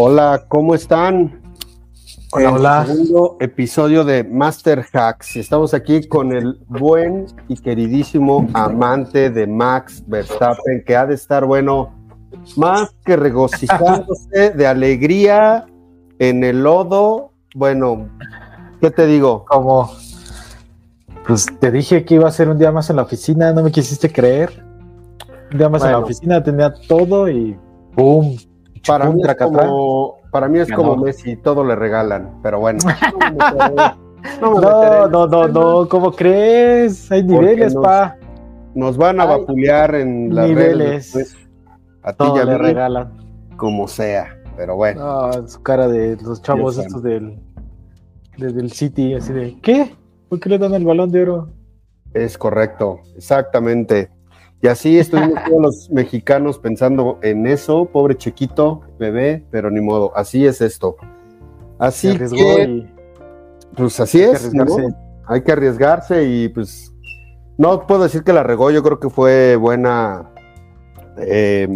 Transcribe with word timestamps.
Hola, 0.00 0.44
¿cómo 0.48 0.74
están? 0.74 1.42
Hola, 2.32 2.52
hola. 2.52 2.86
Segundo 2.86 3.36
episodio 3.40 4.04
de 4.04 4.22
Master 4.22 4.86
Hacks. 4.92 5.36
Estamos 5.36 5.74
aquí 5.74 6.06
con 6.06 6.32
el 6.32 6.58
buen 6.68 7.26
y 7.48 7.56
queridísimo 7.56 8.46
amante 8.52 9.30
de 9.30 9.46
Max 9.46 10.04
Verstappen, 10.06 10.84
que 10.86 10.94
ha 10.94 11.06
de 11.06 11.14
estar, 11.14 11.46
bueno, 11.46 11.92
más 12.56 12.94
que 13.04 13.16
regocijándose 13.16 14.50
de 14.56 14.66
alegría 14.66 15.66
en 16.18 16.44
el 16.44 16.62
lodo. 16.62 17.32
Bueno, 17.54 18.08
¿qué 18.80 18.90
te 18.90 19.06
digo? 19.06 19.44
Como, 19.46 19.90
pues 21.26 21.46
te 21.60 21.70
dije 21.70 22.04
que 22.04 22.14
iba 22.14 22.28
a 22.28 22.32
ser 22.32 22.48
un 22.48 22.58
día 22.58 22.72
más 22.72 22.90
en 22.90 22.96
la 22.96 23.02
oficina, 23.02 23.52
no 23.52 23.62
me 23.62 23.70
quisiste 23.70 24.10
creer. 24.12 24.64
Un 25.52 25.58
día 25.58 25.68
más 25.68 25.82
en 25.84 25.92
la 25.92 25.98
oficina 25.98 26.42
tenía 26.42 26.72
todo 26.88 27.28
y 27.28 27.56
¡boom! 27.94 28.36
Para 28.86 29.10
mí, 29.10 29.20
es 29.22 29.34
como, 29.36 30.16
para 30.30 30.48
mí 30.48 30.58
es 30.60 30.68
Ganó. 30.68 30.82
como 30.82 30.96
Messi, 31.04 31.36
todo 31.36 31.64
le 31.64 31.74
regalan, 31.76 32.38
pero 32.42 32.60
bueno. 32.60 32.78
No, 34.40 34.50
me 34.56 34.60
no 34.60 35.26
No, 35.28 35.48
no, 35.48 35.88
¿cómo 35.88 36.10
crees? 36.12 37.10
Hay 37.12 37.22
niveles, 37.22 37.72
nos- 37.74 37.84
pa. 37.84 38.16
Nos 38.74 38.96
van 38.96 39.20
a 39.20 39.24
vapulear 39.24 39.94
en 39.94 40.34
las 40.34 40.48
niveles. 40.48 40.78
redes 40.78 41.12
después. 41.14 41.48
A 42.02 42.10
ti 42.12 42.18
Todo 42.18 42.36
y 42.36 42.40
a 42.40 42.44
le 42.44 42.58
regalan. 42.58 43.12
como 43.56 43.86
sea, 43.88 44.36
pero 44.56 44.76
bueno. 44.76 45.30
No, 45.30 45.48
su 45.48 45.62
cara 45.62 45.86
de 45.88 46.16
los 46.22 46.42
chavos 46.42 46.74
Dios 46.76 46.86
estos 46.86 47.02
del, 47.02 47.38
de- 48.38 48.52
del 48.52 48.72
City, 48.72 49.14
así 49.14 49.32
de, 49.32 49.58
¿qué? 49.60 49.94
¿Por 50.28 50.40
qué 50.40 50.48
le 50.48 50.58
dan 50.58 50.74
el 50.74 50.84
balón 50.84 51.10
de 51.10 51.22
oro? 51.22 51.48
Es 52.14 52.38
correcto, 52.38 53.00
exactamente. 53.16 54.10
Y 54.62 54.66
así 54.68 54.98
estuvimos 54.98 55.34
todos 55.48 55.62
los 55.62 55.90
mexicanos 55.90 56.58
pensando 56.58 57.18
en 57.22 57.46
eso, 57.46 57.86
pobre 57.86 58.16
chiquito, 58.16 58.80
bebé, 58.98 59.44
pero 59.50 59.70
ni 59.70 59.80
modo, 59.80 60.12
así 60.16 60.46
es 60.46 60.60
esto. 60.60 60.96
Así 61.78 62.16
que, 62.16 62.24
y 62.34 62.86
pues 63.76 64.00
así 64.00 64.22
hay 64.22 64.30
que 64.30 64.36
es, 64.36 64.52
hay 65.26 65.42
que 65.42 65.52
arriesgarse 65.52 66.24
y 66.24 66.48
pues 66.48 66.92
no 67.56 67.86
puedo 67.86 68.02
decir 68.02 68.24
que 68.24 68.32
la 68.32 68.42
regó, 68.42 68.70
yo 68.72 68.82
creo 68.82 68.98
que 68.98 69.08
fue 69.10 69.54
buena, 69.54 70.32
eh, 71.18 71.68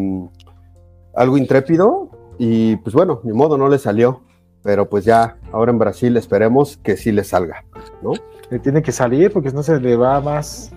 algo 1.14 1.36
intrépido 1.38 2.10
y 2.38 2.76
pues 2.76 2.94
bueno, 2.94 3.20
ni 3.22 3.32
modo, 3.32 3.56
no 3.58 3.68
le 3.68 3.78
salió, 3.78 4.22
pero 4.62 4.88
pues 4.88 5.04
ya, 5.04 5.36
ahora 5.52 5.72
en 5.72 5.78
Brasil 5.78 6.16
esperemos 6.16 6.76
que 6.78 6.96
sí 6.96 7.12
le 7.12 7.24
salga, 7.24 7.64
¿no? 8.02 8.12
Le 8.50 8.58
tiene 8.58 8.82
que 8.82 8.92
salir 8.92 9.32
porque 9.32 9.50
si 9.50 9.56
no 9.56 9.62
se 9.62 9.80
le 9.80 9.96
va 9.96 10.20
más. 10.20 10.70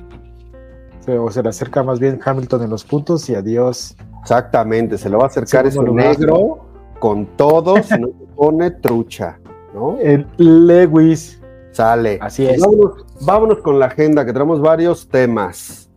se- 1.02 1.18
o 1.20 1.30
se 1.30 1.44
le 1.44 1.50
acerca 1.50 1.84
más 1.84 2.00
bien 2.00 2.20
Hamilton 2.24 2.64
en 2.64 2.70
los 2.72 2.84
puntos 2.84 3.30
y 3.30 3.36
adiós. 3.36 3.96
Exactamente, 4.24 4.98
se 4.98 5.08
le 5.10 5.16
va 5.18 5.26
a 5.26 5.28
acercar 5.28 5.68
ese 5.68 5.80
negro 5.84 6.66
con 7.00 7.28
todo, 7.38 7.76
si 7.84 8.00
no 8.00 8.08
se 8.08 8.26
pone 8.36 8.72
trucha, 8.72 9.38
¿no? 9.74 9.98
El 10.00 10.26
Lewis. 10.38 11.40
Sale. 11.72 12.18
Así 12.22 12.48
es. 12.48 12.60
Vámonos, 12.60 13.06
vámonos 13.22 13.58
con 13.60 13.78
la 13.78 13.86
agenda, 13.88 14.26
que 14.26 14.34
tenemos 14.34 14.62
varios 14.62 15.08
temas. 15.10 15.90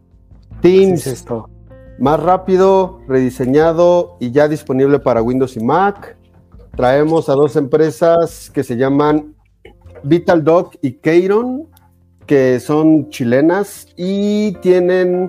¿Qué 0.61 0.69
Teams, 0.69 1.06
es 1.06 1.12
esto? 1.20 1.48
más 2.00 2.20
rápido, 2.22 3.00
rediseñado 3.09 4.16
y 4.20 4.31
ya 4.33 4.47
disponible 4.47 4.98
para 4.98 5.22
Windows 5.22 5.56
y 5.56 5.61
Mac. 5.64 6.17
Traemos 6.78 7.28
a 7.28 7.32
dos 7.32 7.56
empresas 7.56 8.50
que 8.50 8.62
se 8.62 8.76
llaman 8.76 9.34
VitalDoc 10.04 10.76
y 10.80 10.92
Keyron, 10.92 11.66
que 12.24 12.60
son 12.60 13.10
chilenas 13.10 13.88
y 13.96 14.52
tienen, 14.60 15.28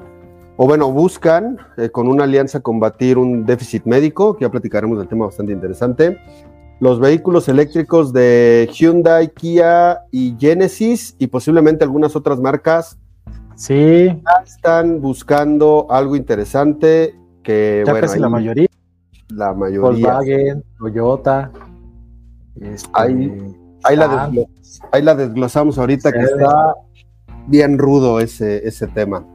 o 0.57 0.67
bueno, 0.67 0.91
buscan 0.91 1.57
eh, 1.77 1.89
con 1.89 2.07
una 2.07 2.25
alianza 2.25 2.59
combatir 2.59 3.17
un 3.17 3.47
déficit 3.47 3.85
médico, 3.85 4.37
que 4.37 4.45
ya 4.45 4.51
platicaremos 4.51 4.99
del 4.99 5.07
tema 5.07 5.25
bastante 5.25 5.51
interesante. 5.51 6.19
Los 6.79 6.99
vehículos 6.99 7.49
eléctricos 7.49 8.13
de 8.13 8.69
Hyundai, 8.71 9.29
Kia 9.29 10.01
y 10.11 10.35
Genesis 10.39 11.15
y 11.17 11.25
posiblemente 11.25 11.83
algunas 11.83 12.15
otras 12.15 12.39
marcas 12.39 12.99
Sí, 13.55 14.07
están 14.45 15.01
buscando 15.01 15.87
algo 15.89 16.15
interesante 16.15 17.15
que, 17.41 17.81
ya 17.87 17.91
bueno, 17.91 18.05
casi 18.05 18.19
la 18.19 18.29
mayoría. 18.29 18.67
La 19.29 19.53
mayoría. 19.53 19.81
Volkswagen, 20.13 20.63
Toyota. 20.77 21.51
este, 22.59 22.89
Ahí- 22.93 23.55
Ahí 23.83 23.95
la, 23.95 24.29
ahí 24.91 25.01
la 25.01 25.15
desglosamos 25.15 25.77
ahorita, 25.77 26.11
que 26.11 26.19
está 26.19 26.75
bien 27.47 27.77
rudo 27.77 28.19
ese, 28.19 28.67
ese 28.67 28.87
tema. 28.87 29.25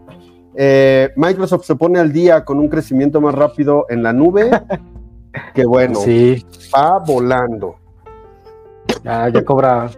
Eh, 0.54 1.10
Microsoft 1.16 1.64
se 1.64 1.74
pone 1.76 1.98
al 1.98 2.12
día 2.12 2.44
con 2.44 2.58
un 2.58 2.68
crecimiento 2.68 3.22
más 3.22 3.34
rápido 3.34 3.86
en 3.88 4.02
la 4.02 4.12
nube, 4.12 4.50
que 5.54 5.64
bueno, 5.64 5.94
Sí, 5.98 6.44
va 6.76 6.98
volando. 6.98 7.76
ya, 9.02 9.30
ya 9.30 9.42
cobra, 9.46 9.88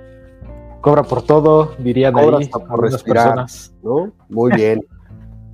cobra 0.80 1.02
por 1.02 1.22
todo, 1.22 1.72
dirían 1.78 2.12
Cobra 2.12 2.38
ahí 2.38 2.48
por 2.48 2.80
respirar. 2.82 3.24
personas. 3.34 3.74
¿no? 3.82 4.12
Muy 4.28 4.52
bien. 4.52 4.80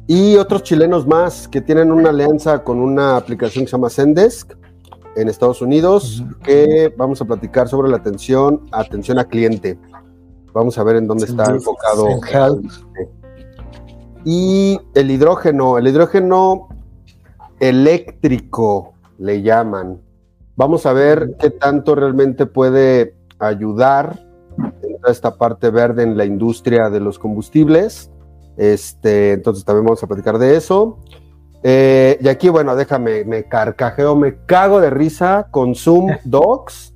Y 0.06 0.36
otros 0.36 0.62
chilenos 0.62 1.06
más 1.06 1.48
que 1.48 1.60
tienen 1.60 1.92
una 1.92 2.10
alianza 2.10 2.64
con 2.64 2.78
una 2.80 3.16
aplicación 3.16 3.64
que 3.64 3.70
se 3.70 3.76
llama 3.76 3.88
Zendesk 3.88 4.52
en 5.16 5.28
Estados 5.28 5.62
Unidos, 5.62 6.24
que 6.42 6.92
vamos 6.96 7.20
a 7.20 7.24
platicar 7.24 7.68
sobre 7.68 7.90
la 7.90 7.98
atención, 7.98 8.62
atención 8.72 9.18
a 9.18 9.24
cliente. 9.24 9.78
Vamos 10.52 10.76
a 10.78 10.84
ver 10.84 10.96
en 10.96 11.06
dónde 11.06 11.26
está 11.26 11.46
Zendesk, 11.46 11.68
enfocado. 11.68 12.08
Y 14.24 14.80
el 14.94 15.10
hidrógeno, 15.10 15.78
el 15.78 15.88
hidrógeno 15.88 16.68
eléctrico 17.60 18.94
le 19.18 19.42
llaman. 19.42 20.00
Vamos 20.56 20.86
a 20.86 20.92
ver 20.92 21.36
qué 21.38 21.50
tanto 21.50 21.94
realmente 21.94 22.46
puede 22.46 23.16
ayudar 23.38 24.24
en 24.82 25.00
toda 25.00 25.12
esta 25.12 25.36
parte 25.36 25.70
verde 25.70 26.02
en 26.02 26.16
la 26.16 26.24
industria 26.24 26.90
de 26.90 27.00
los 27.00 27.18
combustibles. 27.18 28.11
Este, 28.56 29.32
entonces 29.32 29.64
también 29.64 29.84
vamos 29.84 30.02
a 30.02 30.06
platicar 30.06 30.38
de 30.38 30.56
eso. 30.56 30.98
Eh, 31.62 32.18
y 32.20 32.28
aquí, 32.28 32.48
bueno, 32.48 32.74
déjame, 32.74 33.24
me 33.24 33.44
carcajeo, 33.44 34.16
me 34.16 34.36
cago 34.46 34.80
de 34.80 34.90
risa 34.90 35.48
con 35.50 35.74
Zoom 35.74 36.08
Docs. 36.24 36.94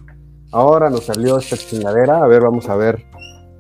Ahora 0.52 0.90
nos 0.90 1.04
salió 1.06 1.38
esta 1.38 1.56
chingadera. 1.56 2.18
A 2.22 2.26
ver, 2.26 2.42
vamos 2.42 2.68
a 2.68 2.76
ver. 2.76 3.04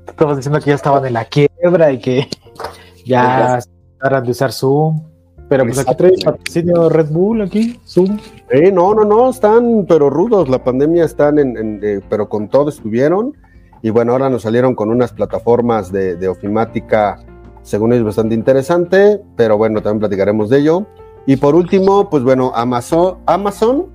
Estabas 0.06 0.36
diciendo 0.36 0.60
que 0.60 0.66
ya 0.70 0.74
estaban 0.76 1.04
en 1.04 1.12
la 1.14 1.24
quiebra 1.24 1.90
y 1.92 1.98
que 1.98 2.28
ya 3.06 3.60
paran 4.00 4.24
de 4.24 4.30
usar 4.30 4.52
Zoom. 4.52 5.02
Pero 5.48 5.64
pues 5.64 5.78
aquí 5.78 5.94
trae 5.94 6.12
patrocinio 6.24 6.88
Red 6.88 7.10
Bull, 7.10 7.42
aquí, 7.42 7.80
Zoom. 7.86 8.18
Eh, 8.50 8.72
no, 8.72 8.94
no, 8.94 9.04
no, 9.04 9.30
están 9.30 9.84
pero 9.88 10.10
rudos. 10.10 10.48
La 10.48 10.62
pandemia 10.64 11.04
están 11.04 11.38
en, 11.38 11.56
en- 11.56 11.80
eh, 11.84 12.00
pero 12.08 12.28
con 12.28 12.48
todo 12.48 12.68
estuvieron. 12.70 13.32
Y 13.80 13.90
bueno, 13.90 14.10
ahora 14.12 14.28
nos 14.28 14.42
salieron 14.42 14.74
con 14.74 14.90
unas 14.90 15.12
plataformas 15.12 15.92
de, 15.92 16.16
de 16.16 16.26
ofimática, 16.26 17.18
según 17.66 17.92
ellos, 17.92 18.06
bastante 18.06 18.34
interesante. 18.34 19.20
Pero 19.36 19.58
bueno, 19.58 19.82
también 19.82 20.00
platicaremos 20.00 20.48
de 20.48 20.60
ello. 20.60 20.86
Y 21.26 21.36
por 21.36 21.54
último, 21.56 22.08
pues 22.08 22.22
bueno, 22.22 22.52
Amazon, 22.54 23.18
Amazon 23.26 23.86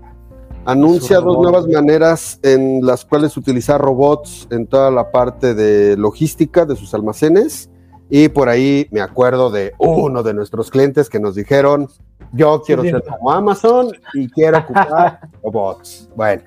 anuncia 0.65 1.21
dos 1.21 1.37
nuevas 1.37 1.67
maneras 1.67 2.39
en 2.43 2.85
las 2.85 3.05
cuales 3.05 3.35
utilizar 3.37 3.79
robots 3.79 4.47
en 4.51 4.67
toda 4.67 4.91
la 4.91 5.09
parte 5.09 5.55
de 5.55 5.95
logística 5.97 6.65
de 6.65 6.75
sus 6.75 6.93
almacenes. 6.93 7.69
Y 8.09 8.27
por 8.27 8.49
ahí 8.49 8.87
me 8.91 8.99
acuerdo 8.99 9.49
de 9.49 9.71
uno 9.77 10.21
de 10.21 10.33
nuestros 10.33 10.69
clientes 10.69 11.09
que 11.09 11.21
nos 11.21 11.35
dijeron, 11.35 11.87
yo 12.33 12.61
quiero 12.65 12.83
Sí, 12.83 12.89
ser 12.89 13.03
como 13.03 13.31
Amazon 13.31 13.93
y 14.13 14.29
quiero 14.29 14.59
ocupar 14.59 15.21
robots. 15.43 16.09
Bueno, 16.17 16.43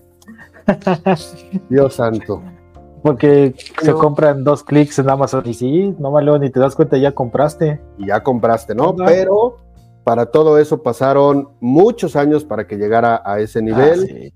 Dios 1.71 1.95
santo. 1.95 2.43
Porque 3.05 3.55
se 3.83 3.91
No. 3.93 3.99
compran 3.99 4.45
dos 4.45 4.65
clics 4.65 4.99
en 4.99 5.11
Amazon 5.11 5.43
y 5.45 5.53
sí, 5.53 5.95
no 5.99 6.11
malo, 6.11 6.39
ni 6.39 6.49
te 6.49 6.59
das 6.59 6.75
cuenta, 6.75 6.97
ya 6.97 7.13
compraste. 7.13 7.79
Y 7.99 8.07
ya 8.07 8.23
compraste, 8.23 8.75
¿no? 8.75 8.97
Pero 8.97 9.59
para 10.05 10.25
todo 10.27 10.59
eso 10.59 10.83
pasaron 10.83 11.51
muchos 11.61 12.17
años 12.17 12.47
para 12.47 12.67
que 12.67 12.77
llegara 12.77 13.21
a 13.23 13.41
ese 13.41 13.61
nivel. 13.61 14.01
Ah, 14.05 14.07
sí, 14.07 14.33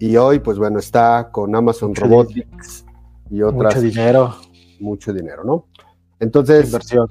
Y 0.00 0.16
hoy, 0.16 0.40
pues 0.40 0.58
bueno, 0.58 0.80
está 0.80 1.30
con 1.30 1.54
Amazon 1.54 1.90
Mucho 1.90 2.02
Robotics 2.06 2.84
y 3.30 3.40
otras 3.42 3.76
Mucho 3.76 3.80
dinero, 3.86 4.34
mucho 4.80 5.12
dinero, 5.12 5.44
¿no? 5.44 5.66
Entonces, 6.18 6.66
inversión. 6.66 7.06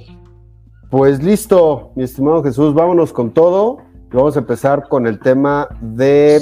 pues 0.92 1.24
listo, 1.24 1.94
mi 1.96 2.04
estimado 2.04 2.44
Jesús, 2.44 2.74
vámonos 2.74 3.14
con 3.14 3.32
todo. 3.32 3.78
Vamos 4.12 4.36
a 4.36 4.40
empezar 4.40 4.90
con 4.90 5.08
el 5.08 5.20
tema 5.22 5.70
de, 5.80 6.42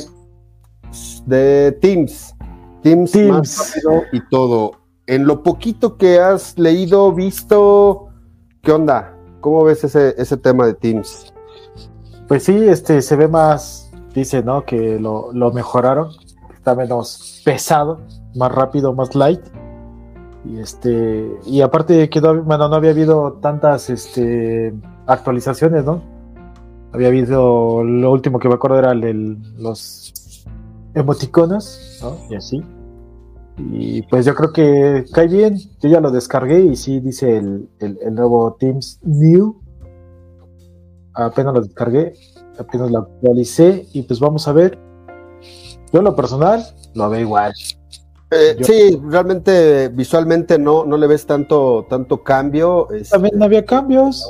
de 1.27 1.71
Teams. 1.81 2.35
Teams, 2.85 3.11
Teams. 3.13 3.31
más 3.31 3.73
rápido 3.73 4.03
y 4.11 4.29
todo. 4.29 4.73
En 5.07 5.25
lo 5.25 5.41
poquito 5.41 5.97
que 5.97 6.19
has 6.19 6.55
leído, 6.59 7.11
visto, 7.13 8.09
¿qué 8.61 8.71
onda? 8.71 9.17
¿Cómo 9.41 9.63
ves 9.63 9.83
ese, 9.83 10.13
ese 10.19 10.37
tema 10.37 10.67
de 10.67 10.75
Teams? 10.75 11.33
Pues 12.27 12.43
sí, 12.43 12.55
este 12.55 13.01
se 13.01 13.15
ve 13.15 13.27
más, 13.27 13.91
dice, 14.13 14.43
¿no? 14.43 14.65
Que 14.65 14.99
lo, 14.99 15.33
lo 15.33 15.51
mejoraron, 15.51 16.11
está 16.53 16.75
menos 16.75 17.41
pesado, 17.43 18.01
más 18.35 18.51
rápido, 18.51 18.93
más 18.93 19.15
light. 19.15 19.41
Y 20.45 20.59
este, 20.59 21.27
y 21.47 21.61
aparte 21.61 22.07
que 22.07 22.21
no, 22.21 22.43
bueno, 22.43 22.69
no 22.69 22.75
había 22.75 22.91
habido 22.91 23.33
tantas 23.41 23.89
este, 23.89 24.75
actualizaciones, 25.07 25.85
¿no? 25.85 26.03
Había 26.93 27.07
habido, 27.07 27.83
lo 27.83 28.11
último 28.11 28.37
que 28.37 28.47
me 28.47 28.53
acuerdo 28.53 28.77
era 28.77 28.91
el, 28.91 29.39
los 29.57 30.13
emoticonos, 30.95 31.99
¿no? 32.01 32.17
Y 32.29 32.35
así. 32.35 32.63
Y 33.57 34.01
pues 34.03 34.25
yo 34.25 34.35
creo 34.35 34.51
que 34.51 35.05
cae 35.13 35.27
bien. 35.27 35.57
Yo 35.79 35.89
ya 35.89 35.99
lo 35.99 36.11
descargué 36.11 36.59
y 36.59 36.75
sí 36.75 36.99
dice 36.99 37.37
el, 37.37 37.69
el, 37.79 38.13
nuevo 38.13 38.55
Teams 38.59 38.99
New. 39.03 39.61
Apenas 41.13 41.53
lo 41.53 41.61
descargué, 41.61 42.13
apenas 42.59 42.91
lo 42.91 42.99
actualicé 42.99 43.87
y 43.93 44.01
pues 44.01 44.19
vamos 44.19 44.47
a 44.47 44.53
ver. 44.53 44.77
Yo 45.93 45.99
en 45.99 46.05
lo 46.05 46.15
personal 46.15 46.65
lo 46.93 47.09
veo 47.09 47.21
igual. 47.21 47.53
Eh, 48.31 48.57
sí, 48.61 48.99
realmente 49.05 49.87
visualmente 49.89 50.59
no, 50.59 50.83
no 50.83 50.97
le 50.97 51.07
ves 51.07 51.25
tanto, 51.25 51.85
tanto 51.89 52.23
cambio. 52.23 52.87
También 53.09 53.37
no 53.37 53.45
había 53.45 53.63
cambios. 53.63 54.27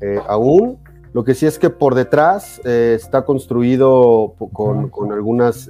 Eh, 0.00 0.20
aún, 0.28 0.78
Lo 1.16 1.24
que 1.24 1.34
sí 1.34 1.46
es 1.46 1.58
que 1.58 1.70
por 1.70 1.94
detrás 1.94 2.60
eh, 2.66 2.92
está 2.94 3.24
construido 3.24 4.34
con, 4.52 4.90
con 4.90 5.12
algunas, 5.12 5.66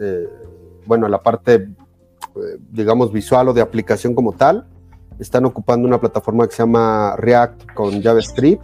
bueno, 0.86 1.06
la 1.06 1.22
parte 1.22 1.68
digamos, 2.70 3.12
visual 3.12 3.48
o 3.48 3.52
de 3.52 3.60
aplicación 3.60 4.12
como 4.12 4.32
tal. 4.32 4.66
Están 5.20 5.44
ocupando 5.44 5.86
una 5.86 6.00
plataforma 6.00 6.48
que 6.48 6.54
se 6.54 6.64
llama 6.64 7.14
React 7.16 7.72
con 7.74 8.02
JavaScript. 8.02 8.62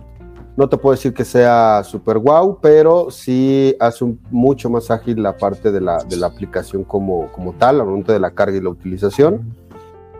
No 0.56 0.68
te 0.68 0.76
puedo 0.76 0.94
decir 0.94 1.14
que 1.14 1.24
sea 1.24 1.82
super 1.84 2.18
wow, 2.18 2.58
pero 2.60 3.10
sí 3.10 3.74
hace 3.80 4.04
mucho 4.30 4.68
más 4.68 4.90
ágil 4.90 5.22
la 5.22 5.36
parte 5.36 5.70
de 5.70 5.80
la, 5.80 6.02
de 6.04 6.16
la 6.16 6.26
aplicación 6.26 6.84
como, 6.84 7.30
como 7.32 7.52
tal, 7.52 7.80
al 7.80 7.86
momento 7.86 8.12
de 8.12 8.18
la 8.18 8.32
carga 8.32 8.56
y 8.56 8.60
la 8.60 8.68
utilización. 8.68 9.54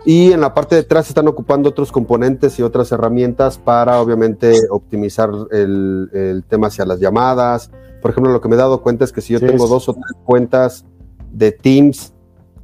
Y 0.04 0.32
en 0.32 0.40
la 0.40 0.52
parte 0.52 0.74
de 0.74 0.80
atrás 0.80 1.08
están 1.08 1.28
ocupando 1.28 1.68
otros 1.68 1.92
componentes 1.92 2.58
y 2.58 2.62
otras 2.62 2.90
herramientas 2.90 3.58
para, 3.58 4.00
obviamente, 4.00 4.52
optimizar 4.70 5.30
el, 5.52 6.10
el, 6.12 6.44
tema 6.44 6.66
hacia 6.66 6.84
las 6.84 6.98
llamadas. 6.98 7.70
Por 8.00 8.10
ejemplo, 8.10 8.32
lo 8.32 8.40
que 8.40 8.48
me 8.48 8.56
he 8.56 8.58
dado 8.58 8.82
cuenta 8.82 9.04
es 9.04 9.12
que 9.12 9.20
si 9.20 9.32
yo 9.32 9.40
tengo 9.40 9.68
dos 9.68 9.88
o 9.88 9.94
tres 9.94 10.16
cuentas 10.24 10.84
de 11.30 11.52
Teams 11.52 12.12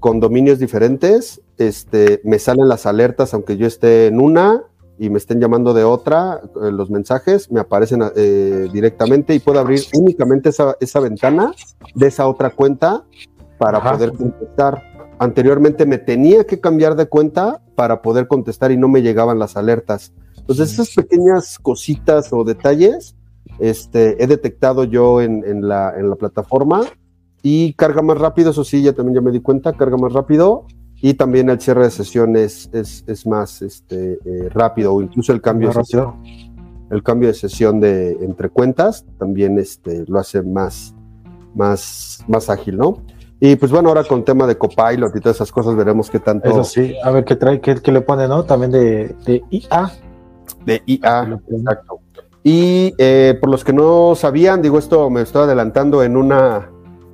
con 0.00 0.18
dominios 0.18 0.58
diferentes, 0.58 1.40
este, 1.58 2.20
me 2.24 2.38
salen 2.38 2.68
las 2.68 2.86
alertas, 2.86 3.34
aunque 3.34 3.56
yo 3.56 3.66
esté 3.66 4.06
en 4.06 4.20
una 4.20 4.64
y 4.98 5.10
me 5.10 5.18
estén 5.18 5.40
llamando 5.40 5.74
de 5.74 5.84
otra, 5.84 6.40
eh, 6.62 6.72
los 6.72 6.90
mensajes 6.90 7.50
me 7.50 7.60
aparecen 7.60 8.02
eh, 8.16 8.68
directamente 8.72 9.34
y 9.34 9.38
puedo 9.38 9.60
abrir 9.60 9.80
únicamente 9.94 10.48
esa, 10.48 10.76
esa, 10.80 11.00
ventana 11.00 11.52
de 11.94 12.06
esa 12.06 12.26
otra 12.26 12.50
cuenta 12.50 13.04
para 13.58 13.80
poder 13.80 14.12
contestar. 14.12 14.87
Anteriormente 15.18 15.86
me 15.86 15.98
tenía 15.98 16.44
que 16.44 16.60
cambiar 16.60 16.96
de 16.96 17.06
cuenta 17.06 17.60
para 17.74 18.02
poder 18.02 18.28
contestar 18.28 18.70
y 18.70 18.76
no 18.76 18.88
me 18.88 19.02
llegaban 19.02 19.38
las 19.38 19.56
alertas. 19.56 20.12
Entonces, 20.36 20.72
esas 20.72 20.94
pequeñas 20.94 21.58
cositas 21.58 22.32
o 22.32 22.44
detalles 22.44 23.14
este, 23.58 24.22
he 24.22 24.26
detectado 24.26 24.84
yo 24.84 25.20
en, 25.20 25.44
en, 25.44 25.66
la, 25.66 25.94
en 25.96 26.08
la 26.08 26.16
plataforma 26.16 26.82
y 27.42 27.72
carga 27.74 28.02
más 28.02 28.18
rápido, 28.18 28.50
eso 28.50 28.64
sí, 28.64 28.82
ya 28.82 28.92
también 28.92 29.16
ya 29.16 29.20
me 29.20 29.32
di 29.32 29.40
cuenta, 29.40 29.72
carga 29.72 29.96
más 29.96 30.12
rápido 30.12 30.66
y 31.00 31.14
también 31.14 31.48
el 31.50 31.60
cierre 31.60 31.84
de 31.84 31.90
sesión 31.90 32.36
es, 32.36 32.70
es, 32.72 33.26
más 33.26 33.62
este, 33.62 34.18
eh, 34.24 34.48
rápido 34.50 34.94
o 34.94 35.02
incluso 35.02 35.32
el 35.32 35.40
cambio 35.40 35.68
de 35.68 35.74
sesión, 35.74 36.14
el 36.90 37.02
cambio 37.02 37.28
de 37.28 37.34
sesión 37.34 37.80
de 37.80 38.12
entre 38.20 38.48
cuentas 38.48 39.04
también 39.18 39.58
este, 39.58 40.04
lo 40.06 40.18
hace 40.18 40.42
más, 40.42 40.94
más, 41.54 42.24
más 42.26 42.50
ágil, 42.50 42.78
¿no? 42.78 43.02
Y 43.40 43.56
pues 43.56 43.70
bueno, 43.70 43.88
ahora 43.90 44.04
con 44.04 44.24
tema 44.24 44.46
de 44.46 44.58
Copilot 44.58 45.14
y 45.14 45.20
todas 45.20 45.36
esas 45.36 45.52
cosas 45.52 45.76
veremos 45.76 46.10
qué 46.10 46.18
tanto. 46.18 46.48
Eso 46.48 46.64
sí, 46.64 46.96
a 47.02 47.10
ver 47.10 47.24
qué 47.24 47.36
trae, 47.36 47.60
qué, 47.60 47.76
qué 47.76 47.92
le 47.92 48.00
pone, 48.00 48.26
¿no? 48.26 48.44
También 48.44 48.72
de, 48.72 49.14
de 49.24 49.42
IA. 49.50 49.92
De 50.64 50.82
IA, 50.86 51.40
exacto. 51.48 52.00
Y 52.42 52.94
eh, 52.98 53.36
por 53.40 53.50
los 53.50 53.62
que 53.62 53.72
no 53.72 54.14
sabían, 54.14 54.62
digo, 54.62 54.78
esto 54.78 55.08
me 55.10 55.22
estoy 55.22 55.44
adelantando 55.44 56.02
en 56.02 56.16
una 56.16 56.68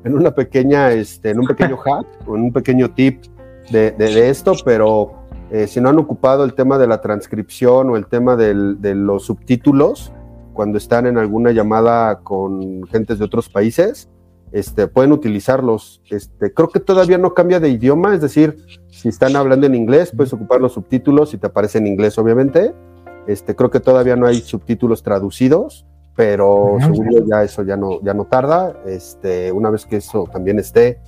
en 0.04 0.14
una 0.14 0.32
pequeña, 0.32 0.92
este, 0.92 1.30
en 1.30 1.40
un 1.40 1.46
pequeño 1.46 1.76
hack 1.84 2.06
en 2.26 2.32
un 2.32 2.52
pequeño 2.52 2.90
tip 2.92 3.24
de, 3.70 3.90
de, 3.92 4.28
esto, 4.28 4.52
pero 4.64 5.12
eh, 5.50 5.66
si 5.66 5.80
no 5.80 5.88
han 5.88 5.98
ocupado 5.98 6.44
el 6.44 6.54
tema 6.54 6.76
de 6.76 6.86
la 6.86 7.00
transcripción 7.00 7.88
o 7.88 7.96
el 7.96 8.06
tema 8.06 8.36
del, 8.36 8.80
de 8.80 8.94
los 8.94 9.24
subtítulos, 9.24 10.12
cuando 10.52 10.76
están 10.76 11.06
en 11.06 11.16
alguna 11.16 11.52
llamada 11.52 12.20
con 12.20 12.86
gentes 12.88 13.18
de 13.18 13.24
otros 13.24 13.48
países, 13.48 14.10
este, 14.54 14.86
pueden 14.86 15.10
utilizarlos. 15.10 16.00
Este, 16.10 16.54
creo 16.54 16.68
que 16.68 16.78
todavía 16.78 17.18
no 17.18 17.34
cambia 17.34 17.58
de 17.58 17.70
idioma, 17.70 18.14
es 18.14 18.20
decir, 18.20 18.56
si 18.88 19.08
están 19.08 19.34
hablando 19.34 19.66
en 19.66 19.74
inglés, 19.74 20.12
puedes 20.16 20.32
ocupar 20.32 20.60
los 20.60 20.74
subtítulos 20.74 21.34
y 21.34 21.38
te 21.38 21.48
aparece 21.48 21.78
en 21.78 21.88
inglés, 21.88 22.16
obviamente. 22.18 22.72
Este, 23.26 23.56
creo 23.56 23.72
que 23.72 23.80
todavía 23.80 24.14
no 24.14 24.28
hay 24.28 24.40
subtítulos 24.40 25.02
traducidos, 25.02 25.86
pero 26.14 26.76
según 26.78 27.10
yo 27.10 27.24
ya 27.28 27.42
eso 27.42 27.64
ya 27.64 27.76
no, 27.76 28.00
ya 28.02 28.14
no 28.14 28.26
tarda. 28.26 28.76
Este, 28.86 29.50
una 29.50 29.70
vez 29.70 29.86
que 29.86 29.96
eso 29.96 30.28
también 30.32 30.60
esté, 30.60 31.00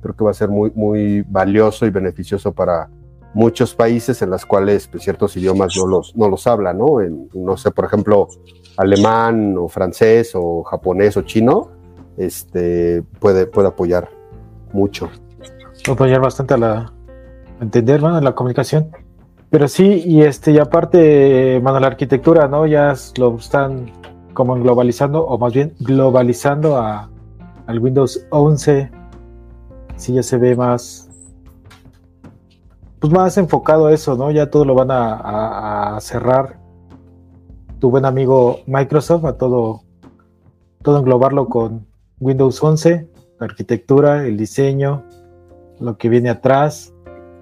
creo 0.00 0.14
que 0.14 0.22
va 0.22 0.30
a 0.30 0.34
ser 0.34 0.50
muy, 0.50 0.70
muy 0.76 1.22
valioso 1.22 1.86
y 1.86 1.90
beneficioso 1.90 2.52
para 2.52 2.88
muchos 3.34 3.74
países 3.74 4.22
en 4.22 4.30
los 4.30 4.46
cuales 4.46 4.86
pues, 4.86 5.02
ciertos 5.02 5.36
idiomas 5.36 5.76
no 5.76 5.88
los, 5.88 6.14
no 6.14 6.28
los 6.28 6.46
hablan, 6.46 6.78
¿no? 6.78 7.00
En, 7.00 7.28
no 7.34 7.56
sé, 7.56 7.72
por 7.72 7.84
ejemplo, 7.84 8.28
alemán 8.76 9.56
o 9.58 9.66
francés 9.66 10.32
o 10.36 10.62
japonés 10.62 11.16
o 11.16 11.22
chino, 11.22 11.81
este, 12.16 13.02
puede, 13.20 13.46
puede 13.46 13.68
apoyar 13.68 14.08
mucho. 14.72 15.10
Apoyar 15.88 16.20
bastante 16.20 16.54
a 16.54 16.58
la 16.58 16.92
entender, 17.60 18.00
bueno, 18.00 18.20
la 18.20 18.34
comunicación. 18.34 18.90
Pero 19.50 19.68
sí, 19.68 20.02
y 20.06 20.22
este, 20.22 20.52
y 20.52 20.58
aparte, 20.58 21.60
mano, 21.62 21.78
la 21.78 21.86
arquitectura, 21.86 22.48
¿no? 22.48 22.66
Ya 22.66 22.94
lo 23.18 23.36
están 23.36 23.90
como 24.32 24.54
globalizando, 24.54 25.24
o 25.26 25.38
más 25.38 25.52
bien 25.52 25.74
globalizando 25.78 26.78
a, 26.78 27.10
al 27.66 27.78
Windows 27.78 28.26
11. 28.30 28.90
Si 29.96 30.14
ya 30.14 30.22
se 30.22 30.38
ve 30.38 30.56
más, 30.56 31.10
pues 32.98 33.12
más 33.12 33.36
enfocado 33.36 33.86
a 33.86 33.92
eso, 33.92 34.16
¿no? 34.16 34.30
Ya 34.30 34.50
todo 34.50 34.64
lo 34.64 34.74
van 34.74 34.88
a, 34.90 35.98
cerrar. 36.00 36.58
Tu 37.78 37.90
buen 37.90 38.04
amigo 38.04 38.60
Microsoft, 38.66 39.24
a 39.24 39.36
todo, 39.36 39.82
todo 40.82 40.98
englobarlo 40.98 41.48
con 41.48 41.86
Windows 42.22 42.62
11, 42.62 43.08
la 43.40 43.46
arquitectura, 43.46 44.24
el 44.24 44.36
diseño, 44.36 45.04
lo 45.80 45.98
que 45.98 46.08
viene 46.08 46.30
atrás, 46.30 46.94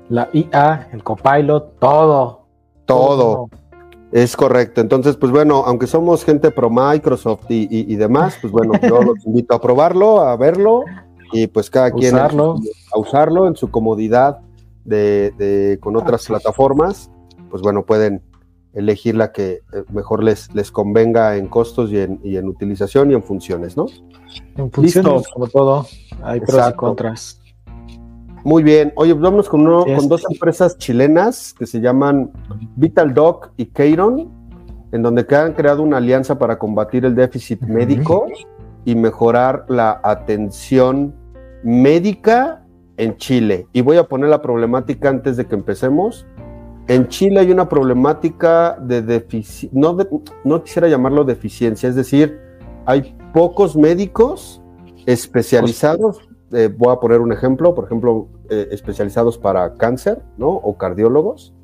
la 0.08 0.30
IA, 0.32 0.88
el 0.92 1.04
copilot, 1.04 1.78
todo. 1.78 2.46
Todo. 2.86 3.50
Es 4.10 4.36
correcto. 4.36 4.80
Entonces, 4.80 5.16
pues 5.16 5.30
bueno, 5.30 5.62
aunque 5.66 5.86
somos 5.86 6.24
gente 6.24 6.50
pro 6.50 6.70
Microsoft 6.70 7.44
y, 7.50 7.94
demás, 7.94 8.38
pues 8.40 8.52
bueno, 8.52 8.72
yo 8.82 9.02
los 9.02 9.24
invito 9.26 9.54
a 9.54 9.60
probarlo, 9.60 10.22
a 10.22 10.36
verlo 10.36 10.84
y 11.32 11.46
pues 11.46 11.70
cada 11.70 11.92
quien 11.92 12.16
a 12.16 12.28
usarlo 12.96 13.46
en 13.46 13.54
su 13.54 13.70
comodidad 13.70 14.38
de, 14.84 15.78
con 15.80 15.94
otras 15.94 16.26
plataformas, 16.26 17.10
pues 17.50 17.62
bueno, 17.62 17.84
pueden 17.84 18.22
elegir 18.72 19.16
la 19.16 19.32
que 19.32 19.62
eh, 19.72 19.84
mejor 19.92 20.22
les, 20.22 20.54
les 20.54 20.70
convenga 20.70 21.36
en 21.36 21.48
costos 21.48 21.90
y 21.90 21.98
en, 21.98 22.48
utilización 22.48 23.10
y 23.10 23.14
en 23.14 23.22
funciones, 23.22 23.76
¿no? 23.76 23.86
En 24.56 24.70
funciones, 24.70 25.28
como 25.28 25.48
todo, 25.48 25.86
hay 26.22 26.40
pros 26.40 26.70
y 26.70 26.72
contras. 26.74 27.40
Muy 28.44 28.62
bien. 28.62 28.92
Oye, 28.96 29.12
pues 29.12 29.22
vámonos 29.22 29.48
con, 29.48 29.60
uno, 29.62 29.84
con 29.84 30.08
dos 30.08 30.24
empresas 30.30 30.78
chilenas 30.78 31.52
que 31.52 31.66
se 31.66 31.80
llaman 31.80 32.30
VitalDoc 32.76 33.52
y 33.56 33.66
Keiron, 33.66 34.30
en 34.92 35.02
donde 35.02 35.26
han 35.36 35.52
creado 35.52 35.82
una 35.82 35.98
alianza 35.98 36.38
para 36.38 36.58
combatir 36.58 37.04
el 37.04 37.14
déficit 37.14 37.60
médico 37.62 38.26
y 38.84 38.94
mejorar 38.94 39.66
la 39.68 40.00
atención 40.02 41.14
médica 41.62 42.64
en 42.96 43.16
Chile. 43.16 43.66
Y 43.72 43.82
voy 43.82 43.98
a 43.98 44.04
poner 44.04 44.30
la 44.30 44.40
problemática 44.40 45.08
antes 45.08 45.36
de 45.36 45.46
que 45.46 45.54
empecemos. 45.54 46.26
En 46.88 47.08
Chile 47.08 47.40
hay 47.40 47.50
una 47.50 47.68
problemática 47.68 48.76
de 48.80 49.02
deficiencia, 49.02 49.70
no, 50.44 50.64
quisiera 50.64 50.88
llamarlo 50.88 51.24
deficiencia, 51.24 51.88
es 51.88 51.94
decir, 51.94 52.40
hay 52.84 53.16
pocos 53.32 53.76
médicos 53.76 54.60
especializados 55.06 56.30
eh, 56.52 56.68
voy 56.76 56.92
a 56.92 56.96
poner 56.96 57.20
un 57.20 57.32
ejemplo, 57.32 57.74
por 57.74 57.84
ejemplo, 57.84 58.28
eh, 58.48 58.68
especializados 58.72 59.38
para 59.38 59.74
cáncer, 59.74 60.20
¿no? 60.36 60.48
O 60.48 60.76
cardiólogos. 60.76 61.54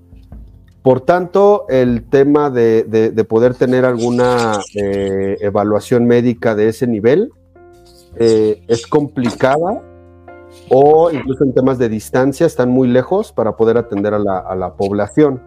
Por 0.82 1.00
tanto, 1.00 1.66
el 1.68 2.04
tema 2.08 2.50
de, 2.50 3.26
poder 3.28 3.54
tener 3.54 3.84
alguna 3.84 4.60
eh, 4.76 5.36
evaluación 5.40 6.06
médica 6.06 6.54
de 6.54 6.68
ese 6.68 6.86
nivel 6.86 7.32
es 8.18 8.86
complicada 8.86 9.82
o 10.68 11.10
incluso 11.10 11.44
en 11.44 11.54
temas 11.54 11.78
de 11.78 11.88
distancia 11.88 12.46
están 12.46 12.70
muy 12.70 12.88
lejos 12.88 13.32
para 13.32 13.56
poder 13.56 13.78
atender 13.78 14.14
a 14.14 14.18
la, 14.18 14.74
población. 14.76 15.42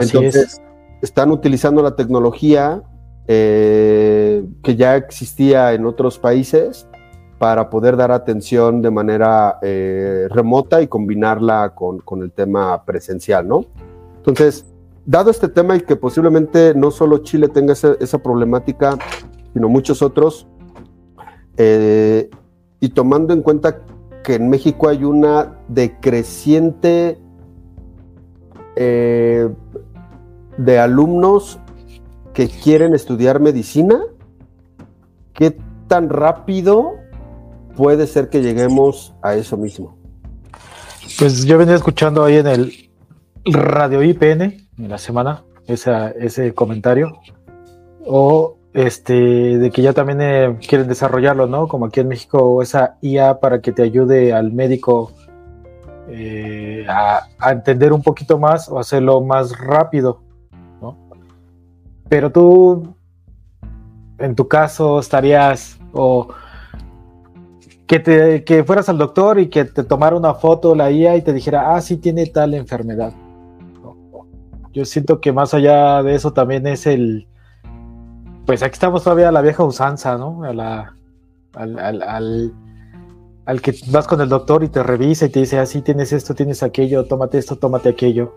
Entonces, 0.00 0.60
están 1.02 1.30
utilizando 1.30 1.82
la 1.82 1.96
tecnología 1.96 2.82
que 3.26 4.76
ya 4.76 4.96
existía 4.96 5.74
en 5.74 5.84
otros 5.84 6.18
países 6.18 6.88
para 7.38 7.70
poder 7.70 7.96
dar 7.96 8.10
atención 8.10 8.82
de 8.82 8.90
manera 8.90 9.58
eh, 9.62 10.26
remota 10.30 10.82
y 10.82 10.88
combinarla 10.88 11.74
con, 11.74 12.00
con, 12.00 12.22
el 12.22 12.32
tema 12.32 12.84
presencial, 12.84 13.46
¿no? 13.46 13.64
Entonces, 14.16 14.66
dado 15.06 15.30
este 15.30 15.48
tema 15.48 15.76
y 15.76 15.80
que 15.80 15.94
posiblemente 15.94 16.74
no 16.74 16.90
solo 16.90 17.18
Chile 17.18 17.48
tenga 17.48 17.74
esa, 17.74 17.94
esa 18.00 18.18
problemática, 18.18 18.98
sino 19.54 19.68
muchos 19.68 20.02
otros, 20.02 20.48
eh, 21.56 22.28
y 22.80 22.88
tomando 22.90 23.32
en 23.32 23.42
cuenta 23.42 23.80
que 24.28 24.34
en 24.34 24.50
México 24.50 24.90
hay 24.90 25.04
una 25.04 25.56
decreciente 25.68 27.18
eh, 28.76 29.48
de 30.58 30.78
alumnos 30.78 31.58
que 32.34 32.46
quieren 32.46 32.92
estudiar 32.94 33.40
medicina, 33.40 33.98
¿qué 35.32 35.56
tan 35.86 36.10
rápido 36.10 36.96
puede 37.74 38.06
ser 38.06 38.28
que 38.28 38.42
lleguemos 38.42 39.14
a 39.22 39.34
eso 39.34 39.56
mismo? 39.56 39.96
Pues 41.18 41.46
yo 41.46 41.56
venía 41.56 41.76
escuchando 41.76 42.22
ahí 42.22 42.36
en 42.36 42.48
el 42.48 42.90
Radio 43.46 44.02
IPN 44.02 44.42
en 44.42 44.88
la 44.90 44.98
semana 44.98 45.42
ese 45.66 46.52
comentario. 46.52 47.18
O 48.04 48.57
este, 48.78 49.58
de 49.58 49.70
que 49.72 49.82
ya 49.82 49.92
también 49.92 50.20
eh, 50.20 50.56
quieren 50.68 50.86
desarrollarlo, 50.86 51.48
¿no? 51.48 51.66
Como 51.66 51.86
aquí 51.86 51.98
en 51.98 52.06
México, 52.06 52.62
esa 52.62 52.96
IA 53.02 53.40
para 53.40 53.60
que 53.60 53.72
te 53.72 53.82
ayude 53.82 54.32
al 54.32 54.52
médico 54.52 55.10
eh, 56.08 56.86
a, 56.88 57.26
entender 57.50 57.92
un 57.92 58.04
poquito 58.04 58.38
más 58.38 58.68
o 58.68 58.78
hacerlo 58.78 59.20
más 59.20 59.58
rápido, 59.58 60.22
¿no? 60.80 60.96
Pero 62.08 62.30
tú, 62.30 62.94
en 64.18 64.36
tu 64.36 64.46
caso, 64.46 65.00
estarías 65.00 65.76
o 65.92 66.28
que, 67.84 67.98
te, 67.98 68.44
que 68.44 68.62
fueras 68.62 68.88
al 68.88 68.98
doctor 68.98 69.40
y 69.40 69.48
que 69.48 69.64
te 69.64 69.82
tomara 69.82 70.14
una 70.14 70.34
foto 70.34 70.76
la 70.76 70.88
IA 70.88 71.16
y 71.16 71.22
te 71.22 71.32
dijera, 71.32 71.74
ah, 71.74 71.80
sí 71.80 71.96
tiene 71.96 72.26
tal 72.26 72.54
enfermedad. 72.54 73.12
Yo 74.72 74.84
siento 74.84 75.20
que 75.20 75.32
más 75.32 75.52
allá 75.52 76.00
de 76.04 76.14
eso 76.14 76.32
también 76.32 76.64
es 76.68 76.86
el 76.86 77.26
pues 78.48 78.62
aquí 78.62 78.72
estamos 78.72 79.04
todavía 79.04 79.28
a 79.28 79.32
la 79.32 79.42
vieja 79.42 79.62
usanza, 79.62 80.16
¿no? 80.16 80.42
A 80.42 80.54
la, 80.54 80.96
al, 81.52 83.60
que 83.60 83.74
vas 83.90 84.06
con 84.06 84.22
el 84.22 84.30
doctor 84.30 84.64
y 84.64 84.68
te 84.68 84.82
revisa 84.82 85.26
y 85.26 85.28
te 85.28 85.40
dice, 85.40 85.58
así 85.58 85.80
ah, 85.80 85.84
tienes 85.84 86.14
esto, 86.14 86.34
tienes 86.34 86.62
aquello, 86.62 87.04
tómate 87.04 87.36
esto, 87.36 87.56
tómate 87.56 87.90
aquello. 87.90 88.34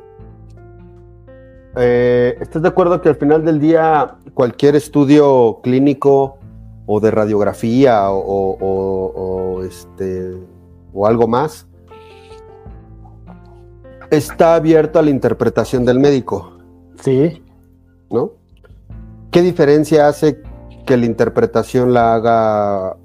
Eh, 1.78 2.36
¿Estás 2.42 2.62
de 2.62 2.68
acuerdo 2.68 3.00
que 3.00 3.08
al 3.08 3.16
final 3.16 3.46
del 3.46 3.62
día 3.62 4.18
cualquier 4.34 4.76
estudio 4.76 5.62
clínico 5.64 6.40
o 6.88 7.00
de 7.00 7.10
radiografía 7.10 8.12
o, 8.12 9.64
este, 9.64 10.36
o 10.94 11.08
algo 11.08 11.30
más 11.30 11.70
está 14.10 14.56
abierto 14.56 15.00
a 15.00 15.04
la 15.04 15.10
interpretación 15.10 15.86
del 15.86 16.02
médico? 16.02 16.58
Sí. 17.00 17.42
¿No? 18.10 18.41
¿Qué 19.32 19.42
diferencia 19.42 20.08
hace 20.08 20.42
que 20.86 20.98
la 20.98 21.06
interpretación 21.06 21.94
la 21.94 22.16
haga 22.16 22.98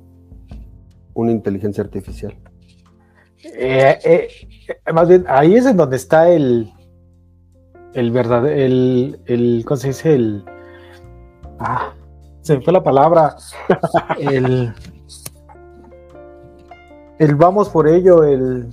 una 1.14 1.30
inteligencia 1.30 1.84
artificial? 1.84 2.36
Eh, 3.44 3.98
eh, 4.04 4.92
más 4.92 5.08
bien, 5.08 5.24
ahí 5.28 5.54
es 5.54 5.66
en 5.66 5.76
donde 5.76 5.96
está 5.96 6.28
el, 6.28 6.72
el 7.94 8.10
verdadero, 8.10 8.56
el, 8.56 9.20
el, 9.26 9.64
¿cómo 9.64 9.76
se 9.76 9.88
dice? 9.88 10.14
El, 10.14 10.44
ah, 11.60 11.94
se 12.40 12.56
me 12.56 12.64
fue 12.64 12.72
la 12.72 12.82
palabra, 12.82 13.36
el, 14.18 14.74
el 17.20 17.34
vamos 17.36 17.68
por 17.68 17.86
ello, 17.86 18.24
el, 18.24 18.68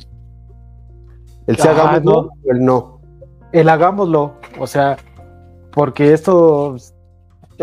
el 1.45 1.55
se 1.57 1.69
hagámoslo, 1.69 2.31
el 2.45 2.65
no. 2.65 2.99
El 3.51 3.69
hagámoslo, 3.69 4.33
o 4.59 4.65
sea, 4.65 4.97
porque 5.71 6.13
esto 6.13 6.75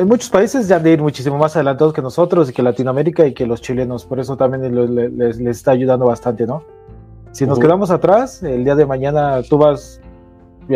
en 0.01 0.09
muchos 0.09 0.31
países 0.31 0.67
ya 0.67 0.77
han 0.77 0.83
de 0.83 0.93
ir 0.93 1.03
muchísimo 1.03 1.37
más 1.37 1.55
adelantados 1.57 1.93
que 1.93 2.01
nosotros 2.01 2.49
y 2.49 2.53
que 2.53 2.63
Latinoamérica 2.63 3.27
y 3.27 3.35
que 3.35 3.47
los 3.47 3.61
chilenos, 3.61 4.07
por 4.07 4.19
eso 4.19 4.37
también 4.37 4.75
les, 5.19 5.39
está 5.41 5.73
ayudando 5.73 6.07
bastante, 6.07 6.47
¿no? 6.47 6.63
Si 7.33 7.47
nos 7.47 7.59
quedamos 7.59 7.91
atrás, 7.91 8.43
el 8.43 8.65
día 8.65 8.75
de 8.75 8.87
mañana 8.87 9.43
tú 9.43 9.59
vas 9.59 10.01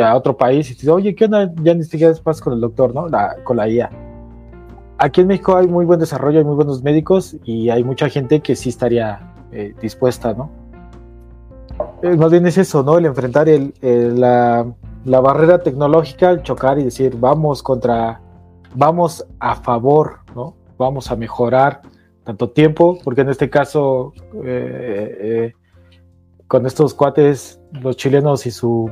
a 0.00 0.14
otro 0.14 0.36
país 0.36 0.70
y 0.70 0.74
te 0.74 0.82
dices, 0.82 0.88
oye, 0.90 1.14
¿qué 1.14 1.24
onda? 1.24 1.50
Ya 1.62 1.74
ni 1.74 1.84
siquiera 1.84 2.12
vas 2.22 2.40
con 2.40 2.52
el 2.52 2.60
doctor, 2.60 2.94
¿no? 2.94 3.06
con 3.42 3.56
la 3.56 3.68
IA. 3.68 3.90
Aquí 4.98 5.22
en 5.22 5.26
México 5.26 5.56
hay 5.56 5.66
muy 5.66 5.84
buen 5.84 5.98
desarrollo, 5.98 6.38
hay 6.38 6.44
muy 6.44 6.54
buenos 6.54 6.82
médicos 6.82 7.36
y 7.44 7.70
hay 7.70 7.82
mucha 7.82 8.08
gente 8.08 8.40
que 8.40 8.54
sí 8.54 8.68
estaría 8.68 9.34
eh, 9.50 9.74
dispuesta, 9.80 10.34
¿no? 10.34 10.50
Eh, 12.02 12.16
más 12.16 12.30
bien 12.30 12.46
es 12.46 12.58
eso, 12.58 12.82
¿no? 12.82 12.98
El 12.98 13.06
enfrentar 13.06 13.48
la, 13.80 14.66
la 15.04 15.20
barrera 15.20 15.58
tecnológica, 15.58 16.30
el 16.30 16.42
chocar 16.42 16.78
y 16.78 16.84
decir, 16.84 17.16
vamos 17.18 17.62
contra 17.62 18.20
vamos 18.74 19.26
a 19.38 19.56
favor, 19.56 20.20
¿no? 20.34 20.56
Vamos 20.76 21.10
a 21.10 21.16
mejorar 21.16 21.82
tanto 22.24 22.50
tiempo, 22.50 22.98
porque 23.04 23.20
en 23.20 23.30
este 23.30 23.48
caso, 23.50 24.12
eh, 24.44 25.18
eh, 25.20 25.52
con 26.48 26.66
estos 26.66 26.94
cuates, 26.94 27.60
los 27.72 27.96
chilenos 27.96 28.46
y 28.46 28.50
su, 28.50 28.90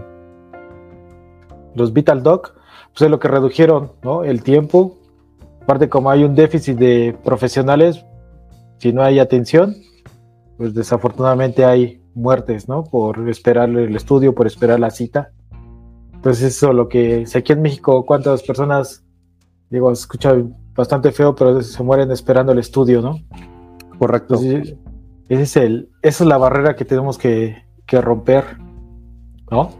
los 1.74 1.92
Vital 1.92 2.22
Doc, 2.22 2.54
pues 2.92 3.02
es 3.02 3.10
lo 3.10 3.18
que 3.18 3.28
redujeron, 3.28 3.92
¿no? 4.02 4.24
El 4.24 4.42
tiempo. 4.42 4.98
Aparte, 5.62 5.88
como 5.88 6.10
hay 6.10 6.24
un 6.24 6.34
déficit 6.34 6.76
de 6.76 7.16
profesionales, 7.24 8.04
si 8.78 8.92
no 8.92 9.02
hay 9.02 9.18
atención, 9.18 9.76
pues 10.58 10.74
desafortunadamente 10.74 11.64
hay 11.64 12.02
muertes, 12.14 12.68
¿no? 12.68 12.84
Por 12.84 13.28
esperar 13.28 13.70
el 13.70 13.96
estudio, 13.96 14.34
por 14.34 14.46
esperar 14.46 14.78
la 14.78 14.90
cita. 14.90 15.32
Entonces, 16.12 16.56
eso 16.56 16.72
lo 16.72 16.88
que, 16.88 17.24
aquí 17.34 17.52
en 17.52 17.62
México, 17.62 18.04
¿cuántas 18.04 18.42
personas 18.42 19.04
digo, 19.72 19.90
escucha 19.90 20.34
bastante 20.74 21.10
feo, 21.12 21.34
pero 21.34 21.62
se 21.62 21.82
mueren 21.82 22.10
esperando 22.10 22.52
el 22.52 22.58
estudio, 22.58 23.00
¿no? 23.00 23.18
Correcto. 23.98 24.34
ese 24.34 24.76
es 25.28 25.56
el, 25.56 25.88
esa 26.02 26.24
es 26.24 26.28
la 26.28 26.36
barrera 26.36 26.76
que 26.76 26.84
tenemos 26.84 27.16
que, 27.18 27.64
romper, 27.90 28.44
¿no? 29.50 29.70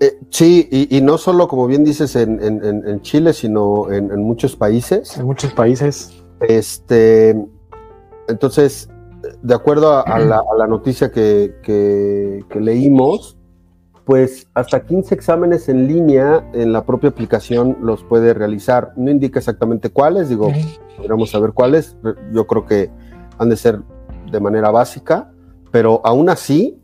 Eh, 0.00 0.18
sí, 0.30 0.68
y, 0.70 1.00
no 1.02 1.18
solo, 1.18 1.46
como 1.46 1.66
bien 1.66 1.84
dices, 1.84 2.16
en, 2.16 3.00
Chile, 3.02 3.32
sino 3.32 3.92
en, 3.92 4.22
muchos 4.22 4.56
países. 4.56 5.16
En 5.18 5.26
muchos 5.26 5.52
países. 5.52 6.22
Este, 6.40 7.30
entonces, 8.28 8.88
de 9.42 9.54
acuerdo 9.54 10.04
a, 10.06 10.18
la, 10.18 10.66
noticia 10.68 11.10
que, 11.10 11.54
que 11.62 12.60
leímos, 12.60 13.36
pues 14.04 14.48
hasta 14.54 14.84
15 14.84 15.14
exámenes 15.14 15.68
en 15.68 15.86
línea 15.86 16.46
en 16.52 16.72
la 16.72 16.84
propia 16.84 17.10
aplicación 17.10 17.78
los 17.80 18.04
puede 18.04 18.34
realizar. 18.34 18.92
No 18.96 19.10
indica 19.10 19.38
exactamente 19.38 19.90
cuáles, 19.90 20.28
digo, 20.28 20.52
podríamos 20.96 21.30
saber 21.30 21.52
cuáles. 21.52 21.96
Yo 22.32 22.46
creo 22.46 22.66
que 22.66 22.90
han 23.38 23.48
de 23.48 23.56
ser 23.56 23.80
de 24.30 24.40
manera 24.40 24.70
básica, 24.70 25.32
pero 25.70 26.02
aún 26.04 26.28
así, 26.28 26.80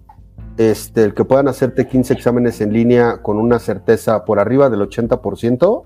este, 0.56 1.04
el 1.04 1.14
que 1.14 1.24
puedan 1.24 1.48
hacerte 1.48 1.86
15 1.86 2.14
exámenes 2.14 2.60
en 2.60 2.72
línea 2.72 3.20
con 3.22 3.38
una 3.38 3.58
certeza 3.58 4.24
por 4.24 4.40
arriba 4.40 4.70
del 4.70 4.80
80%, 4.80 5.84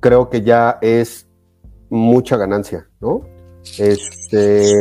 creo 0.00 0.28
que 0.28 0.42
ya 0.42 0.78
es 0.82 1.28
mucha 1.88 2.36
ganancia, 2.36 2.88
¿no? 3.00 3.22
Este, 3.78 4.72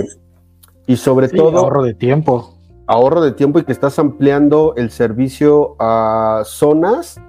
y 0.86 0.98
sobre 0.98 1.30
todo... 1.30 1.58
Ahorro 1.60 1.84
de 1.84 1.94
tiempo 1.94 2.57
ahorro 2.88 3.22
de 3.22 3.34
tiempo 3.34 3.60
y 3.60 3.64
que 3.64 3.72
estás 3.72 4.00
ampliando 4.00 4.74
el 4.78 4.90
servicio 4.90 5.76
a 5.80 6.42
zonas 6.46 7.22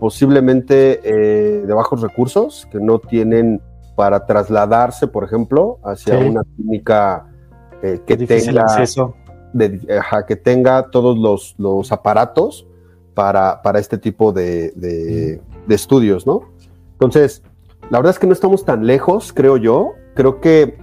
posiblemente 0.00 1.00
eh, 1.04 1.64
de 1.66 1.72
bajos 1.72 2.00
recursos 2.00 2.66
que 2.72 2.80
no 2.80 2.98
tienen 2.98 3.62
para 3.94 4.26
trasladarse, 4.26 5.06
por 5.06 5.24
ejemplo, 5.24 5.78
hacia 5.84 6.18
una 6.18 6.42
clínica 6.56 7.26
eh, 7.82 8.00
que, 8.04 8.16
tenga, 8.16 8.66
que 10.26 10.36
tenga 10.36 10.90
todos 10.90 11.54
los, 11.58 11.92
aparatos 11.92 12.66
para, 13.14 13.62
para, 13.62 13.78
este 13.78 13.96
tipo 13.98 14.32
de, 14.32 14.72
de, 14.72 15.40
estudios, 15.68 16.26
¿no? 16.26 16.42
Entonces, 16.92 17.42
la 17.90 17.98
verdad 17.98 18.10
es 18.10 18.18
que 18.18 18.26
no 18.26 18.32
estamos 18.32 18.64
tan 18.64 18.86
lejos, 18.86 19.32
creo 19.32 19.56
yo. 19.56 19.92
Creo 20.14 20.40
que 20.40 20.78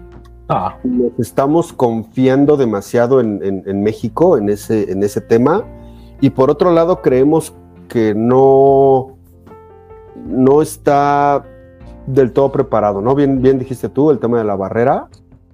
Ah. 0.53 0.77
estamos 1.17 1.71
confiando 1.71 2.57
demasiado 2.57 3.21
en, 3.21 3.83
México, 3.83 4.37
en 4.37 4.49
ese, 4.49 4.91
en 4.91 5.01
ese 5.01 5.21
tema. 5.21 5.63
Y 6.19 6.31
por 6.31 6.51
otro 6.51 6.73
lado, 6.73 7.01
creemos 7.01 7.55
que 7.87 8.13
no, 8.13 9.17
no 10.27 10.61
está 10.61 11.45
del 12.05 12.33
todo 12.33 12.51
preparado, 12.51 12.99
¿no? 13.01 13.15
Bien, 13.15 13.41
bien 13.41 13.59
dijiste 13.59 13.87
tú, 13.87 14.11
el 14.11 14.19
tema 14.19 14.39
de 14.39 14.43
la 14.43 14.57
barrera. 14.57 15.07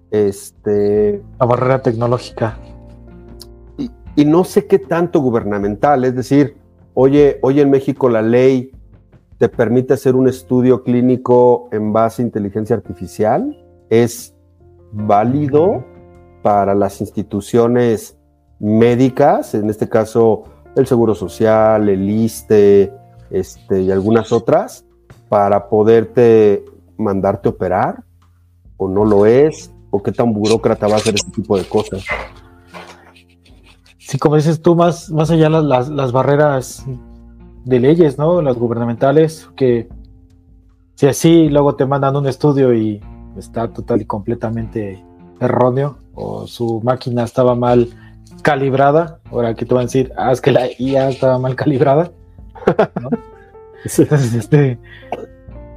Este. 0.09 1.21
La 1.39 1.45
barrera 1.45 1.83
tecnológica. 1.83 2.57
Y, 3.77 3.91
y 4.15 4.25
no 4.25 4.45
sé 4.45 4.65
qué 4.65 4.79
tanto 4.79 5.19
gubernamental, 5.19 6.05
es 6.05 6.15
decir, 6.15 6.57
oye, 6.95 7.37
hoy 7.43 7.59
en 7.59 7.69
México 7.69 8.09
la 8.09 8.23
ley 8.23 8.71
te 9.37 9.47
permite 9.47 9.93
hacer 9.93 10.15
un 10.15 10.27
estudio 10.27 10.83
clínico 10.83 11.69
en 11.71 11.93
base 11.93 12.23
a 12.23 12.25
inteligencia 12.25 12.75
artificial. 12.75 13.63
Es 13.91 14.33
válido 14.91 15.83
para 16.43 16.73
las 16.75 17.01
instituciones 17.01 18.17
médicas, 18.59 19.53
en 19.53 19.69
este 19.69 19.89
caso 19.89 20.45
el 20.75 20.87
Seguro 20.87 21.15
Social, 21.15 21.89
el 21.89 22.09
ISTE 22.09 22.93
este, 23.31 23.81
y 23.81 23.91
algunas 23.91 24.31
otras, 24.31 24.85
para 25.27 25.69
poderte 25.69 26.63
mandarte 26.97 27.49
operar, 27.49 28.03
o 28.77 28.87
no 28.87 29.03
lo 29.03 29.25
es, 29.25 29.73
o 29.89 30.01
qué 30.03 30.11
tan 30.11 30.33
burócrata 30.33 30.87
va 30.87 30.97
a 30.97 30.99
ser 30.99 31.15
este 31.15 31.31
tipo 31.31 31.57
de 31.57 31.65
cosas. 31.65 32.05
Sí, 33.97 34.17
como 34.17 34.35
dices 34.35 34.61
tú, 34.61 34.75
más, 34.75 35.09
más 35.11 35.31
allá 35.31 35.49
las, 35.49 35.89
las 35.89 36.11
barreras 36.11 36.85
de 37.65 37.79
leyes, 37.79 38.17
¿no? 38.17 38.41
Las 38.41 38.55
gubernamentales, 38.55 39.49
que 39.55 39.89
si 40.95 41.07
así 41.07 41.49
luego 41.49 41.75
te 41.75 41.85
mandan 41.85 42.15
un 42.15 42.27
estudio 42.27 42.73
y 42.73 43.01
está 43.37 43.71
total 43.71 44.01
y 44.01 44.05
completamente 44.05 45.03
erróneo, 45.39 45.97
o 46.13 46.47
su 46.47 46.81
máquina 46.83 47.23
estaba 47.23 47.55
mal 47.55 47.89
calibrada, 48.41 49.19
ahora 49.31 49.53
que 49.53 49.65
te 49.65 49.73
van 49.73 49.83
a 49.83 49.85
decir, 49.85 50.11
ah, 50.17 50.31
es 50.31 50.41
que 50.41 50.51
la 50.51 50.67
IA 50.79 51.09
estaba 51.09 51.37
mal 51.39 51.55
calibrada, 51.55 52.11
¿no? 53.01 53.09
este, 53.85 54.79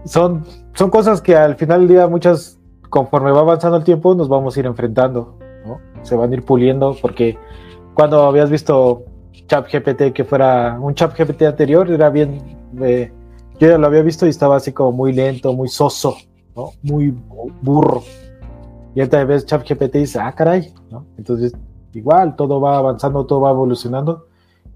son, 0.04 0.44
son 0.74 0.90
cosas 0.90 1.20
que 1.20 1.36
al 1.36 1.56
final 1.56 1.80
del 1.80 1.88
día 1.88 2.06
muchas, 2.08 2.58
conforme 2.88 3.30
va 3.30 3.40
avanzando 3.40 3.76
el 3.76 3.84
tiempo, 3.84 4.14
nos 4.14 4.28
vamos 4.28 4.56
a 4.56 4.60
ir 4.60 4.66
enfrentando, 4.66 5.38
¿no? 5.66 5.80
Se 6.02 6.16
van 6.16 6.30
a 6.30 6.34
ir 6.34 6.44
puliendo 6.44 6.96
porque 7.00 7.38
cuando 7.94 8.22
habías 8.22 8.50
visto 8.50 9.04
ChatGPT 9.46 10.12
que 10.12 10.24
fuera 10.24 10.78
un 10.80 10.94
ChatGPT 10.94 11.42
anterior, 11.42 11.90
era 11.90 12.08
bien, 12.10 12.40
eh, 12.80 13.12
yo 13.58 13.68
ya 13.68 13.78
lo 13.78 13.86
había 13.86 14.02
visto 14.02 14.26
y 14.26 14.30
estaba 14.30 14.56
así 14.56 14.72
como 14.72 14.92
muy 14.92 15.12
lento, 15.12 15.52
muy 15.52 15.68
soso, 15.68 16.16
¿no? 16.56 16.70
Muy 16.82 17.14
burro. 17.62 18.02
Y 18.94 19.00
ahorita 19.00 19.24
ves 19.24 19.46
ChatGPT 19.46 19.94
y 19.96 19.98
dices, 20.00 20.16
ah, 20.16 20.32
caray, 20.32 20.72
¿no? 20.90 21.06
Entonces, 21.16 21.52
igual, 21.92 22.36
todo 22.36 22.60
va 22.60 22.78
avanzando, 22.78 23.24
todo 23.26 23.42
va 23.42 23.50
evolucionando. 23.50 24.26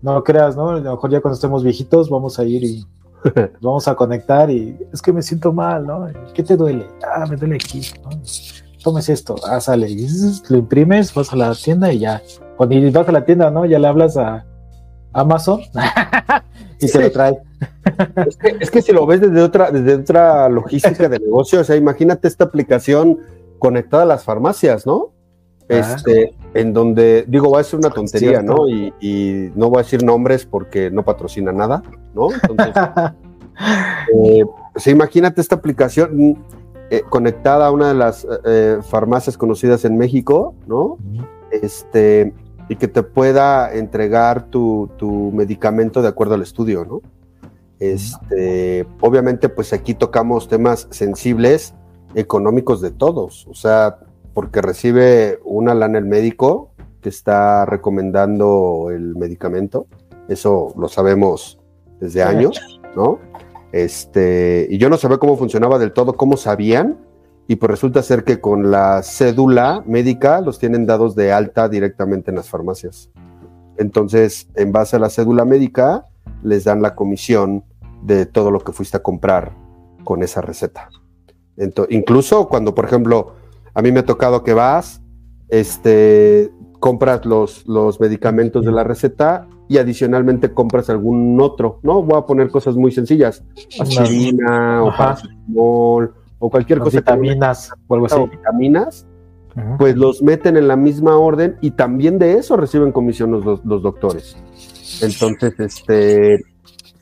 No 0.03 0.23
creas, 0.23 0.57
¿no? 0.57 0.71
A 0.71 0.81
lo 0.81 0.91
mejor 0.93 1.11
ya 1.11 1.21
cuando 1.21 1.35
estemos 1.35 1.65
viejitos 1.65 2.11
vamos 2.11 2.39
a 2.39 2.45
ir 2.45 2.63
y 2.63 2.85
vamos 3.61 3.89
a 3.89 3.95
conectar 3.95 4.51
y 4.51 4.77
es 4.93 5.01
que 5.01 5.13
me 5.13 5.23
siento 5.23 5.53
mal, 5.53 5.87
¿no? 5.87 6.07
¿Qué 6.35 6.43
te 6.43 6.57
duele? 6.57 6.87
Ah, 7.03 7.27
me 7.29 7.37
duele 7.37 7.57
aquí, 7.57 7.81
¿no? 8.03 8.11
Tomes 8.83 9.09
esto, 9.09 9.37
ah, 9.49 9.61
sale, 9.61 9.89
y 9.91 10.07
lo 10.51 10.59
imprimes, 10.59 11.15
vas 11.15 11.33
a 11.33 11.37
la 11.37 11.55
tienda 11.55 11.91
y 11.91 12.01
ya. 12.01 12.23
Cuando 12.57 12.77
vas 12.93 13.09
a 13.09 13.13
la 13.13 13.25
tienda, 13.25 13.51
¿no? 13.51 13.65
Ya 13.65 13.79
le 13.79 13.89
hablas 13.89 14.17
a 14.19 14.45
Amazon 15.15 15.63
y 16.81 16.91
te 16.91 17.01
lo 17.01 17.11
trae. 17.11 17.39
es, 18.61 18.71
que, 18.71 18.83
si 18.83 18.93
lo 18.93 19.07
ves 19.07 19.21
desde 19.21 19.41
otra, 19.41 19.71
desde 19.71 19.95
otra 19.95 20.49
logística 20.49 21.09
de 21.09 21.19
negocio, 21.21 21.61
o 21.61 21.65
sea, 21.65 21.77
imagínate 21.77 22.29
esta 22.29 22.45
aplicación 22.45 23.19
conectada 23.59 24.03
a 24.03 24.07
las 24.07 24.25
farmacias, 24.25 24.87
¿no? 24.87 25.13
Ah. 25.63 25.67
Este, 25.69 26.35
en 26.53 26.73
donde, 26.73 27.25
digo, 27.27 27.51
va 27.51 27.61
a 27.61 27.65
ser 27.65 27.79
una 27.79 27.91
tontería, 27.91 28.43
¿no? 28.43 28.69
Y, 28.69 28.93
y, 29.01 29.51
no 29.55 29.71
voy 29.71 29.81
a 29.81 29.83
decir 29.83 30.03
nombres 30.05 30.45
porque 30.45 30.91
no 30.91 31.05
patrocina 31.05 31.53
nada, 31.53 31.83
¿no? 32.15 32.29
Entonces, 32.33 32.75
eh, 34.15 34.45
pues 34.73 34.87
imagínate 34.89 35.41
esta 35.41 35.55
aplicación 35.55 36.39
eh, 36.91 37.03
conectada 37.09 37.69
a 37.69 37.71
una 37.71 37.89
de 37.89 37.95
las 37.95 38.27
eh, 38.45 38.79
farmacias 38.83 39.39
conocidas 39.39 39.85
en 39.85 39.97
México, 39.97 40.55
¿no? 40.67 40.99
Este, 41.51 42.35
y 42.69 42.77
que 42.77 42.89
te 42.89 43.03
pueda 43.03 43.75
entregar 43.75 44.47
tu, 44.47 44.91
tu, 44.97 45.31
medicamento 45.33 46.03
de 46.03 46.09
acuerdo 46.09 46.35
al 46.35 46.43
estudio, 46.43 46.85
¿no? 46.85 47.03
Este, 47.79 48.87
obviamente, 49.01 49.49
pues 49.49 49.73
aquí 49.73 49.95
tocamos 49.95 50.49
temas 50.49 50.87
sensibles 50.91 51.75
económicos 52.15 52.81
de 52.81 52.91
todos, 52.91 53.47
o 53.49 53.55
sea, 53.55 53.99
porque 54.33 54.63
recibe 54.63 55.41
una 55.45 55.75
lana 55.75 55.99
el 55.99 56.07
médico 56.07 56.71
que 57.03 57.09
está 57.09 57.67
recomendando 57.67 58.89
el 58.91 59.17
medicamento, 59.17 59.87
eso 60.29 60.73
lo 60.79 60.89
sabemos 60.89 61.61
desde 62.01 62.23
años, 62.23 62.81
¿no? 62.97 63.19
Este, 63.73 64.69
y 64.71 64.79
yo 64.79 64.89
no 64.89 64.97
sabía 64.97 65.19
cómo 65.19 65.37
funcionaba 65.37 65.79
del 65.79 65.93
todo, 65.93 66.17
cómo 66.17 66.37
sabían, 66.37 66.99
y 67.47 67.57
pues 67.57 67.71
resulta 67.71 68.03
ser 68.03 68.25
que 68.25 68.41
con 68.41 68.71
la 68.71 69.03
cédula 69.03 69.83
médica 69.87 70.41
los 70.41 70.59
tienen 70.59 70.87
dados 70.87 71.15
de 71.15 71.33
alta 71.33 71.69
directamente 71.69 72.31
en 72.31 72.37
las 72.37 72.49
farmacias. 72.49 73.11
Entonces, 73.77 74.49
en 74.55 74.73
base 74.73 74.97
a 74.97 74.99
la 74.99 75.11
cédula 75.11 75.45
médica, 75.45 76.07
les 76.43 76.65
dan 76.65 76.81
la 76.81 76.95
comisión 76.95 77.65
de 78.03 78.25
todo 78.27 78.51
lo 78.51 78.61
que 78.61 78.73
fuiste 78.73 78.97
a 78.97 79.03
comprar 79.03 79.53
con 80.05 80.23
esa 80.23 80.41
receta. 80.41 80.89
incluso 81.89 82.49
cuando, 82.49 82.75
por 82.75 82.85
ejemplo, 82.85 83.35
a 83.75 83.83
mí 83.83 83.93
me 83.93 84.01
ha 84.01 84.07
tocado 84.07 84.43
que 84.43 84.55
vas, 84.55 85.03
este, 85.49 86.53
compras 86.81 87.25
los, 87.25 87.67
los 87.67 88.01
medicamentos 88.01 88.65
de 88.65 88.73
la 88.73 88.85
receta 88.85 89.49
y 89.69 89.79
adicionalmente 89.79 90.53
compras 90.53 90.91
algún 90.91 91.41
otro, 91.41 91.81
¿no? 91.83 92.03
Voy 92.03 92.19
a 92.19 92.27
poner 92.27 92.51
cosas 92.51 92.77
muy 92.77 92.93
sencillas, 92.93 93.43
aspirina 93.79 94.83
o 94.83 94.91
paracetamol 94.97 96.24
o 96.45 96.51
cualquier 96.51 96.79
cosa. 96.81 96.99
Vitaminas 96.99 97.73
o 97.89 97.95
algo 97.95 98.07
así. 98.07 98.21
vitaminas, 98.31 99.07
pues 99.79 99.97
los 99.97 100.23
meten 100.23 100.59
en 100.59 100.69
la 100.69 100.77
misma 100.77 101.17
orden 101.17 101.57
y 101.63 101.71
también 101.71 102.19
de 102.19 102.35
eso 102.35 102.57
reciben 102.59 102.93
comisión 102.93 103.31
los, 103.33 103.65
los 103.65 103.83
doctores. 103.83 104.37
Entonces, 105.01 105.59
este, 105.59 106.45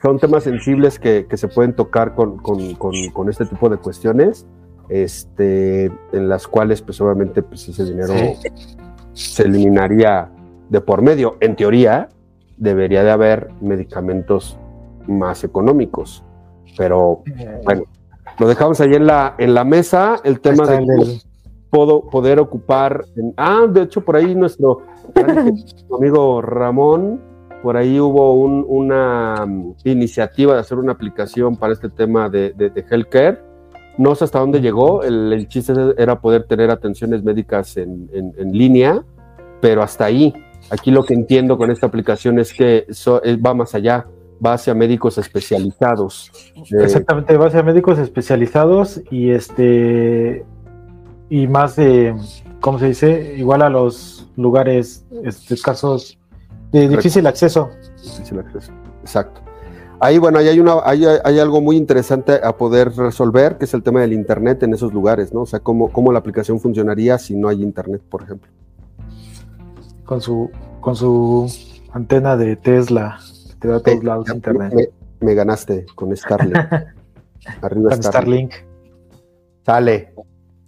son 0.00 0.20
temas 0.20 0.44
sensibles 0.44 1.00
que, 1.00 1.26
que 1.28 1.36
se 1.36 1.48
pueden 1.48 1.74
tocar 1.74 2.14
con, 2.14 2.36
con, 2.38 2.74
con, 2.74 2.92
con, 3.12 3.28
este 3.28 3.46
tipo 3.46 3.68
de 3.68 3.78
cuestiones, 3.78 4.46
este, 4.88 5.86
en 6.12 6.28
las 6.28 6.46
cuales, 6.46 6.82
pues 6.82 7.00
obviamente, 7.00 7.42
pues 7.42 7.68
ese 7.68 7.84
dinero 7.84 8.14
se 9.12 9.42
eliminaría 9.42 10.30
de 10.68 10.80
por 10.80 11.02
medio. 11.02 11.36
En 11.40 11.56
teoría, 11.56 12.10
debería 12.58 13.02
de 13.02 13.10
haber 13.10 13.50
medicamentos 13.60 14.56
más 15.08 15.42
económicos. 15.42 16.22
Pero 16.76 17.24
bueno, 17.64 17.82
lo 18.38 18.48
dejamos 18.48 18.80
ahí 18.80 18.94
en 18.94 19.06
la, 19.06 19.34
en 19.38 19.54
la 19.54 19.64
mesa, 19.64 20.20
el 20.24 20.40
tema 20.40 20.66
de 20.66 21.20
poder 21.70 22.38
ocupar. 22.38 23.04
ah, 23.36 23.66
de 23.68 23.82
hecho, 23.82 24.02
por 24.02 24.16
ahí 24.16 24.34
nuestro, 24.34 24.82
amigo 25.98 26.42
Ramón, 26.42 27.20
por 27.62 27.76
ahí 27.76 27.98
hubo 27.98 28.34
una 28.34 29.46
mm, 29.46 29.74
iniciativa 29.84 30.54
de 30.54 30.60
hacer 30.60 30.78
una 30.78 30.92
aplicación 30.92 31.56
para 31.56 31.72
este 31.72 31.88
tema 31.88 32.28
de, 32.28 32.52
de, 32.52 32.84
healthcare. 32.90 33.40
No 33.98 34.14
sé 34.14 34.24
hasta 34.24 34.38
dónde 34.38 34.60
llegó, 34.60 35.02
el, 35.02 35.46
chiste 35.48 35.72
era 35.96 36.20
poder 36.20 36.44
tener 36.44 36.70
atenciones 36.70 37.22
médicas 37.22 37.76
en, 37.76 38.08
en 38.12 38.52
línea, 38.52 39.02
pero 39.60 39.82
hasta 39.82 40.06
ahí. 40.06 40.32
Aquí 40.70 40.90
lo 40.90 41.04
que 41.04 41.14
entiendo 41.14 41.58
con 41.58 41.70
esta 41.70 41.86
aplicación 41.86 42.38
es 42.38 42.52
que 42.52 42.86
va 43.44 43.54
más 43.54 43.74
allá, 43.74 44.06
va 44.44 44.54
hacia 44.54 44.74
médicos 44.74 45.18
especializados. 45.18 46.30
Eh, 46.56 46.82
Exactamente, 46.82 47.36
va 47.36 47.46
hacia 47.46 47.62
médicos 47.62 47.98
especializados 47.98 49.00
y 49.10 49.30
este 49.30 50.44
y 51.28 51.46
más 51.46 51.76
de, 51.76 52.14
¿cómo 52.60 52.78
se 52.78 52.88
dice? 52.88 53.34
Igual 53.36 53.62
a 53.62 53.70
los 53.70 54.28
lugares 54.36 55.06
este, 55.24 55.54
escasos 55.54 56.18
de 56.72 56.88
difícil 56.88 57.26
acceso. 57.26 57.70
Difícil 58.02 58.38
acceso, 58.38 58.72
exacto. 59.00 59.40
Ahí, 60.00 60.18
bueno, 60.18 60.38
ahí 60.38 60.48
hay, 60.48 60.58
una, 60.58 60.78
hay, 60.84 61.04
hay, 61.04 61.38
algo 61.38 61.60
muy 61.60 61.76
interesante 61.76 62.40
a 62.42 62.56
poder 62.56 62.92
resolver, 62.96 63.56
que 63.56 63.66
es 63.66 63.74
el 63.74 63.84
tema 63.84 64.00
del 64.00 64.12
Internet 64.12 64.64
en 64.64 64.74
esos 64.74 64.92
lugares, 64.92 65.32
¿no? 65.32 65.42
O 65.42 65.46
sea, 65.46 65.60
cómo, 65.60 65.92
cómo 65.92 66.10
la 66.10 66.18
aplicación 66.18 66.58
funcionaría 66.58 67.18
si 67.18 67.36
no 67.36 67.48
hay 67.48 67.62
Internet, 67.62 68.02
por 68.10 68.24
ejemplo 68.24 68.50
con 70.12 70.20
su 70.20 70.50
con 70.80 70.94
su 70.94 71.50
antena 71.92 72.36
de 72.36 72.56
Tesla. 72.56 73.18
Te 73.62 73.68
da 73.68 73.76
a 73.76 73.80
todos 73.80 74.02
lados 74.02 74.28
internet. 74.28 74.92
Me, 75.20 75.34
ganaste 75.34 75.86
con 75.94 76.14
Starlink. 76.16 76.56
Arriba 77.62 77.96
Starlink. 77.96 78.52
Sale. 79.64 80.12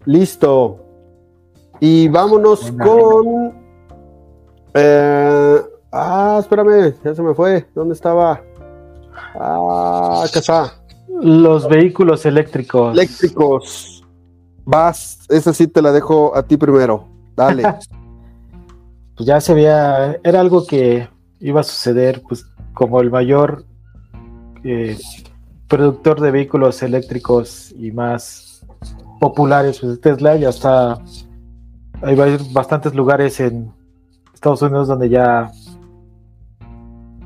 Listo. 0.04 0.78
Y 1.80 2.07
vámonos 2.07 2.72
con. 2.72 3.52
Eh, 4.74 5.61
ah, 5.90 6.37
espérame, 6.38 6.94
ya 7.04 7.14
se 7.16 7.22
me 7.22 7.35
fue. 7.35 7.66
¿Dónde 7.74 7.94
estaba? 7.94 8.40
Ah, 9.35 10.22
acá 10.24 10.38
está. 10.38 10.72
Los 11.20 11.68
vehículos 11.68 12.24
eléctricos. 12.26 12.92
Eléctricos. 12.92 14.04
Vas, 14.64 15.26
esa 15.30 15.52
sí 15.52 15.66
te 15.66 15.83
la 15.83 15.90
dejo 15.90 16.37
a 16.37 16.44
ti 16.44 16.57
primero. 16.57 17.09
Dale. 17.35 17.64
pues 19.16 19.26
ya 19.26 19.40
se 19.40 19.52
veía, 19.52 20.20
era 20.22 20.38
algo 20.38 20.64
que 20.64 21.09
iba 21.40 21.61
a 21.61 21.64
suceder, 21.64 22.22
pues 22.28 22.46
como 22.74 23.00
el 23.00 23.10
mayor 23.10 23.64
eh, 24.62 24.98
productor 25.68 26.20
de 26.20 26.30
vehículos 26.30 26.82
eléctricos 26.82 27.72
y 27.78 27.90
más 27.92 28.66
populares, 29.20 29.80
pues 29.80 30.00
Tesla 30.00 30.37
ya 30.37 30.50
está, 30.50 30.98
hay 32.02 32.16
bastantes 32.52 32.94
lugares 32.94 33.40
en 33.40 33.72
Estados 34.34 34.60
Unidos 34.62 34.88
donde 34.88 35.08
ya 35.08 35.50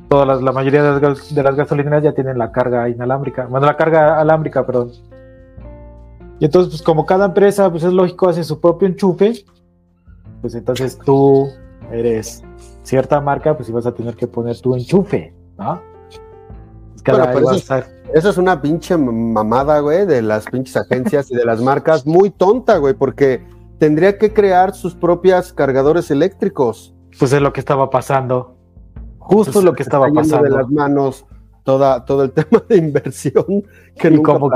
todas 0.09 0.41
la 0.41 0.53
mayoría 0.53 0.83
de 0.83 1.01
las, 1.01 1.35
de 1.35 1.43
las, 1.43 1.57
gasolineras 1.57 2.03
ya 2.03 2.13
tienen 2.13 2.39
la 2.39 2.53
carga 2.53 2.89
inalámbrica, 2.89 3.47
bueno, 3.47 3.67
la 3.67 3.77
carga 3.77 4.21
alámbrica, 4.21 4.65
perdón. 4.65 4.93
Y 6.39 6.45
entonces, 6.45 6.71
pues 6.71 6.83
como 6.83 7.05
cada 7.05 7.27
empresa, 7.27 7.69
pues 7.69 7.83
es 7.83 7.93
lógico, 7.93 8.29
hace 8.29 8.45
su 8.45 8.61
propio 8.61 8.87
enchufe 8.87 9.45
pues 10.41 10.55
entonces 10.55 10.99
tú 11.05 11.49
eres 11.91 12.43
cierta 12.83 13.21
marca, 13.21 13.57
pues 13.57 13.71
vas 13.71 13.87
a 13.87 13.95
tener 13.95 14.15
que 14.15 14.27
poner 14.27 14.61
tu 14.61 14.75
enchufe, 14.75 15.35
¿no? 15.59 15.83
eso, 18.15 18.31
es, 18.31 18.39
una 18.39 18.61
pinche 18.61 18.97
mamada, 18.97 19.81
güey, 19.81 20.07
de 20.07 20.23
las 20.23 20.47
pinches 20.47 20.77
agencias 20.77 21.31
y 21.31 21.37
de 21.37 21.45
las 21.45 21.61
marcas, 21.61 22.07
muy 22.07 22.31
tonta, 22.31 22.77
güey, 22.79 22.95
porque 22.95 23.45
tendría 23.79 24.19
que 24.19 24.33
crear 24.33 24.75
sus 24.75 24.95
propias 24.95 25.53
cargadores 25.53 26.11
eléctricos. 26.11 26.95
Pues 27.19 27.33
es 27.33 27.41
lo 27.41 27.53
que 27.53 27.61
estaba 27.61 27.91
pasando. 27.91 28.57
Justo 29.19 29.55
pues 29.55 29.65
lo 29.65 29.75
que 29.75 29.83
estaba 29.83 30.09
pasando. 30.11 30.45
de 30.45 30.51
las 30.51 30.69
manos 30.69 31.27
toda, 31.65 32.05
todo 32.05 32.25
el 32.25 32.31
tema 32.33 32.63
de 32.69 32.77
inversión 32.77 33.65
que 33.97 34.11
nunca 34.11 34.33
como 34.33 34.51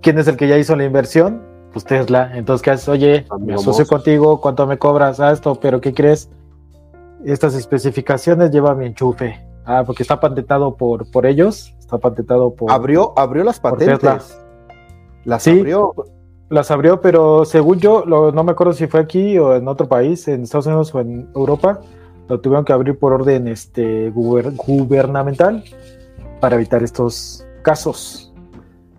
¿Quién 0.00 0.18
es 0.18 0.28
el 0.28 0.36
que 0.36 0.46
ya 0.46 0.56
hizo 0.56 0.76
la 0.76 0.84
inversión? 0.84 1.42
Pues 1.72 1.84
Tesla. 1.84 2.30
Entonces, 2.34 2.62
¿qué 2.62 2.70
haces? 2.70 2.88
Oye, 2.88 3.26
me 3.40 3.54
asocio 3.54 3.86
contigo, 3.86 4.40
¿cuánto 4.40 4.66
me 4.66 4.78
cobras 4.78 5.18
a 5.20 5.32
esto? 5.32 5.58
¿Pero 5.60 5.80
qué 5.80 5.92
crees? 5.92 6.30
Estas 7.24 7.54
especificaciones 7.54 8.52
lleva 8.52 8.74
mi 8.74 8.86
enchufe. 8.86 9.47
Ah, 9.70 9.84
porque 9.84 10.02
está 10.02 10.18
patentado 10.18 10.76
por, 10.76 11.10
por 11.10 11.26
ellos. 11.26 11.74
Está 11.78 11.98
patentado 11.98 12.54
por. 12.54 12.72
Abrió, 12.72 13.12
abrió 13.18 13.44
las 13.44 13.60
patentes. 13.60 14.40
Las 15.24 15.46
abrió. 15.46 15.94
Las 16.48 16.70
abrió, 16.70 17.02
pero 17.02 17.44
según 17.44 17.78
yo, 17.78 18.04
no 18.06 18.42
me 18.42 18.52
acuerdo 18.52 18.72
si 18.72 18.86
fue 18.86 19.00
aquí 19.00 19.38
o 19.38 19.54
en 19.54 19.68
otro 19.68 19.86
país, 19.86 20.26
en 20.28 20.44
Estados 20.44 20.64
Unidos 20.64 20.94
o 20.94 21.00
en 21.00 21.28
Europa, 21.36 21.82
lo 22.26 22.40
tuvieron 22.40 22.64
que 22.64 22.72
abrir 22.72 22.98
por 22.98 23.12
orden 23.12 23.46
este, 23.46 24.08
gubernamental 24.08 25.62
para 26.40 26.56
evitar 26.56 26.82
estos 26.82 27.46
casos. 27.60 28.32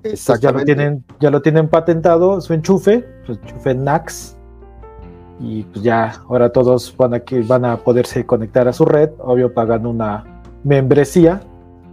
Exactamente. 0.04 0.46
ya 0.46 0.52
lo 0.52 0.66
tienen, 0.66 1.06
ya 1.20 1.32
lo 1.32 1.42
tienen 1.42 1.68
patentado, 1.68 2.40
su 2.42 2.54
enchufe, 2.54 3.04
su 3.26 3.32
enchufe 3.32 3.74
NAX. 3.74 4.38
Y 5.40 5.64
pues 5.64 5.82
ya, 5.82 6.22
ahora 6.30 6.52
todos 6.52 6.96
van 6.96 7.16
a, 7.16 7.24
van 7.48 7.66
a 7.66 7.78
poderse 7.78 8.24
conectar 8.28 8.68
a 8.68 8.74
su 8.74 8.86
red, 8.86 9.10
obvio 9.18 9.52
pagando 9.52 9.90
una 9.90 10.29
membresía. 10.64 11.42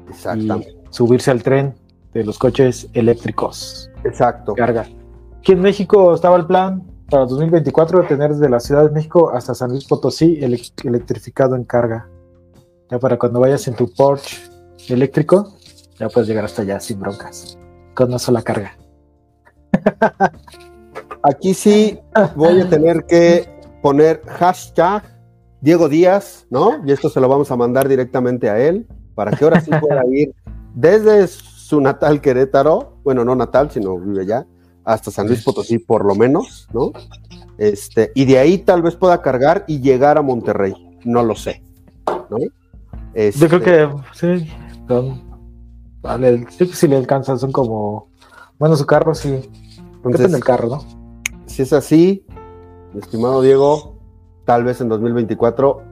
Exactamente. 0.09 0.71
Y 0.71 0.95
subirse 0.95 1.31
al 1.31 1.43
tren 1.43 1.75
de 2.15 2.25
los 2.25 2.39
coches 2.39 2.89
eléctricos. 2.93 3.91
Exacto. 4.05 4.55
Carga. 4.55 4.87
Aquí 5.39 5.53
en 5.53 5.61
México 5.61 6.15
estaba 6.15 6.37
el 6.37 6.47
plan 6.47 6.83
para 7.11 7.25
2024 7.27 8.03
de 8.03 8.09
tener 8.09 8.31
desde 8.31 8.49
la 8.49 8.59
Ciudad 8.59 8.85
de 8.85 8.91
México 8.91 9.31
hasta 9.31 9.55
San 9.55 9.71
Luis 9.71 9.85
Potosí 9.85 10.41
electrificado 10.43 11.55
en 11.55 11.65
carga. 11.65 12.09
Ya 12.91 12.99
para 12.99 13.19
cuando 13.19 13.41
vayas 13.41 13.67
en 13.69 13.75
tu 13.75 13.93
Porsche 13.93 14.39
eléctrico, 14.89 15.53
ya 15.99 16.09
puedes 16.09 16.29
llegar 16.29 16.45
hasta 16.45 16.63
allá 16.63 16.81
sin 16.81 17.01
broncas, 17.01 17.59
con 17.95 18.09
una 18.09 18.19
sola 18.19 18.43
carga. 18.43 18.77
Aquí 21.23 21.55
sí 21.55 21.99
voy 22.35 22.61
a 22.61 22.69
tener 22.69 23.05
que 23.07 23.49
poner 23.83 24.23
hashtag 24.27 25.03
Diego 25.61 25.89
Díaz, 25.89 26.47
¿no? 26.51 26.85
Y 26.85 26.93
esto 26.93 27.09
se 27.09 27.21
lo 27.21 27.29
vamos 27.29 27.51
a 27.51 27.57
mandar 27.57 27.89
directamente 27.89 28.51
a 28.51 28.59
él, 28.59 28.87
para 29.15 29.33
que 29.33 29.45
ahora 29.45 29.61
sí 29.61 29.71
pueda 29.81 30.03
ir 30.11 30.35
desde 30.75 31.27
su 31.27 31.81
natal 31.81 32.21
Querétaro, 32.21 32.99
bueno, 33.03 33.25
no 33.25 33.35
natal, 33.35 33.71
sino 33.71 33.99
vive 33.99 34.23
allá, 34.23 34.47
hasta 34.85 35.11
San 35.11 35.27
Luis 35.27 35.43
Potosí 35.43 35.79
por 35.79 36.05
lo 36.05 36.15
menos, 36.15 36.69
¿no? 36.73 36.93
Este, 37.59 38.13
y 38.15 38.25
de 38.25 38.39
ahí 38.39 38.59
tal 38.59 38.83
vez 38.83 38.95
pueda 38.95 39.21
cargar 39.23 39.65
y 39.67 39.81
llegar 39.81 40.19
a 40.19 40.23
Monterrey, 40.23 40.75
no 41.05 41.23
lo 41.25 41.35
sé, 41.35 41.63
¿no? 42.31 42.39
Yo 43.15 43.49
creo 43.49 43.63
que 43.63 43.89
sí, 44.13 44.49
vale, 46.03 46.47
sí 46.51 46.69
que 46.69 46.75
si 46.75 46.87
le 46.87 46.97
alcanzan, 46.97 47.39
son 47.39 47.51
como, 47.51 48.11
bueno, 48.59 48.77
su 48.77 48.85
carro 48.85 49.15
sí, 49.15 49.51
Entonces, 50.05 50.33
el 50.33 50.45
carro, 50.45 50.69
¿no? 50.69 50.85
Si 51.47 51.63
es 51.63 51.73
así, 51.73 52.27
mi 52.93 53.01
estimado 53.01 53.41
Diego, 53.41 53.96
tal 54.47 54.65
vez 54.65 54.81
en 54.81 54.89
2024 54.89 55.83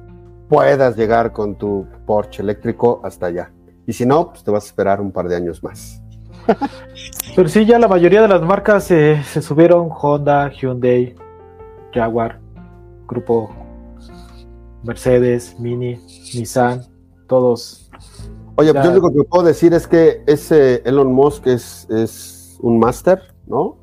puedas 0.48 0.96
llegar 0.96 1.32
con 1.32 1.56
tu 1.56 1.86
Porsche 2.06 2.42
eléctrico 2.42 3.02
hasta 3.04 3.26
allá. 3.26 3.52
Y 3.86 3.92
si 3.92 4.06
no, 4.06 4.30
pues 4.30 4.42
te 4.42 4.50
vas 4.50 4.64
a 4.64 4.66
esperar 4.68 5.02
un 5.02 5.12
par 5.12 5.28
de 5.28 5.36
años 5.36 5.62
más. 5.62 6.00
Pero 7.36 7.48
sí, 7.48 7.66
ya 7.66 7.78
la 7.78 7.88
mayoría 7.88 8.22
de 8.22 8.28
las 8.28 8.40
marcas 8.40 8.84
se 8.84 9.22
subieron, 9.42 9.90
Honda, 9.90 10.50
Hyundai, 10.50 11.14
Jaguar, 11.92 12.40
Grupo 13.06 13.50
Mercedes, 14.82 15.58
Mini, 15.58 15.98
Nissan, 16.34 16.82
todos 17.26 17.84
Oye, 18.56 18.72
yo 18.72 18.82
lo 18.82 18.90
único 18.90 19.12
que 19.12 19.24
puedo 19.24 19.44
decir 19.44 19.74
es 19.74 19.88
que 19.88 20.22
ese 20.26 20.82
Elon 20.84 21.12
Musk 21.12 21.48
es, 21.48 21.88
es 21.90 22.56
un 22.60 22.78
máster, 22.78 23.20
¿no? 23.46 23.78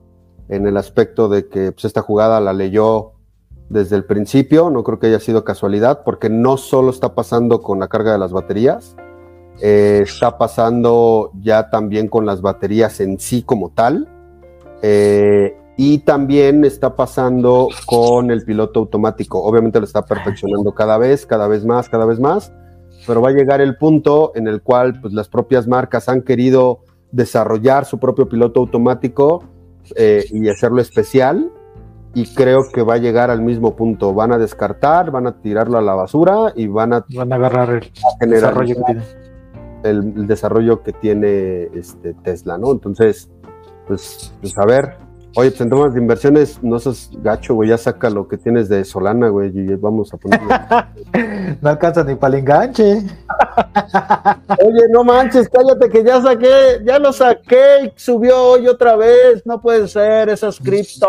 En 0.48 0.66
el 0.66 0.78
aspecto 0.78 1.28
de 1.28 1.50
que 1.50 1.74
pues, 1.74 1.86
esta 1.86 2.02
jugada 2.02 2.40
la 2.40 2.54
leyó 2.54 3.14
desde 3.72 3.96
el 3.96 4.04
principio, 4.04 4.70
no 4.70 4.84
creo 4.84 5.00
que 5.00 5.08
haya 5.08 5.20
sido 5.20 5.44
casualidad, 5.44 6.04
porque 6.04 6.30
no 6.30 6.58
solo 6.58 6.90
está 6.90 7.16
pasando 7.16 7.62
con 7.62 7.80
la 7.80 7.88
carga 7.88 8.12
de 8.12 8.18
las 8.18 8.34
baterías, 8.34 8.96
eh, 9.62 10.02
está 10.04 10.38
pasando 10.38 11.32
ya 11.42 11.70
también 11.70 12.08
con 12.08 12.26
las 12.26 12.42
baterías 12.42 13.00
en 13.00 13.18
sí 13.20 13.44
como 13.44 13.70
tal, 13.70 14.10
eh, 14.82 15.56
y 15.78 16.00
también 16.00 16.66
está 16.66 16.96
pasando 16.96 17.70
con 17.86 18.30
el 18.30 18.44
piloto 18.44 18.82
automático. 18.82 19.42
Obviamente 19.42 19.80
lo 19.80 19.86
está 19.86 20.06
perfeccionando 20.06 20.74
cada 20.76 20.98
vez, 20.98 21.26
cada 21.26 21.48
vez 21.48 21.66
más, 21.66 21.88
cada 21.88 22.06
vez 22.06 22.20
más, 22.20 22.52
pero 23.08 23.22
va 23.22 23.30
a 23.30 23.34
llegar 23.34 23.62
el 23.62 23.78
punto 23.78 24.34
en 24.36 24.48
el 24.48 24.62
cual 24.62 25.00
pues, 25.00 25.14
las 25.14 25.30
propias 25.30 25.68
marcas 25.68 26.10
han 26.10 26.24
querido 26.24 26.82
desarrollar 27.12 27.86
su 27.86 28.00
propio 28.00 28.28
piloto 28.28 28.60
automático 28.60 29.44
eh, 29.96 30.26
y 30.30 30.50
hacerlo 30.50 30.82
especial 30.82 31.52
y 32.14 32.26
creo 32.34 32.64
que 32.74 32.84
va 32.84 32.96
a 32.96 32.98
llegar 32.98 33.30
al 33.30 33.42
mismo 33.42 33.76
punto. 33.76 34.14
Van 34.14 34.34
a 34.34 34.38
descartar, 34.38 35.12
van 35.12 35.28
a 35.28 35.42
tirarlo 35.42 35.78
a 35.78 35.82
la 35.82 35.94
basura 35.94 36.52
y 36.56 36.68
van 36.68 36.94
a, 36.94 37.06
van 37.16 37.32
a 37.32 37.36
agarrar 37.36 37.84
el 38.20 38.30
desarrollo 38.30 38.76
que 38.76 38.84
tiene. 38.84 39.04
El, 39.84 40.28
desarrollo 40.28 40.84
que 40.84 40.94
tiene 40.94 41.64
este 41.74 42.14
Tesla, 42.14 42.58
¿no? 42.58 42.72
Entonces, 42.72 43.32
pues, 43.88 44.34
pues 44.42 44.58
a 44.58 44.66
ver, 44.66 44.98
Oye, 45.34 45.50
pues 45.50 45.62
en 45.62 45.70
temas 45.70 45.94
de 45.94 46.02
inversiones, 46.02 46.62
no 46.62 46.78
seas 46.78 47.10
gacho, 47.14 47.56
güey, 47.56 47.70
ya 47.70 47.78
saca 47.78 48.10
lo 48.10 48.28
que 48.28 48.38
tienes 48.38 48.68
de 48.68 48.84
Solana, 48.84 49.30
güey, 49.30 49.50
y 49.58 49.76
vamos 49.76 50.14
a 50.14 50.18
ponerlo. 50.18 50.50
no 51.62 51.70
alcanza 51.70 52.04
ni 52.04 52.16
para 52.16 52.34
el 52.34 52.42
enganche. 52.42 52.84
Oye, 54.62 54.90
no 54.90 55.06
manches, 55.06 55.48
cállate 55.48 55.90
que 55.90 56.04
ya 56.04 56.22
saqué, 56.22 56.82
ya 56.84 57.00
lo 57.00 57.14
saqué, 57.14 57.94
subió 57.96 58.38
hoy 58.44 58.68
otra 58.68 58.98
vez, 58.98 59.46
no 59.46 59.62
puede 59.62 59.88
ser, 59.88 60.28
eso 60.28 60.50
es 60.50 60.60
cripto. 60.60 61.08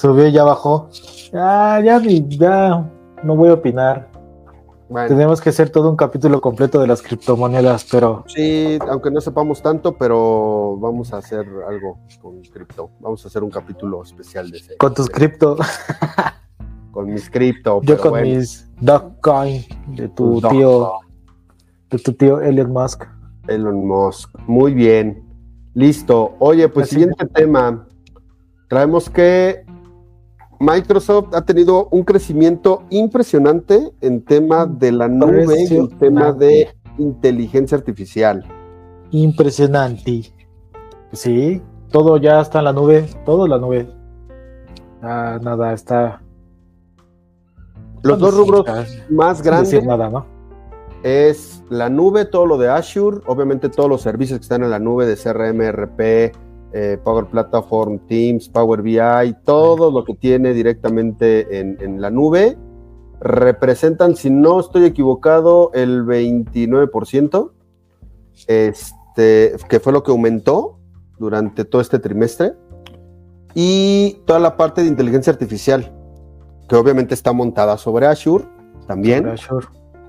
Subió 0.00 0.26
y 0.26 0.32
ya 0.32 0.44
bajó. 0.44 0.88
Ya, 1.30 1.78
ya, 1.84 2.00
ya, 2.00 2.90
no 3.22 3.36
voy 3.36 3.50
a 3.50 3.54
opinar. 3.54 4.08
Tenemos 5.08 5.42
que 5.42 5.50
hacer 5.50 5.68
todo 5.68 5.90
un 5.90 5.96
capítulo 5.96 6.40
completo 6.40 6.80
de 6.80 6.86
las 6.86 7.02
criptomonedas, 7.02 7.86
pero. 7.90 8.24
Sí, 8.26 8.78
aunque 8.88 9.10
no 9.10 9.20
sepamos 9.20 9.60
tanto, 9.60 9.98
pero 9.98 10.78
vamos 10.78 11.12
a 11.12 11.18
hacer 11.18 11.46
algo 11.68 11.98
con 12.22 12.40
cripto. 12.40 12.90
Vamos 12.98 13.22
a 13.26 13.28
hacer 13.28 13.44
un 13.44 13.50
capítulo 13.50 14.02
especial 14.02 14.50
de 14.50 14.56
ese. 14.56 14.76
Con 14.78 14.94
tus 14.94 15.10
cripto. 15.10 15.58
con 16.92 17.12
mis 17.12 17.28
cripto. 17.28 17.82
Yo 17.82 17.98
con 17.98 18.22
mis 18.22 18.70
Dogecoin 18.80 19.66
de 19.88 20.08
tu 20.08 20.40
tío. 20.40 20.92
De 21.90 21.98
tu 21.98 22.14
tío 22.14 22.40
Elon 22.40 22.72
Musk. 22.72 23.04
Elon 23.48 23.86
Musk. 23.86 24.30
Muy 24.46 24.72
bien. 24.72 25.22
Listo. 25.74 26.36
Oye, 26.38 26.70
pues 26.70 26.88
siguiente 26.88 27.26
tema. 27.26 27.86
Traemos 28.66 29.10
que 29.10 29.66
Microsoft 30.60 31.34
ha 31.34 31.42
tenido 31.42 31.88
un 31.90 32.04
crecimiento 32.04 32.82
impresionante 32.90 33.92
en 34.02 34.22
tema 34.22 34.66
de 34.66 34.92
la 34.92 35.08
nube 35.08 35.66
y 35.68 35.74
en 35.74 35.88
tema 35.98 36.32
de 36.32 36.68
inteligencia 36.98 37.78
artificial. 37.78 38.44
Impresionante. 39.10 40.32
Sí, 41.12 41.62
todo 41.90 42.18
ya 42.18 42.40
está 42.40 42.58
en 42.58 42.66
la 42.66 42.72
nube, 42.74 43.08
todo 43.24 43.46
en 43.46 43.50
la 43.50 43.58
nube. 43.58 43.88
Ah, 45.02 45.38
nada, 45.42 45.72
está. 45.72 46.22
Los 48.02 48.18
dos 48.18 48.36
rubros 48.36 48.66
más 49.08 49.42
grandes 49.42 49.84
nada, 49.84 50.10
¿no? 50.10 50.40
es 51.02 51.62
la 51.70 51.88
nube, 51.88 52.24
todo 52.24 52.46
lo 52.46 52.58
de 52.58 52.68
Azure, 52.68 53.20
obviamente 53.26 53.68
todos 53.68 53.88
los 53.88 54.02
servicios 54.02 54.38
que 54.38 54.42
están 54.42 54.62
en 54.62 54.70
la 54.70 54.78
nube 54.78 55.06
de 55.06 55.16
CRM, 55.16 55.62
RP, 55.70 56.32
eh, 56.72 56.98
Power 57.02 57.26
Platform, 57.26 57.98
Teams, 58.06 58.48
Power 58.48 58.82
BI, 58.82 58.98
todo 59.44 59.90
lo 59.90 60.04
que 60.04 60.14
tiene 60.14 60.52
directamente 60.52 61.58
en, 61.58 62.00
la 62.00 62.10
nube, 62.10 62.56
representan, 63.20 64.16
si 64.16 64.30
no 64.30 64.60
estoy 64.60 64.84
equivocado, 64.84 65.70
el 65.74 66.04
29%, 66.04 67.50
este, 68.46 69.54
que 69.68 69.80
fue 69.80 69.92
lo 69.92 70.02
que 70.02 70.10
aumentó 70.10 70.78
durante 71.18 71.64
todo 71.64 71.82
este 71.82 71.98
trimestre, 71.98 72.54
y 73.54 74.22
toda 74.26 74.38
la 74.38 74.56
parte 74.56 74.82
de 74.82 74.88
inteligencia 74.88 75.32
artificial, 75.32 75.92
que 76.68 76.76
obviamente 76.76 77.14
está 77.14 77.32
montada 77.32 77.76
sobre 77.78 78.06
Azure 78.06 78.44
también. 78.86 79.26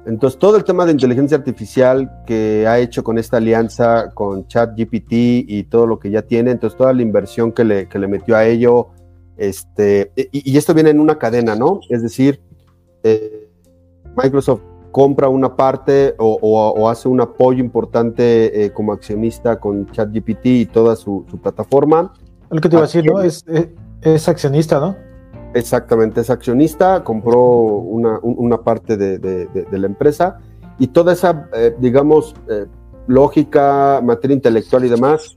Entonces, 0.06 0.40
todo 0.40 0.58
el 0.58 0.64
tema 0.64 0.86
de 0.86 0.94
inteligencia 0.94 1.38
artificial 1.38 2.24
que 2.26 2.66
ha 2.68 2.80
hecho 2.80 3.04
con 3.04 3.18
esta 3.18 3.38
alianza 3.38 4.10
con 4.14 4.48
ChatGPT 4.48 5.12
y 5.12 5.64
todo 5.70 5.86
lo 5.86 6.00
que 6.00 6.10
ya 6.10 6.24
tiene, 6.24 6.52
entonces 6.52 6.78
toda 6.78 6.92
la 6.94 7.04
inversión 7.04 7.52
que 7.52 7.64
le, 7.64 7.88
que 7.88 8.00
le 8.00 8.08
metió 8.08 8.36
a 8.36 8.46
ello, 8.46 8.90
Este, 9.38 10.12
y, 10.32 10.56
esto 10.58 10.74
viene 10.74 10.90
en 10.90 11.00
una 11.00 11.18
cadena, 11.18 11.56
¿no? 11.56 11.80
Es 11.90 12.04
decir, 12.04 12.42
eh, 13.04 13.50
Microsoft 14.16 14.62
compra 14.92 15.30
una 15.30 15.56
parte 15.56 16.16
o, 16.18 16.90
hace 16.90 17.08
un 17.08 17.22
apoyo 17.22 17.60
importante 17.64 18.66
eh, 18.66 18.72
como 18.72 18.94
accionista 18.94 19.60
con 19.60 19.90
ChatGPT 19.92 20.46
y 20.46 20.66
toda 20.66 20.96
su, 20.96 21.26
plataforma. 21.42 22.14
Lo 22.50 22.60
que 22.60 22.70
te 22.70 22.76
iba 22.76 22.84
a 22.84 22.88
decir, 22.88 23.06
¿no? 23.06 23.22
Es, 23.22 23.46
es, 24.02 24.28
accionista, 24.28 24.80
¿no? 24.80 24.96
Exactamente, 25.54 26.22
es 26.22 26.30
accionista, 26.30 27.04
compró 27.04 27.40
una, 27.42 28.58
parte 28.62 28.96
de, 28.98 29.50
la 29.72 29.86
empresa 29.86 30.40
y 30.80 30.88
toda 30.88 31.14
esa, 31.14 31.50
eh, 31.54 31.76
digamos, 31.80 32.34
eh, 32.50 32.66
lógica, 33.08 34.02
materia 34.04 34.36
intelectual 34.36 34.86
y 34.86 34.90
demás, 34.90 35.36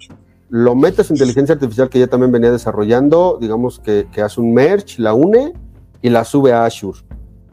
lo 0.48 0.74
metes 0.76 1.10
en 1.10 1.16
inteligencia 1.16 1.54
artificial 1.54 1.88
que 1.88 1.98
ya 1.98 2.06
también 2.06 2.30
venía 2.30 2.52
desarrollando, 2.52 3.38
digamos 3.40 3.80
que, 3.80 4.06
que 4.12 4.22
hace 4.22 4.40
un 4.40 4.54
merge, 4.54 5.02
la 5.02 5.14
une 5.14 5.52
y 6.00 6.10
la 6.10 6.24
sube 6.24 6.52
a 6.52 6.64
Azure. 6.64 7.00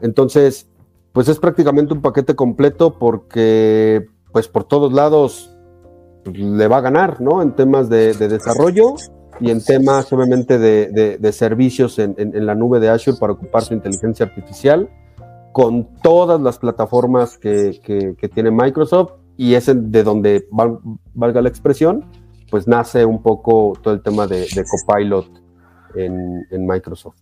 Entonces, 0.00 0.68
pues 1.12 1.28
es 1.28 1.38
prácticamente 1.38 1.92
un 1.92 2.00
paquete 2.00 2.34
completo 2.34 2.98
porque 2.98 4.06
pues 4.32 4.48
por 4.48 4.64
todos 4.64 4.92
lados 4.92 5.54
pues, 6.24 6.38
le 6.38 6.68
va 6.68 6.78
a 6.78 6.80
ganar, 6.80 7.20
¿no? 7.20 7.42
En 7.42 7.52
temas 7.52 7.88
de, 7.88 8.14
desarrollo 8.14 8.94
y 9.40 9.50
en 9.50 9.64
temas 9.64 10.12
obviamente 10.12 10.58
de, 10.58 11.32
servicios 11.32 11.98
en, 11.98 12.14
la 12.46 12.54
nube 12.54 12.80
de 12.80 12.90
Azure 12.90 13.16
para 13.18 13.32
ocupar 13.32 13.62
su 13.62 13.74
inteligencia 13.74 14.26
artificial 14.26 14.88
con 15.52 15.88
todas 16.02 16.40
las 16.40 16.58
plataformas 16.58 17.38
que, 17.38 17.80
tiene 18.34 18.50
Microsoft 18.50 19.12
y 19.36 19.54
es 19.54 19.66
de 19.66 20.02
donde 20.02 20.46
valga 21.14 21.42
la 21.42 21.48
expresión, 21.48 22.04
pues 22.50 22.68
nace 22.68 23.04
un 23.04 23.22
poco 23.22 23.72
todo 23.82 23.94
el 23.94 24.02
tema 24.02 24.26
de, 24.26 24.46
Copilot 24.86 25.26
en, 25.94 26.46
en 26.50 26.66
Microsoft. 26.66 27.16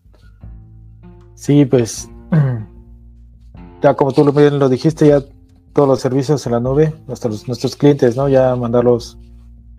Sí, 1.34 1.64
pues 1.64 2.10
ya 3.82 3.94
como 3.94 4.12
tú 4.12 4.24
lo, 4.24 4.32
lo 4.32 4.68
dijiste, 4.68 5.08
ya 5.08 5.22
todos 5.72 5.88
los 5.88 6.00
servicios 6.00 6.44
en 6.46 6.52
la 6.52 6.60
nube, 6.60 6.92
nuestros, 7.06 7.46
nuestros 7.46 7.76
clientes, 7.76 8.16
¿no? 8.16 8.28
Ya 8.28 8.54
mandarlos, 8.56 9.18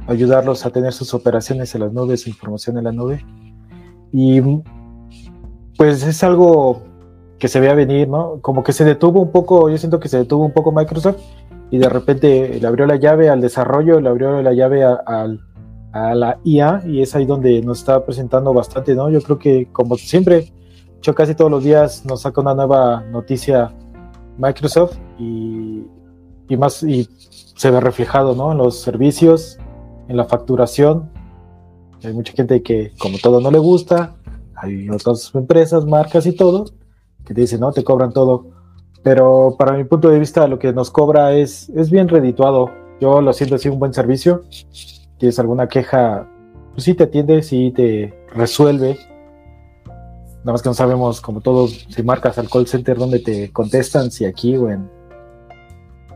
ayudarlos 0.08 0.66
a 0.66 0.70
tener 0.70 0.94
sus 0.94 1.14
operaciones 1.14 1.74
en 1.76 1.82
las 1.82 1.94
nubes, 1.94 2.28
información 2.28 2.78
en 2.78 2.86
la 2.86 2.92
nube. 2.92 3.26
Y 4.12 4.42
pues 5.78 6.04
es 6.04 6.24
algo 6.24 6.84
que 7.40 7.48
se 7.48 7.60
ve 7.60 7.70
a 7.70 7.74
venir, 7.74 8.08
¿no? 8.08 8.40
Como 8.42 8.64
que 8.64 8.74
se 8.74 8.86
detuvo 8.86 9.22
un 9.22 9.32
poco, 9.32 9.70
yo 9.70 9.78
siento 9.78 10.00
que 10.00 10.10
se 10.10 10.18
detuvo 10.18 10.46
un 10.46 10.54
poco 10.54 10.72
Microsoft 10.72 11.18
y 11.72 11.78
de 11.78 11.90
repente 11.90 12.60
le 12.60 12.68
abrió 12.68 12.86
la 12.86 12.98
llave 12.98 13.30
al 13.30 13.42
desarrollo, 13.42 14.00
le 14.00 14.10
abrió 14.10 14.42
la 14.42 14.54
llave 14.54 14.84
a, 14.84 15.02
a 15.94 16.16
la 16.16 16.40
IA 16.44 16.84
y 16.86 17.02
es 17.02 17.16
ahí 17.16 17.26
donde 17.26 17.62
nos 17.62 17.80
está 17.80 18.06
presentando 18.06 18.54
bastante, 18.54 18.96
¿no? 18.96 19.10
Yo 19.10 19.22
creo 19.22 19.40
que 19.40 19.70
como 19.72 19.96
siempre, 19.96 20.54
yo 21.02 21.16
casi 21.16 21.36
todos 21.36 21.50
los 21.50 21.64
días 21.64 22.06
nos 22.06 22.22
saca 22.22 22.42
una 22.42 22.54
nueva 22.54 23.04
noticia 23.12 23.74
Microsoft 24.38 24.98
y, 25.20 25.86
más 26.58 26.84
y 26.84 27.08
se 27.56 27.72
ve 27.72 27.80
reflejado 27.80 28.36
¿no? 28.36 28.52
en 28.52 28.58
los 28.58 28.82
servicios, 28.82 29.58
en 30.12 30.18
la 30.18 30.26
facturación. 30.26 31.10
Hay 32.04 32.14
mucha 32.14 32.34
gente 32.34 32.62
que 32.62 32.92
como 33.00 33.18
todo 33.18 33.42
no 33.42 33.52
le 33.52 33.60
gusta, 33.60 34.16
hay 34.56 34.90
otras 34.90 35.34
empresas, 35.34 35.86
marcas 35.86 36.26
y 36.26 36.34
todo, 36.34 36.66
que 37.26 37.34
te 37.34 37.42
dicen, 37.42 37.60
no, 37.60 37.72
te 37.72 37.84
cobran 37.84 38.12
todo. 38.12 38.48
Pero 39.04 39.56
para 39.58 39.74
mi 39.74 39.84
punto 39.84 40.10
de 40.10 40.20
vista 40.20 40.48
lo 40.48 40.60
que 40.60 40.74
nos 40.74 40.92
cobra 40.92 41.34
es, 41.34 41.70
es 41.70 41.90
bien 41.90 42.08
redituado. 42.08 42.70
Yo 43.00 43.22
lo 43.22 43.34
siento 43.34 43.56
así 43.56 43.70
un 43.70 43.80
buen 43.80 43.94
servicio. 43.94 44.44
Tienes 45.18 45.40
alguna 45.40 45.68
queja, 45.68 46.28
pues 46.74 46.84
sí 46.84 46.94
te 46.94 47.06
atiende, 47.06 47.42
sí 47.42 47.72
te 47.76 48.14
resuelve 48.36 48.98
Nada 50.44 50.54
más 50.54 50.64
que 50.64 50.70
no 50.70 50.74
sabemos, 50.74 51.22
como 51.22 51.40
todos, 51.42 51.86
si 51.88 52.02
marcas 52.02 52.40
al 52.40 52.50
call 52.50 52.66
center, 52.66 52.98
dónde 52.98 53.20
te 53.20 53.52
contestan, 53.52 54.10
si 54.10 54.26
aquí 54.26 54.58
o 54.58 54.72
en 54.72 54.90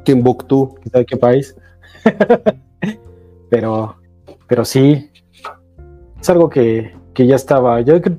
Timbuktu. 0.04 0.76
¿Sabe 0.92 1.06
qué 1.06 1.16
país? 1.16 1.56
pero, 3.50 3.96
pero 4.48 4.66
sí, 4.66 5.12
es 6.20 6.30
algo 6.30 6.50
que, 6.50 6.94
ya 7.14 7.36
estaba. 7.36 7.82
Yo 7.82 8.02
creo 8.02 8.18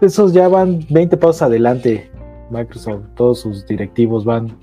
que 0.00 0.06
esos 0.06 0.32
ya 0.32 0.48
van 0.48 0.86
20 0.90 1.16
pasos 1.16 1.42
adelante. 1.42 2.10
Microsoft, 2.50 3.02
todos 3.16 3.40
sus 3.40 3.66
directivos 3.66 4.24
van, 4.24 4.56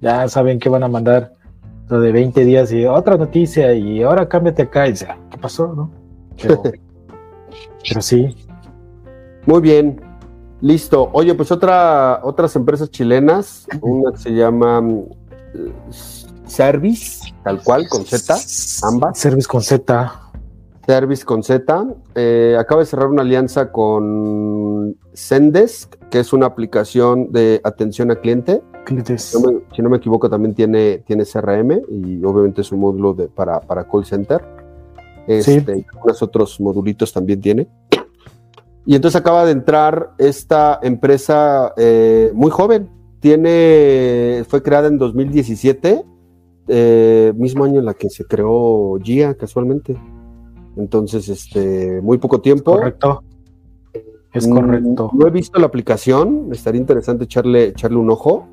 ya 0.00 0.26
saben 0.28 0.58
que 0.58 0.68
van 0.68 0.82
a 0.82 0.88
mandar 0.88 1.32
lo 1.88 2.00
de 2.00 2.12
20 2.12 2.44
días 2.44 2.72
y 2.72 2.86
otra 2.86 3.16
noticia 3.16 3.74
y 3.74 4.02
ahora 4.02 4.28
cámbiate 4.28 4.62
acá 4.62 4.86
y 4.86 4.92
dice, 4.92 5.08
¿qué 5.30 5.38
pasó? 5.38 5.74
¿No? 5.74 5.90
pero 7.88 8.00
sí. 8.00 8.34
Muy 9.46 9.60
bien, 9.60 10.00
Listo. 10.60 11.08
Oye, 11.12 11.34
pues 11.34 11.52
otra, 11.52 12.20
otras 12.24 12.56
empresas 12.56 12.90
chilenas, 12.90 13.66
una 13.80 14.10
que 14.10 14.18
se 14.18 14.30
llama 14.30 14.80
mm, 14.80 15.04
Service, 16.48 17.32
tal 17.44 17.62
cual, 17.62 17.88
con 17.88 18.04
Z, 18.04 18.34
ambas. 18.82 19.18
Service 19.18 19.46
con 19.46 19.62
Z. 19.62 20.28
Service 20.86 21.24
con 21.24 21.42
Z. 21.42 21.86
Eh, 22.14 22.56
acaba 22.58 22.80
de 22.80 22.86
cerrar 22.86 23.08
una 23.08 23.20
alianza 23.20 23.70
con 23.70 24.96
Zendesk, 25.14 25.96
que 26.08 26.20
es 26.20 26.32
una 26.32 26.46
aplicación 26.46 27.30
de 27.30 27.60
atención 27.62 28.10
a 28.10 28.16
cliente. 28.16 28.62
Clientes. 28.86 29.36
Si 29.74 29.82
no 29.82 29.90
me, 29.90 29.96
equivoco, 29.98 30.30
también 30.30 30.54
tiene, 30.54 30.98
tiene 31.06 31.24
CRM 31.26 31.82
y 31.90 32.24
obviamente 32.24 32.62
es 32.62 32.72
un 32.72 32.80
módulo 32.80 33.12
de, 33.12 33.28
para, 33.28 33.60
para 33.60 33.84
call 33.84 34.06
center. 34.06 34.42
Este, 35.26 35.60
sí. 35.60 35.86
Algunos 35.92 36.22
otros 36.22 36.58
modulitos 36.58 37.12
también 37.12 37.42
tiene. 37.42 37.68
Y 38.86 38.94
entonces 38.94 39.20
acaba 39.20 39.44
de 39.44 39.52
entrar 39.52 40.14
esta 40.16 40.80
empresa 40.82 41.74
eh, 41.76 42.30
muy 42.32 42.50
joven. 42.50 42.88
Tiene, 43.20 44.42
fue 44.48 44.62
creada 44.62 44.88
en 44.88 44.96
2017, 44.96 46.02
eh, 46.68 47.32
mismo 47.36 47.64
año 47.64 47.80
en 47.80 47.86
la 47.86 47.94
que 47.94 48.10
se 48.10 48.24
creó 48.24 48.98
GIA 49.02 49.34
casualmente. 49.34 49.96
Entonces, 50.76 51.28
este, 51.28 52.00
muy 52.02 52.18
poco 52.18 52.40
tiempo. 52.40 52.72
Correcto. 52.72 53.22
Es 54.32 54.46
mm, 54.46 54.54
correcto. 54.54 55.10
No 55.14 55.26
he 55.26 55.30
visto 55.30 55.58
la 55.58 55.66
aplicación, 55.66 56.48
estaría 56.52 56.80
interesante 56.80 57.24
echarle, 57.24 57.68
echarle 57.68 57.98
un 57.98 58.10
ojo. 58.10 58.46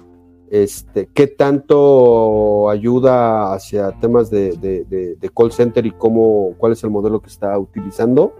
Este, 0.49 1.09
qué 1.13 1.27
tanto 1.27 2.69
ayuda 2.69 3.53
hacia 3.53 3.91
temas 3.99 4.29
de, 4.29 4.55
de, 4.57 5.29
call 5.35 5.51
center 5.51 5.85
y 5.85 5.91
cómo, 5.91 6.53
cuál 6.57 6.71
es 6.71 6.83
el 6.83 6.91
modelo 6.91 7.19
que 7.19 7.27
está 7.27 7.57
utilizando 7.57 8.33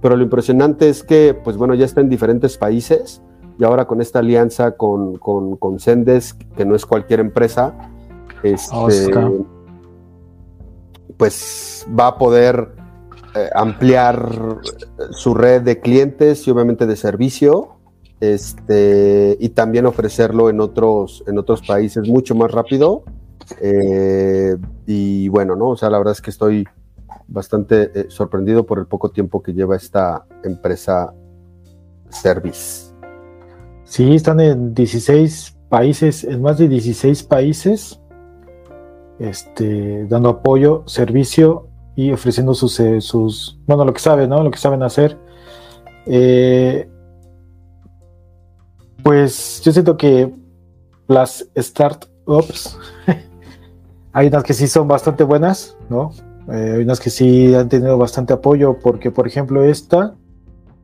pero 0.00 0.16
lo 0.16 0.22
impresionante 0.22 0.88
es 0.88 1.02
que, 1.02 1.34
pues 1.34 1.56
bueno, 1.56 1.74
ya 1.74 1.84
está 1.84 2.00
en 2.00 2.08
diferentes 2.08 2.56
países 2.56 3.22
y 3.58 3.64
ahora 3.64 3.86
con 3.86 4.00
esta 4.00 4.20
alianza 4.20 4.76
con, 4.76 5.18
con, 5.18 5.56
con 5.56 5.80
Zendesk, 5.80 6.40
que 6.54 6.64
no 6.64 6.76
es 6.76 6.86
cualquier 6.86 7.20
empresa, 7.20 7.90
este, 8.42 9.12
pues 11.16 11.86
va 11.98 12.08
a 12.08 12.18
poder 12.18 12.74
eh, 13.34 13.50
ampliar 13.54 14.58
su 15.10 15.34
red 15.34 15.62
de 15.62 15.80
clientes 15.80 16.46
y 16.46 16.50
obviamente 16.50 16.86
de 16.86 16.96
servicio, 16.96 17.76
este, 18.20 19.36
y 19.38 19.50
también 19.50 19.86
ofrecerlo 19.86 20.50
en 20.50 20.60
otros, 20.60 21.22
en 21.26 21.38
otros 21.38 21.62
países 21.62 22.08
mucho 22.08 22.34
más 22.34 22.50
rápido. 22.50 23.04
Eh, 23.60 24.56
y 24.86 25.28
bueno, 25.28 25.56
¿no? 25.56 25.70
O 25.70 25.76
sea, 25.76 25.90
la 25.90 25.98
verdad 25.98 26.12
es 26.12 26.20
que 26.20 26.30
estoy 26.30 26.66
bastante 27.26 27.90
eh, 27.94 28.06
sorprendido 28.08 28.64
por 28.64 28.78
el 28.78 28.86
poco 28.86 29.10
tiempo 29.10 29.42
que 29.42 29.52
lleva 29.52 29.76
esta 29.76 30.24
empresa 30.42 31.12
Service. 32.10 32.92
Sí, 33.84 34.14
están 34.14 34.40
en 34.40 34.74
16 34.74 35.56
países, 35.68 36.24
en 36.24 36.42
más 36.42 36.58
de 36.58 36.68
16 36.68 37.22
países, 37.24 38.00
este, 39.18 40.06
dando 40.06 40.28
apoyo, 40.28 40.82
servicio 40.86 41.68
y 41.96 42.12
ofreciendo 42.12 42.54
sus, 42.54 42.78
eh, 42.80 43.00
sus, 43.00 43.58
bueno, 43.66 43.84
lo 43.84 43.92
que 43.92 44.00
saben, 44.00 44.30
¿no? 44.30 44.42
Lo 44.42 44.50
que 44.50 44.58
saben 44.58 44.82
hacer. 44.82 45.18
Eh, 46.06 46.88
pues 49.02 49.60
yo 49.64 49.72
siento 49.72 49.96
que 49.96 50.32
las 51.08 51.48
startups, 51.56 52.78
hay 54.12 54.28
unas 54.28 54.44
que 54.44 54.54
sí 54.54 54.68
son 54.68 54.86
bastante 54.86 55.24
buenas, 55.24 55.76
¿no? 55.88 56.12
Eh, 56.52 56.74
hay 56.76 56.82
unas 56.82 57.00
que 57.00 57.10
sí 57.10 57.54
han 57.54 57.68
tenido 57.68 57.98
bastante 57.98 58.32
apoyo, 58.32 58.78
porque 58.78 59.10
por 59.10 59.26
ejemplo 59.26 59.64
esta, 59.64 60.14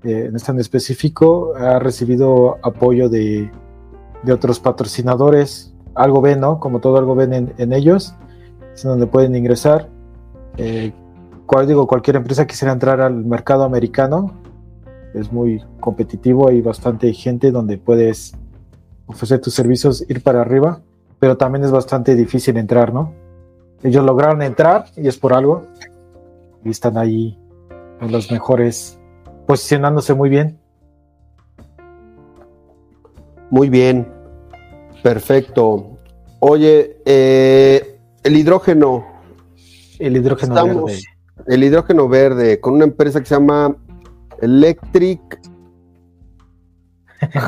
en 0.02 0.36
esta 0.36 0.52
en 0.52 0.60
específico, 0.60 1.54
ha 1.56 1.78
recibido 1.78 2.58
apoyo 2.62 3.08
de, 3.08 3.50
otros 4.30 4.58
patrocinadores. 4.58 5.74
Algo 5.94 6.20
ven, 6.20 6.40
¿no? 6.40 6.58
Como 6.58 6.80
todo 6.80 6.96
algo 6.96 7.14
ven 7.14 7.54
en, 7.56 7.72
ellos, 7.72 8.14
es 8.74 8.82
donde 8.82 9.06
pueden 9.06 9.34
ingresar. 9.36 9.88
Eh, 10.56 10.92
cual, 11.46 11.66
digo, 11.66 11.86
cualquier 11.86 12.16
empresa 12.16 12.46
quisiera 12.46 12.72
entrar 12.72 13.00
al 13.00 13.24
mercado 13.24 13.64
americano, 13.64 14.32
es 15.14 15.32
muy 15.32 15.64
competitivo, 15.80 16.48
hay 16.48 16.60
bastante 16.60 17.12
gente 17.12 17.50
donde 17.50 17.78
puedes 17.78 18.34
ofrecer 19.06 19.40
tus 19.40 19.54
servicios, 19.54 20.04
ir 20.08 20.22
para 20.22 20.40
arriba, 20.40 20.80
pero 21.18 21.36
también 21.36 21.64
es 21.64 21.70
bastante 21.70 22.16
difícil 22.16 22.56
entrar, 22.56 22.92
¿no? 22.92 23.12
Ellos 23.82 24.04
lograron 24.04 24.42
entrar 24.42 24.86
y 24.96 25.06
es 25.06 25.18
por 25.18 25.34
algo. 25.34 25.66
Y 26.64 26.70
están 26.70 26.96
ahí 26.96 27.38
en 28.00 28.10
los 28.10 28.32
mejores, 28.32 28.98
posicionándose 29.46 30.14
muy 30.14 30.30
bien. 30.30 30.58
Muy 33.50 33.68
bien. 33.68 34.08
Perfecto. 35.02 35.98
Oye, 36.40 36.96
eh, 37.04 37.93
el 38.24 38.36
hidrógeno. 38.36 39.04
El 39.98 40.16
hidrógeno 40.16 40.54
Estamos- 40.54 40.84
verde. 40.86 41.02
El 41.46 41.64
hidrógeno 41.64 42.08
verde 42.08 42.60
con 42.60 42.74
una 42.74 42.84
empresa 42.84 43.20
que 43.20 43.26
se 43.26 43.34
llama 43.34 43.76
Electric 44.40 45.20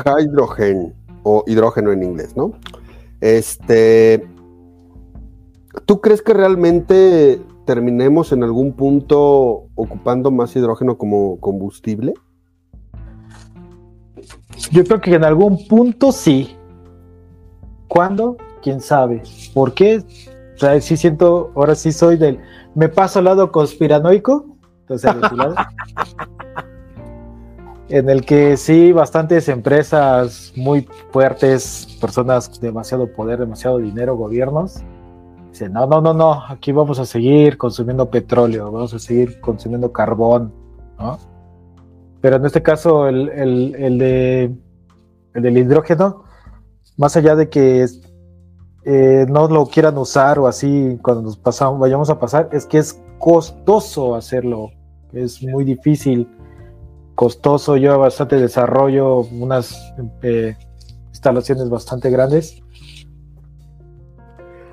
Hydrogen 0.05 0.93
o 1.23 1.43
hidrógeno 1.47 1.91
en 1.91 2.03
inglés, 2.03 2.35
¿no? 2.35 2.51
Este, 3.21 4.27
¿tú 5.85 5.99
crees 6.01 6.21
que 6.21 6.33
realmente 6.33 7.41
terminemos 7.65 8.31
en 8.31 8.43
algún 8.43 8.73
punto 8.73 9.67
ocupando 9.75 10.31
más 10.31 10.55
hidrógeno 10.55 10.97
como 10.97 11.39
combustible? 11.39 12.13
Yo 14.71 14.83
creo 14.83 15.01
que 15.01 15.15
en 15.15 15.23
algún 15.23 15.67
punto 15.67 16.11
sí. 16.11 16.55
¿Cuándo? 17.87 18.37
¿Quién 18.61 18.81
sabe? 18.81 19.23
¿Por 19.53 19.73
qué? 19.73 20.03
O 20.57 20.59
sea, 20.59 20.81
sí 20.81 20.97
siento, 20.97 21.51
ahora 21.55 21.75
sí 21.75 21.91
soy 21.91 22.17
del... 22.17 22.39
Me 22.73 22.89
paso 22.89 23.19
al 23.19 23.25
lado 23.25 23.51
conspiranoico. 23.51 24.45
Entonces, 24.81 25.21
de 25.21 25.29
tu 25.29 25.35
lado. 25.35 25.55
en 27.89 28.09
el 28.09 28.25
que 28.25 28.57
sí, 28.57 28.91
bastantes 28.91 29.47
empresas 29.49 30.51
muy 30.55 30.87
fuertes, 31.11 31.97
personas 32.01 32.59
demasiado 32.59 33.07
poder, 33.13 33.39
demasiado 33.39 33.77
dinero, 33.77 34.17
gobiernos, 34.17 34.81
dicen, 35.51 35.73
no, 35.73 35.87
no, 35.87 36.01
no, 36.01 36.13
no, 36.13 36.43
aquí 36.49 36.71
vamos 36.71 36.99
a 36.99 37.05
seguir 37.05 37.57
consumiendo 37.57 38.09
petróleo, 38.09 38.71
vamos 38.71 38.93
a 38.93 38.99
seguir 38.99 39.39
consumiendo 39.39 39.91
carbón, 39.93 40.53
¿no? 40.99 41.17
Pero 42.19 42.37
en 42.37 42.45
este 42.45 42.61
caso, 42.61 43.07
el, 43.07 43.29
el- 43.29 43.75
el 43.75 43.97
de, 43.99 44.51
el 45.35 45.43
del 45.43 45.57
hidrógeno, 45.57 46.23
más 46.97 47.15
allá 47.15 47.35
de 47.35 47.47
que 47.49 47.85
eh, 48.89 49.25
no 49.27 49.49
lo 49.49 49.65
quieran 49.65 49.97
usar 49.97 50.39
o 50.39 50.47
así 50.47 50.97
cuando 51.01 51.23
nos 51.23 51.35
pasamos, 51.35 51.77
vayamos 51.77 52.09
a 52.09 52.17
pasar, 52.17 52.47
es 52.53 52.65
que 52.65 52.77
es 52.77 52.97
costoso 53.19 54.15
hacerlo, 54.15 54.69
es 55.11 55.43
muy 55.43 55.65
difícil, 55.65 56.29
costoso, 57.13 57.75
lleva 57.75 57.97
bastante 57.97 58.37
desarrollo, 58.37 59.27
unas 59.31 59.93
eh, 60.21 60.55
instalaciones 61.09 61.69
bastante 61.69 62.09
grandes. 62.09 62.63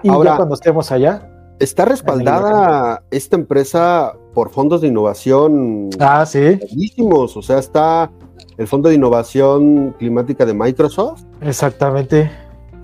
Y 0.04 0.08
Ahora- 0.10 0.30
ya 0.30 0.36
cuando 0.36 0.54
estemos 0.54 0.92
allá, 0.92 1.28
¿Está 1.60 1.84
respaldada 1.84 3.04
esta 3.12 3.36
empresa 3.36 4.12
por 4.34 4.50
fondos 4.50 4.80
de 4.80 4.88
innovación 4.88 5.88
ah, 6.00 6.26
sí? 6.26 6.60
O 6.98 7.42
sea, 7.42 7.58
está 7.58 8.10
el 8.58 8.66
Fondo 8.66 8.88
de 8.88 8.96
Innovación 8.96 9.94
Climática 9.98 10.44
de 10.44 10.52
Microsoft, 10.52 11.22
exactamente. 11.40 12.30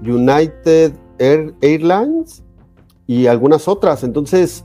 United 0.02 0.92
Air- 1.20 1.54
Airlines 1.60 2.42
y 3.06 3.26
algunas 3.28 3.68
otras. 3.68 4.02
Entonces, 4.02 4.64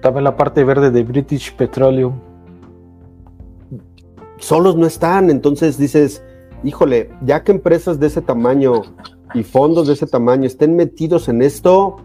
También 0.00 0.22
la 0.24 0.36
parte 0.36 0.62
verde 0.64 0.90
de 0.92 1.02
British 1.02 1.54
Petroleum. 1.56 2.12
solos 4.38 4.76
no 4.76 4.86
están. 4.86 5.28
Entonces 5.30 5.76
dices, 5.76 6.22
híjole, 6.62 7.10
ya 7.22 7.42
que 7.42 7.50
empresas 7.52 7.98
de 7.98 8.06
ese 8.06 8.22
tamaño 8.22 8.82
y 9.34 9.42
fondos 9.42 9.88
de 9.88 9.94
ese 9.94 10.06
tamaño 10.06 10.46
estén 10.46 10.76
metidos 10.76 11.28
en 11.28 11.42
esto, 11.42 11.96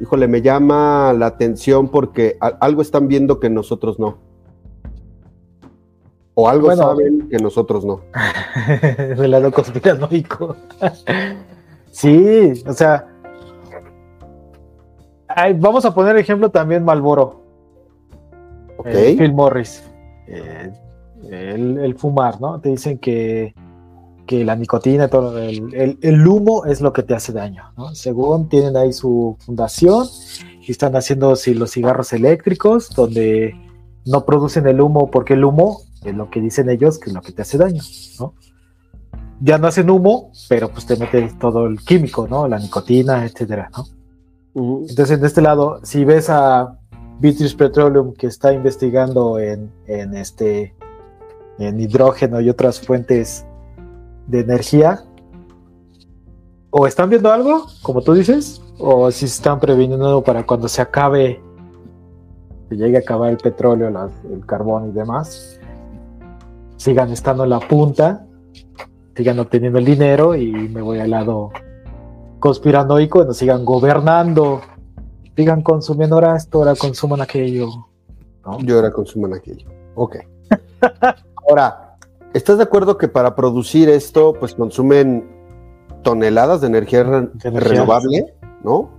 híjole, 0.00 0.28
me 0.28 0.42
llama 0.42 1.12
la 1.14 1.26
atención 1.26 1.88
porque 1.88 2.36
algo 2.60 2.82
están 2.82 3.08
viendo 3.08 3.40
que 3.40 3.48
nosotros 3.48 3.98
no. 3.98 4.18
O 6.34 6.48
algo 6.48 6.66
Bueno. 6.66 6.82
saben 6.82 7.28
que 7.30 7.38
nosotros 7.38 7.84
no. 7.84 8.00
del 9.16 9.30
lado 9.30 9.50
conspiranoico. 9.50 10.56
sí, 11.90 12.52
o 12.66 12.72
sea. 12.74 13.06
Ay, 15.36 15.54
vamos 15.54 15.84
a 15.84 15.94
poner 15.94 16.16
ejemplo 16.16 16.50
también 16.50 16.84
Malboro. 16.84 17.40
¿Ok? 18.78 18.86
Phil 19.18 19.32
Morris. 19.32 19.82
Eh, 20.26 20.70
el, 21.30 21.78
el 21.78 21.94
fumar, 21.96 22.40
¿no? 22.40 22.60
Te 22.60 22.70
dicen 22.70 22.98
que, 22.98 23.54
que 24.26 24.44
la 24.44 24.56
nicotina, 24.56 25.08
todo 25.08 25.38
el, 25.38 25.74
el- 25.74 25.98
el 26.00 26.26
humo 26.26 26.64
es 26.64 26.80
lo 26.80 26.92
que 26.92 27.02
te 27.02 27.14
hace 27.14 27.32
daño, 27.32 27.72
¿no? 27.76 27.94
Según 27.94 28.48
tienen 28.48 28.76
ahí 28.76 28.92
su 28.92 29.36
fundación 29.44 30.06
y 30.66 30.70
están 30.70 30.96
haciendo 30.96 31.36
sí, 31.36 31.52
los 31.54 31.72
cigarros 31.72 32.12
eléctricos 32.12 32.90
donde 32.94 33.54
no 34.06 34.24
producen 34.24 34.66
el 34.66 34.80
humo 34.80 35.10
porque 35.10 35.34
el 35.34 35.44
humo 35.44 35.80
es 36.04 36.14
lo 36.14 36.30
que 36.30 36.40
dicen 36.40 36.70
ellos 36.70 36.98
que 36.98 37.10
es 37.10 37.14
lo 37.14 37.20
que 37.20 37.32
te 37.32 37.42
hace 37.42 37.58
daño, 37.58 37.82
¿no? 38.18 38.34
Ya 39.42 39.58
no 39.58 39.66
hacen 39.68 39.88
humo, 39.90 40.32
pero 40.48 40.68
pues 40.70 40.86
te 40.86 40.96
mete 40.96 41.30
todo 41.40 41.66
el 41.66 41.80
químico, 41.80 42.26
¿no? 42.28 42.46
La 42.48 42.58
nicotina, 42.58 43.24
etcétera, 43.24 43.70
¿no? 43.76 43.84
Entonces, 44.54 45.20
de 45.20 45.26
este 45.26 45.40
lado, 45.40 45.80
si 45.82 46.04
ves 46.04 46.28
a 46.28 46.76
British 47.20 47.56
Petroleum 47.56 48.14
que 48.14 48.26
está 48.26 48.52
investigando 48.52 49.38
en, 49.38 49.70
en 49.86 50.14
este 50.14 50.74
en 51.58 51.78
hidrógeno 51.78 52.40
y 52.40 52.48
otras 52.48 52.80
fuentes 52.80 53.44
de 54.26 54.40
energía, 54.40 55.04
o 56.70 56.86
están 56.86 57.10
viendo 57.10 57.30
algo, 57.30 57.66
como 57.82 58.00
tú 58.00 58.14
dices, 58.14 58.62
o 58.78 59.10
si 59.10 59.26
están 59.26 59.60
previniendo 59.60 60.22
para 60.24 60.46
cuando 60.46 60.68
se 60.68 60.80
acabe, 60.80 61.40
se 62.68 62.76
llegue 62.76 62.96
a 62.96 63.00
acabar 63.00 63.30
el 63.30 63.36
petróleo, 63.36 63.88
el 63.88 64.46
carbón 64.46 64.88
y 64.88 64.92
demás, 64.92 65.60
sigan 66.76 67.10
estando 67.10 67.44
en 67.44 67.50
la 67.50 67.60
punta, 67.60 68.24
sigan 69.14 69.38
obteniendo 69.38 69.78
el 69.78 69.84
dinero 69.84 70.34
y 70.34 70.50
me 70.50 70.80
voy 70.80 70.98
al 70.98 71.10
lado 71.10 71.50
conspiranoico, 72.40 73.24
nos 73.24 73.36
sigan 73.36 73.64
gobernando, 73.64 74.60
sigan 75.36 75.62
consumiendo 75.62 76.16
ahora 76.16 76.36
esto, 76.36 76.58
ahora 76.58 76.74
consuman 76.74 77.20
aquello. 77.20 77.68
¿no? 78.44 78.58
Yo 78.60 78.78
era 78.78 78.90
consuman 78.90 79.34
aquello. 79.34 79.68
Ok. 79.94 80.16
Ahora, 81.48 81.96
¿estás 82.32 82.56
de 82.58 82.62
acuerdo 82.64 82.96
que 82.96 83.06
para 83.08 83.34
producir 83.36 83.88
esto, 83.88 84.32
pues 84.38 84.54
consumen 84.54 85.28
toneladas 86.02 86.60
de 86.60 86.68
energía, 86.68 87.02
re- 87.04 87.28
De 87.34 87.48
energía. 87.48 87.70
renovable, 87.72 88.34
¿no? 88.64 88.90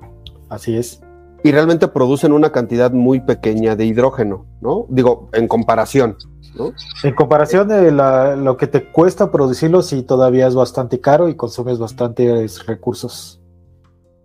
Así 0.49 0.77
es. 0.77 1.01
Y 1.43 1.51
realmente 1.51 1.87
producen 1.87 2.33
una 2.33 2.51
cantidad 2.51 2.91
muy 2.91 3.19
pequeña 3.21 3.75
de 3.75 3.85
hidrógeno, 3.85 4.45
¿no? 4.61 4.85
Digo, 4.89 5.29
en 5.33 5.47
comparación, 5.47 6.15
¿no? 6.57 6.71
En 7.03 7.15
comparación 7.15 7.67
de 7.67 7.91
la- 7.91 8.35
lo 8.35 8.57
que 8.57 8.67
te 8.67 8.91
cuesta 8.91 9.31
producirlo, 9.31 9.81
sí 9.81 10.03
todavía 10.03 10.47
es 10.47 10.55
bastante 10.55 10.99
caro 10.99 11.29
y 11.29 11.35
consumes 11.35 11.79
bastantes 11.79 12.65
recursos. 12.65 13.39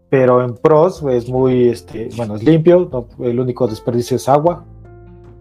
Pero 0.08 0.42
en 0.42 0.54
pros 0.54 1.02
es 1.10 1.28
muy, 1.28 1.68
este, 1.68 2.08
bueno, 2.16 2.36
es 2.36 2.42
limpio, 2.44 2.88
no- 2.92 3.08
el 3.24 3.40
único 3.40 3.66
desperdicio 3.66 4.16
es 4.16 4.28
agua 4.28 4.64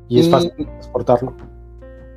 y 0.08 0.20
es 0.20 0.28
Y- 0.28 0.32
fácil 0.32 0.52
transportarlo. 0.56 1.34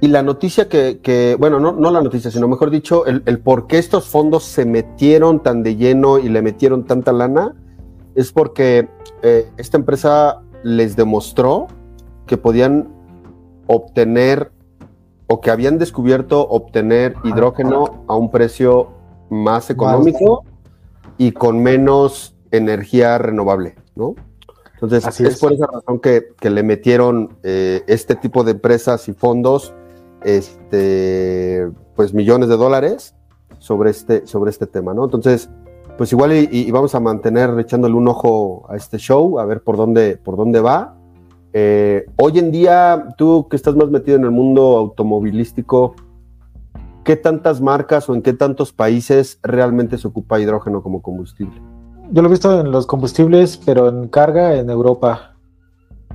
Y 0.00 0.08
la 0.08 0.22
noticia 0.22 0.68
que, 0.68 1.00
que- 1.00 1.36
bueno, 1.38 1.58
no, 1.58 1.72
no 1.72 1.90
la 1.90 2.00
noticia, 2.00 2.30
sino 2.30 2.46
mejor 2.46 2.70
dicho, 2.70 3.04
el, 3.06 3.22
el 3.26 3.40
por 3.40 3.66
qué 3.66 3.78
estos 3.78 4.08
fondos 4.08 4.44
se 4.44 4.64
metieron 4.64 5.42
tan 5.42 5.62
de 5.64 5.74
lleno 5.76 6.18
y 6.18 6.28
le 6.28 6.40
metieron 6.40 6.84
tanta 6.84 7.12
lana, 7.12 7.54
es 8.14 8.32
porque 8.32 8.88
eh, 9.22 9.50
esta 9.56 9.76
empresa 9.76 10.40
les 10.62 10.94
demostró 10.96 11.66
que 12.26 12.36
podían 12.36 12.88
obtener 13.66 14.52
o 15.28 15.40
que 15.40 15.50
habían 15.50 15.78
descubierto 15.78 16.46
obtener 16.48 17.14
hidrógeno 17.22 18.04
a 18.08 18.16
un 18.16 18.30
precio 18.30 18.88
más 19.30 19.70
económico 19.70 20.44
y 21.18 21.32
con 21.32 21.62
menos 21.62 22.34
energía 22.50 23.18
renovable, 23.18 23.76
¿no? 23.94 24.14
Entonces, 24.74 25.04
Así 25.06 25.24
es, 25.24 25.34
es. 25.34 25.40
por 25.40 25.52
esa 25.52 25.66
razón 25.66 25.98
que, 26.00 26.28
que 26.40 26.50
le 26.50 26.62
metieron 26.62 27.36
eh, 27.42 27.82
este 27.88 28.14
tipo 28.14 28.44
de 28.44 28.52
empresas 28.52 29.08
y 29.08 29.12
fondos, 29.12 29.74
este, 30.22 31.68
pues 31.94 32.14
millones 32.14 32.48
de 32.48 32.56
dólares 32.56 33.14
sobre 33.58 33.90
este, 33.90 34.26
sobre 34.26 34.50
este 34.50 34.66
tema, 34.66 34.94
¿no? 34.94 35.04
Entonces, 35.04 35.50
pues 35.98 36.12
igual 36.12 36.32
y, 36.32 36.48
y 36.50 36.70
vamos 36.70 36.94
a 36.94 37.00
mantener 37.00 37.58
echándole 37.58 37.94
un 37.94 38.06
ojo 38.08 38.66
a 38.70 38.76
este 38.76 38.98
show, 38.98 39.40
a 39.40 39.44
ver 39.44 39.62
por 39.62 39.76
dónde, 39.76 40.16
por 40.16 40.36
dónde 40.36 40.60
va. 40.60 40.97
Eh, 41.60 42.06
hoy 42.14 42.38
en 42.38 42.52
día, 42.52 43.08
tú 43.16 43.48
que 43.48 43.56
estás 43.56 43.74
más 43.74 43.88
metido 43.88 44.16
en 44.16 44.22
el 44.22 44.30
mundo 44.30 44.76
automovilístico, 44.76 45.96
¿qué 47.02 47.16
tantas 47.16 47.60
marcas 47.60 48.08
o 48.08 48.14
en 48.14 48.22
qué 48.22 48.32
tantos 48.32 48.72
países 48.72 49.40
realmente 49.42 49.98
se 49.98 50.06
ocupa 50.06 50.38
hidrógeno 50.38 50.84
como 50.84 51.02
combustible? 51.02 51.60
Yo 52.12 52.22
lo 52.22 52.28
he 52.28 52.30
visto 52.30 52.60
en 52.60 52.70
los 52.70 52.86
combustibles, 52.86 53.56
pero 53.56 53.88
en 53.88 54.06
carga 54.06 54.54
en 54.54 54.70
Europa. 54.70 55.34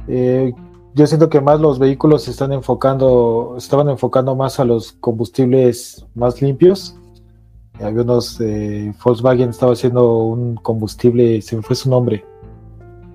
Eh, 0.08 0.54
yo 0.96 1.08
siento 1.08 1.30
que 1.30 1.42
más 1.42 1.60
los 1.60 1.78
vehículos 1.78 2.24
se 2.24 2.32
están 2.32 2.54
enfocando, 2.54 3.56
estaban 3.58 3.90
enfocando 3.90 4.38
más 4.38 4.62
a 4.62 4.64
los 4.64 4.94
combustibles 4.94 6.06
más 6.16 6.42
limpios. 6.42 6.96
Había 7.82 8.04
unos, 8.04 8.40
eh, 8.40 8.94
Volkswagen 9.04 9.50
estaba 9.50 9.74
haciendo 9.74 10.20
un 10.20 10.56
combustible, 10.56 11.42
se 11.42 11.58
me 11.58 11.64
fue 11.64 11.76
su 11.76 11.90
nombre. 11.90 12.24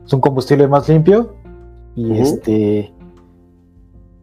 Es 0.05 0.13
un 0.13 0.21
combustible 0.21 0.69
más 0.69 0.89
limpio 0.91 1.38
y 1.99 2.17
este, 2.17 2.93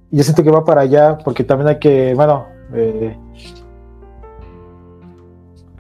yo 0.10 0.24
siento 0.24 0.44
que 0.44 0.50
va 0.50 0.64
para 0.64 0.80
allá 0.80 1.18
porque 1.18 1.44
también 1.44 1.68
hay 1.68 1.78
que, 1.78 2.14
bueno, 2.16 2.46
eh, 2.74 3.18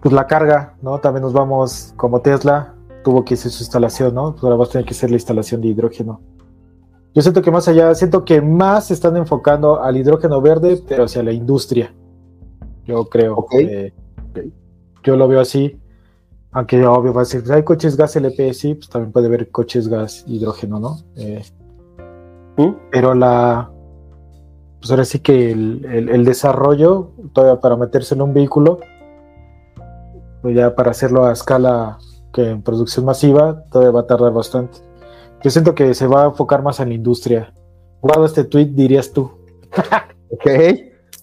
pues 0.01 0.13
la 0.13 0.27
carga, 0.27 0.75
¿no? 0.81 0.99
También 0.99 1.23
nos 1.23 1.31
vamos 1.31 1.93
como 1.95 2.19
Tesla, 2.19 2.73
tuvo 3.01 3.23
que 3.23 3.35
hacer 3.35 3.49
su 3.49 3.63
instalación, 3.63 4.13
¿no? 4.13 4.33
Pues 4.33 4.43
ahora 4.43 4.57
va 4.57 4.65
a 4.65 4.67
tener 4.67 4.85
que 4.85 4.93
hacer 4.93 5.09
la 5.09 5.15
instalación 5.15 5.61
de 5.61 5.69
hidrógeno. 5.69 6.19
Yo 7.13 7.21
siento 7.21 7.41
que 7.41 7.49
más 7.49 7.69
allá, 7.69 7.95
siento 7.95 8.25
que 8.25 8.41
más 8.41 8.87
se 8.87 8.93
están 8.93 9.15
enfocando 9.15 9.81
al 9.81 9.95
hidrógeno 9.95 10.41
verde, 10.41 10.83
pero 10.85 11.05
hacia 11.05 11.23
la 11.23 11.31
industria. 11.31 11.93
Yo 12.85 13.05
creo. 13.05 13.45
que 13.49 13.93
Yo 15.01 15.15
lo 15.15 15.29
veo 15.29 15.39
así. 15.39 15.79
Aunque 16.51 16.85
obvio 16.85 17.13
va 17.13 17.21
a 17.21 17.23
decir, 17.23 17.41
hay 17.53 17.63
coches 17.63 17.95
gas 17.95 18.17
LP, 18.17 18.53
sí, 18.53 18.73
pues 18.75 18.89
también 18.89 19.13
puede 19.13 19.27
haber 19.27 19.49
coches 19.49 19.87
gas 19.87 20.25
hidrógeno, 20.27 20.77
¿no? 20.81 20.97
Eh, 21.15 21.41
Pero 22.91 23.13
la, 23.13 23.69
pues 24.79 24.91
ahora 24.91 25.05
sí 25.05 25.19
que 25.19 25.51
el, 25.51 26.25
desarrollo, 26.25 27.11
todavía 27.33 27.59
para 27.59 27.75
meterse 27.75 28.13
en 28.13 28.21
un 28.21 28.33
vehículo, 28.33 28.79
pues 30.41 30.55
ya 30.55 30.75
para 30.75 30.91
hacerlo 30.91 31.25
a 31.25 31.33
escala 31.33 31.97
que 32.31 32.49
en 32.51 32.61
producción 32.61 33.03
masiva, 33.03 33.63
todavía 33.71 33.91
va 33.91 34.01
a 34.01 34.07
tardar 34.07 34.31
bastante. 34.31 34.77
Yo 35.43 35.49
siento 35.49 35.73
que 35.73 35.93
se 35.95 36.05
va 36.07 36.23
a 36.23 36.25
enfocar 36.25 36.61
más 36.61 36.79
en 36.79 36.89
la 36.89 36.95
industria. 36.95 37.51
Guardo 38.01 38.25
este 38.25 38.43
tweet, 38.43 38.65
dirías 38.67 39.11
tú. 39.11 39.31
ok, 40.29 40.47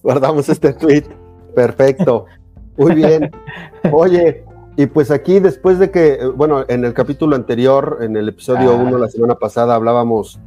guardamos 0.02 0.48
este 0.48 0.72
tweet. 0.72 1.04
Perfecto. 1.54 2.26
Muy 2.76 2.94
bien. 2.94 3.30
Oye, 3.92 4.44
y 4.76 4.86
pues 4.86 5.10
aquí 5.10 5.38
después 5.38 5.78
de 5.78 5.90
que, 5.90 6.18
bueno, 6.34 6.64
en 6.68 6.84
el 6.84 6.94
capítulo 6.94 7.36
anterior, 7.36 7.98
en 8.00 8.16
el 8.16 8.28
episodio 8.28 8.74
1 8.74 8.96
ah. 8.96 8.98
la 8.98 9.08
semana 9.08 9.34
pasada, 9.36 9.74
hablábamos 9.74 10.40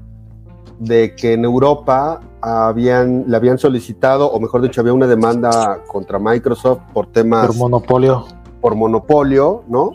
de 0.79 1.15
que 1.15 1.33
en 1.33 1.45
Europa 1.45 2.21
habían, 2.41 3.25
le 3.27 3.35
habían 3.35 3.57
solicitado, 3.57 4.29
o 4.29 4.39
mejor 4.39 4.61
dicho, 4.61 4.81
había 4.81 4.93
una 4.93 5.07
demanda 5.07 5.81
contra 5.87 6.19
Microsoft 6.19 6.81
por 6.93 7.11
temas... 7.11 7.47
Por 7.47 7.55
monopolio. 7.55 8.25
Por 8.61 8.75
monopolio, 8.75 9.63
¿no? 9.67 9.91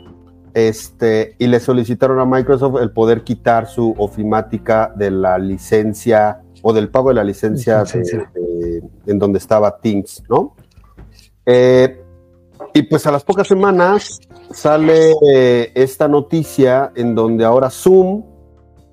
Este, 0.54 1.36
y 1.38 1.46
le 1.46 1.60
solicitaron 1.60 2.18
a 2.18 2.24
Microsoft 2.24 2.80
el 2.80 2.90
poder 2.90 3.22
quitar 3.22 3.66
su 3.68 3.94
ofimática 3.98 4.92
de 4.96 5.10
la 5.10 5.38
licencia 5.38 6.42
o 6.62 6.72
del 6.72 6.88
pago 6.88 7.10
de 7.10 7.14
la 7.14 7.24
licencia, 7.24 7.84
en 9.06 9.18
donde 9.18 9.38
estaba 9.38 9.78
Teams, 9.78 10.22
¿no? 10.28 10.56
Eh, 11.46 12.02
y 12.74 12.82
pues 12.82 13.06
a 13.06 13.10
las 13.10 13.24
pocas 13.24 13.48
semanas 13.48 14.20
sale 14.52 15.14
eh, 15.32 15.72
esta 15.74 16.06
noticia 16.08 16.92
en 16.94 17.14
donde 17.14 17.44
ahora 17.44 17.70
Zoom 17.70 18.24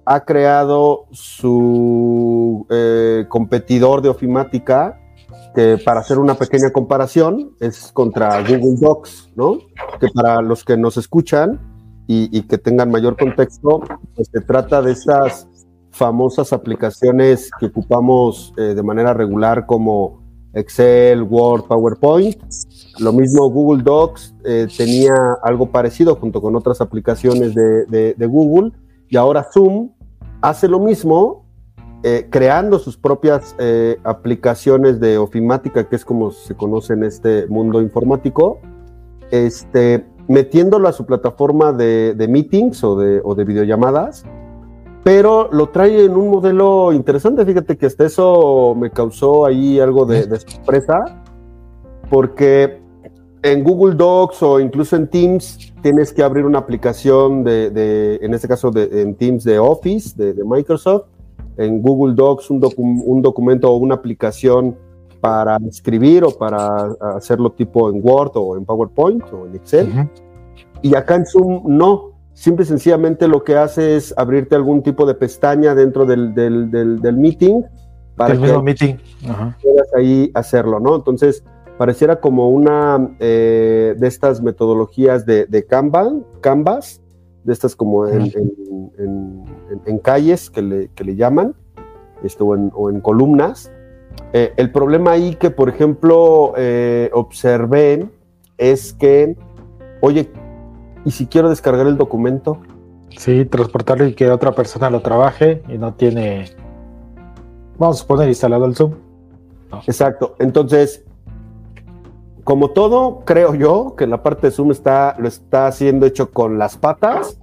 ha 0.09 0.21
creado 0.21 1.05
su 1.11 2.65
eh, 2.69 3.25
competidor 3.27 4.01
de 4.01 4.07
ofimática, 4.07 4.97
que 5.53 5.77
para 5.83 5.99
hacer 5.99 6.17
una 6.17 6.35
pequeña 6.35 6.71
comparación 6.71 7.51
es 7.59 7.91
contra 7.91 8.39
Google 8.39 8.77
Docs, 8.79 9.33
¿no? 9.35 9.57
Que 9.99 10.07
para 10.13 10.41
los 10.41 10.63
que 10.63 10.77
nos 10.77 10.95
escuchan 10.95 11.59
y, 12.07 12.41
que 12.43 12.57
tengan 12.57 12.89
mayor 12.89 13.17
contexto, 13.17 13.81
pues 14.15 14.29
se 14.31 14.39
trata 14.39 14.81
de 14.81 14.93
estas 14.93 15.45
famosas 15.91 16.53
aplicaciones 16.53 17.51
que 17.59 17.65
ocupamos 17.65 18.53
eh, 18.55 18.61
de 18.75 18.83
manera 18.83 19.13
regular 19.13 19.65
como 19.65 20.23
Excel, 20.53 21.23
Word, 21.23 21.65
PowerPoint. 21.65 22.37
Lo 22.99 23.11
mismo 23.11 23.49
Google 23.49 23.83
Docs 23.83 24.35
eh, 24.45 24.67
tenía 24.77 25.13
algo 25.43 25.69
parecido 25.69 26.15
junto 26.15 26.41
con 26.41 26.55
otras 26.55 26.79
aplicaciones 26.79 27.53
de, 27.53 28.15
Google 28.25 28.71
y 29.09 29.17
ahora 29.17 29.45
Zoom 29.51 29.96
hace 30.49 30.67
lo 30.67 30.79
mismo 30.79 31.45
eh, 32.03 32.27
creando 32.29 32.79
sus 32.79 32.95
propias 32.97 33.55
eh, 33.59 33.97
aplicaciones 34.03 34.99
de 34.99 35.17
ofimática, 35.17 35.89
que 35.89 35.95
es 35.95 36.05
como 36.05 36.31
se 36.31 36.55
conoce 36.55 36.93
en 36.93 37.03
este 37.03 37.47
mundo 37.47 37.81
informático, 37.81 38.59
este, 39.31 40.05
metiéndolo 40.27 40.87
a 40.87 40.93
su 40.93 41.05
plataforma 41.05 41.73
de, 41.73 42.27
meetings 42.29 42.83
o 42.83 42.95
de, 42.95 43.21
o 43.23 43.35
de 43.35 43.43
videollamadas 43.43 44.23
pero 45.03 45.47
lo 45.53 45.69
trae 45.69 46.03
en 46.03 46.17
un 46.17 46.29
modelo 46.29 46.91
interesante. 46.91 47.45
Fíjate 47.45 47.77
que 47.77 47.85
hasta 47.85 48.03
eso 48.03 48.75
me 48.75 48.91
causó 48.91 49.45
ahí 49.45 49.79
algo 49.79 50.05
de, 50.05 50.37
sorpresa, 50.37 51.23
porque 52.09 52.81
en 53.43 53.63
Google 53.63 53.95
Docs 53.95 54.43
o 54.43 54.59
incluso 54.59 54.95
en 54.95 55.07
Teams 55.07 55.73
tienes 55.81 56.11
que 56.11 56.23
abrir 56.23 56.45
una 56.45 56.59
aplicación 56.59 57.43
de, 57.43 58.19
en 58.21 58.33
este 58.33 58.47
caso 58.47 58.71
de, 58.71 59.01
en 59.01 59.15
Teams 59.15 59.43
de 59.43 59.59
Office, 59.59 60.15
de, 60.15 60.43
Microsoft, 60.43 61.05
en 61.57 61.81
Google 61.81 62.15
Docs 62.15 62.49
un, 62.49 62.61
un, 62.77 63.21
documento 63.21 63.71
o 63.71 63.77
una 63.77 63.95
aplicación 63.95 64.75
para 65.21 65.57
escribir 65.67 66.23
o 66.23 66.31
para 66.31 66.95
hacerlo 67.15 67.51
tipo 67.51 67.89
en 67.89 68.01
Word 68.03 68.31
o 68.35 68.57
en 68.57 68.65
PowerPoint 68.65 69.23
o 69.31 69.47
en 69.47 69.55
Excel. 69.55 70.09
Y 70.81 70.95
acá 70.95 71.15
en 71.15 71.25
Zoom 71.25 71.63
no 71.65 72.17
simple 72.33 72.63
y 72.63 72.67
sencillamente 72.67 73.27
lo 73.27 73.43
que 73.43 73.57
hace 73.57 73.95
es 73.95 74.13
abrirte 74.15 74.55
algún 74.55 74.83
tipo 74.83 75.07
de 75.07 75.15
pestaña 75.15 75.73
dentro 75.73 76.05
del, 76.05 76.33
meeting 77.17 77.63
para 78.15 78.33
el 78.33 78.39
mismo 78.39 78.61
meeting. 78.61 78.95
puedas 79.61 79.93
ahí 79.95 80.31
hacerlo, 80.35 80.79
¿no? 80.79 80.95
Entonces, 80.95 81.43
pareciera 81.77 82.19
como 82.19 82.49
una 82.49 83.15
eh, 83.19 83.95
de 83.97 84.07
estas 84.07 84.41
metodologías 84.41 85.25
de, 85.25 85.45
de 85.45 85.65
Canvas, 85.65 87.01
de 87.43 87.53
estas 87.53 87.75
como 87.75 88.07
en, 88.07 89.45
calles 90.01 90.49
que 90.49 90.61
le, 90.61 90.89
le 90.97 91.15
llaman, 91.15 91.55
esto, 92.23 92.45
o, 92.45 92.89
en, 92.89 93.01
columnas. 93.01 93.71
Eh, 94.33 94.53
el 94.57 94.71
problema 94.71 95.11
ahí 95.11 95.35
que, 95.35 95.51
por 95.51 95.69
ejemplo, 95.69 96.53
eh, 96.57 97.09
observé 97.13 98.09
es 98.57 98.93
que, 98.93 99.35
oye, 100.01 100.29
¿Y 101.07 101.11
si 101.11 101.25
quiero 101.25 101.47
descargar 101.49 101.87
el 101.87 101.95
documento? 101.95 102.59
Sí, 103.17 103.45
transportarlo 103.45 104.05
y 104.05 104.13
que 104.13 104.29
otra 104.29 104.51
persona 104.51 104.89
lo 104.89 105.01
trabaje 105.01 105.63
y 105.69 105.77
no 105.77 105.93
tiene, 105.93 106.47
vamos 107.77 107.95
a 107.95 107.99
suponer, 108.01 108.27
instalado 108.27 108.65
el 108.65 108.75
Zoom. 108.75 108.91
Exacto. 109.87 110.35
Entonces, 110.39 111.05
como 112.47 112.69
todo, 112.69 113.23
creo 113.25 113.55
yo 113.55 113.93
que 113.97 114.07
la 114.07 114.23
parte 114.23 114.47
de 114.47 114.51
Zoom 114.51 114.71
está, 114.71 115.17
lo 115.19 115.27
está 115.27 115.67
haciendo 115.67 116.05
hecho 116.05 116.31
con 116.31 116.57
las 116.57 116.77
patas, 116.77 117.41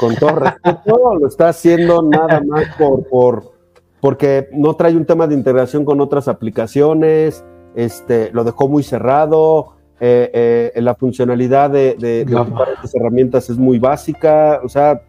con 0.00 0.16
todo 0.16 0.36
respeto, 0.36 1.16
lo 1.20 1.28
está 1.28 1.50
haciendo 1.50 2.00
nada 2.00 2.40
más 2.40 2.64
por, 2.78 3.06
por, 3.10 3.52
porque 4.00 4.48
no 4.52 4.72
trae 4.72 4.96
un 4.96 5.04
tema 5.04 5.26
de 5.26 5.34
integración 5.34 5.84
con 5.84 6.00
otras 6.00 6.28
aplicaciones, 6.28 7.44
este, 7.74 8.30
lo 8.32 8.42
dejó 8.42 8.68
muy 8.68 8.82
cerrado, 8.82 9.74
eh, 10.00 10.72
eh, 10.74 10.80
la 10.80 10.94
funcionalidad 10.94 11.68
de, 11.68 11.96
de, 11.98 12.22
estas 12.22 12.94
herramientas 12.94 13.50
es 13.50 13.58
muy 13.58 13.78
básica, 13.78 14.62
o 14.64 14.70
sea, 14.70 15.02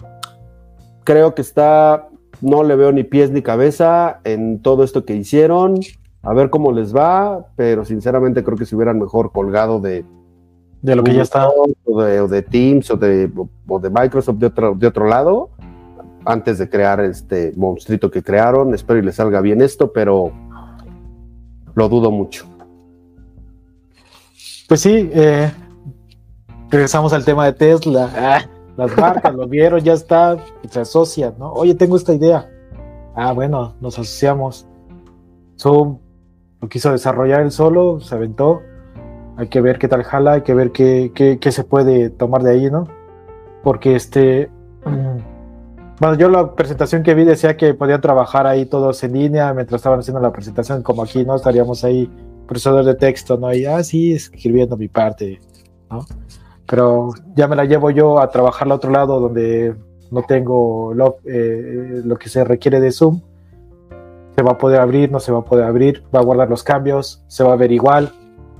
creo 1.05 1.33
que 1.33 1.43
está, 1.43 2.09
no 2.41 2.63
le 2.63 2.75
veo 2.75 2.91
ni 2.91 3.05
pies 3.05 3.31
ni 3.31 3.41
cabeza 3.41 4.19
en 4.25 4.61
todo 4.61 4.83
esto 4.83 5.05
que 5.05 5.15
hicieron, 5.15 5.79
a 6.21 6.33
ver 6.33 6.49
cómo 6.49 6.71
les 6.71 6.95
va, 6.95 7.45
pero 7.55 7.85
sinceramente 7.85 8.43
creo 8.43 8.57
que 8.57 8.65
se 8.65 8.75
hubieran 8.75 8.99
mejor 8.99 9.31
colgado 9.31 9.79
de... 9.79 10.05
De 10.81 10.95
lo 10.95 11.03
que 11.03 11.13
ya 11.13 11.23
está. 11.23 11.49
O 11.49 12.27
de, 12.27 12.41
Teams 12.41 12.89
o 12.91 12.95
de, 12.95 13.29
o 13.67 13.79
de 13.79 13.89
Microsoft 13.89 14.37
de 14.37 14.45
otro, 14.45 14.75
de 14.75 14.87
otro 14.87 15.07
lado, 15.07 15.49
antes 16.23 16.57
de 16.57 16.69
crear 16.69 17.01
este 17.01 17.51
monstruito 17.57 18.09
que 18.09 18.23
crearon. 18.23 18.73
Espero 18.73 18.99
y 18.99 19.01
les 19.01 19.15
salga 19.15 19.41
bien 19.41 19.61
esto, 19.61 19.91
pero 19.91 20.31
lo 21.75 21.89
dudo 21.89 22.11
mucho. 22.11 22.45
Pues 24.69 24.79
sí, 24.79 25.09
eh, 25.13 25.51
regresamos 26.69 27.11
al 27.11 27.25
tema 27.25 27.45
de 27.45 27.53
Tesla. 27.53 28.09
Ah, 28.15 28.41
las 28.77 28.95
marcas 28.95 29.35
lo 29.35 29.47
vieron, 29.47 29.81
ya 29.81 29.93
está, 29.93 30.37
se 30.69 30.79
asocian, 30.79 31.33
¿no? 31.37 31.51
Oye, 31.51 31.75
tengo 31.75 31.97
esta 31.97 32.13
idea. 32.13 32.49
Ah, 33.15 33.33
bueno, 33.33 33.75
nos 33.81 33.99
asociamos. 33.99 34.65
Zoom 35.57 35.97
lo 36.61 36.69
quiso 36.69 36.91
desarrollar 36.91 37.41
él 37.41 37.51
solo, 37.51 37.99
se 37.99 38.15
aventó. 38.15 38.61
Hay 39.37 39.47
que 39.47 39.61
ver 39.61 39.79
qué 39.79 39.87
tal 39.87 40.03
jala, 40.03 40.33
hay 40.33 40.41
que 40.41 40.53
ver 40.53 40.71
qué, 40.71 41.11
qué, 41.13 41.51
se 41.51 41.63
puede 41.63 42.09
tomar 42.09 42.43
de 42.43 42.51
ahí, 42.51 42.71
¿no? 42.71 42.87
Porque 43.63 43.95
este. 43.95 44.49
Bueno, 46.01 46.15
yo 46.15 46.29
la 46.29 46.55
presentación 46.55 47.03
que 47.03 47.13
vi 47.13 47.25
decía 47.25 47.57
que 47.57 47.73
podían 47.73 47.99
trabajar 47.99 48.47
ahí 48.47 48.65
todos 48.65 49.03
en 49.03 49.11
línea 49.11 49.53
mientras 49.53 49.79
estaban 49.79 49.99
haciendo 49.99 50.21
la 50.21 50.31
presentación, 50.31 50.81
como 50.81 51.03
aquí, 51.03 51.25
¿no? 51.25 51.35
Estaríamos 51.35 51.83
ahí 51.83 52.09
procesador 52.47 52.85
de 52.85 52.95
texto, 52.95 53.37
¿no? 53.37 53.53
Y 53.53 53.65
así 53.65 54.13
ah, 54.13 54.15
escribiendo 54.15 54.77
mi 54.77 54.87
parte, 54.87 55.41
¿no? 55.91 56.05
Pero 56.65 57.09
ya 57.35 57.49
me 57.49 57.57
la 57.57 57.65
llevo 57.65 57.91
yo 57.91 58.19
a 58.19 58.29
trabajar 58.29 58.67
al 58.67 58.71
otro 58.71 58.91
lado 58.91 59.19
donde 59.19 59.75
no 60.09 60.23
tengo 60.23 60.93
lo, 60.93 61.17
eh, 61.25 62.01
lo, 62.05 62.17
que 62.17 62.29
se 62.29 62.43
requiere 62.43 62.79
de 62.79 62.91
Zoom. 62.91 63.21
Se 64.39 64.43
va 64.43 64.51
a 64.51 64.57
poder 64.57 64.79
abrir, 64.79 65.11
no 65.11 65.19
se 65.19 65.33
va 65.33 65.39
a 65.39 65.43
poder 65.43 65.65
abrir, 65.65 66.01
va 66.15 66.21
a 66.21 66.23
guardar 66.23 66.49
los 66.49 66.63
cambios, 66.63 67.21
se 67.27 67.43
va 67.43 67.51
a 67.51 67.55
ver 67.57 67.73
igual, 67.73 68.13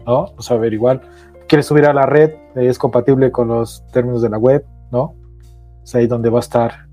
¿no? 0.05 0.33
se 0.37 0.53
va 0.53 0.57
a 0.57 0.61
ver 0.61 0.73
igual. 0.73 0.99
Quiere 1.47 1.63
subir 1.63 1.85
a 1.85 1.93
la 1.93 2.05
red, 2.05 2.33
es 2.55 2.77
compatible 2.77 3.31
con 3.31 3.47
los 3.47 3.85
términos 3.93 4.21
de 4.21 4.27
la 4.27 4.37
web, 4.37 4.65
¿no? 4.91 5.15
Es 5.81 5.95
ahí 5.95 6.05
donde 6.05 6.29
va 6.29 6.39
a 6.39 6.41
estar 6.41 6.87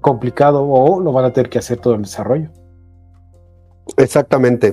complicado 0.00 0.66
o 0.66 1.00
lo 1.00 1.12
van 1.12 1.26
a 1.26 1.34
tener 1.34 1.50
que 1.50 1.58
hacer 1.58 1.76
todo 1.76 1.96
el 1.96 2.00
desarrollo. 2.00 2.48
Exactamente 3.98 4.72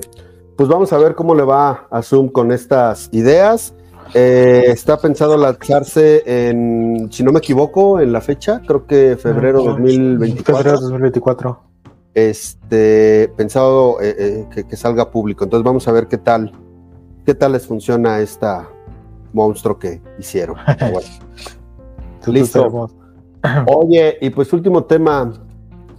pues 0.56 0.68
vamos 0.68 0.92
a 0.92 0.98
ver 0.98 1.14
cómo 1.14 1.34
le 1.34 1.42
va 1.42 1.88
a 1.90 2.02
Zoom 2.02 2.28
con 2.28 2.52
estas 2.52 3.08
ideas. 3.12 3.74
Eh, 4.14 4.64
está 4.68 4.98
pensado 4.98 5.36
lanzarse 5.36 6.22
en, 6.24 7.08
si 7.10 7.22
no 7.22 7.32
me 7.32 7.38
equivoco, 7.38 8.00
en 8.00 8.12
la 8.12 8.20
fecha, 8.20 8.60
creo 8.66 8.86
que 8.86 9.16
febrero 9.16 9.62
2024. 9.62 10.56
Febrero 10.56 10.80
2024. 10.80 11.71
Este, 12.14 13.32
pensado 13.36 14.00
eh, 14.00 14.14
eh, 14.18 14.46
que, 14.52 14.64
que 14.64 14.76
salga 14.76 15.10
público. 15.10 15.44
Entonces 15.44 15.64
vamos 15.64 15.88
a 15.88 15.92
ver 15.92 16.08
qué 16.08 16.18
tal, 16.18 16.52
qué 17.24 17.34
tal 17.34 17.52
les 17.52 17.66
funciona 17.66 18.20
esta 18.20 18.68
monstruo 19.32 19.78
que 19.78 20.00
hicieron. 20.18 20.56
Bueno. 20.92 21.08
Listo. 22.26 22.90
Oye, 23.66 24.18
y 24.20 24.30
pues 24.30 24.52
último 24.52 24.84
tema, 24.84 25.32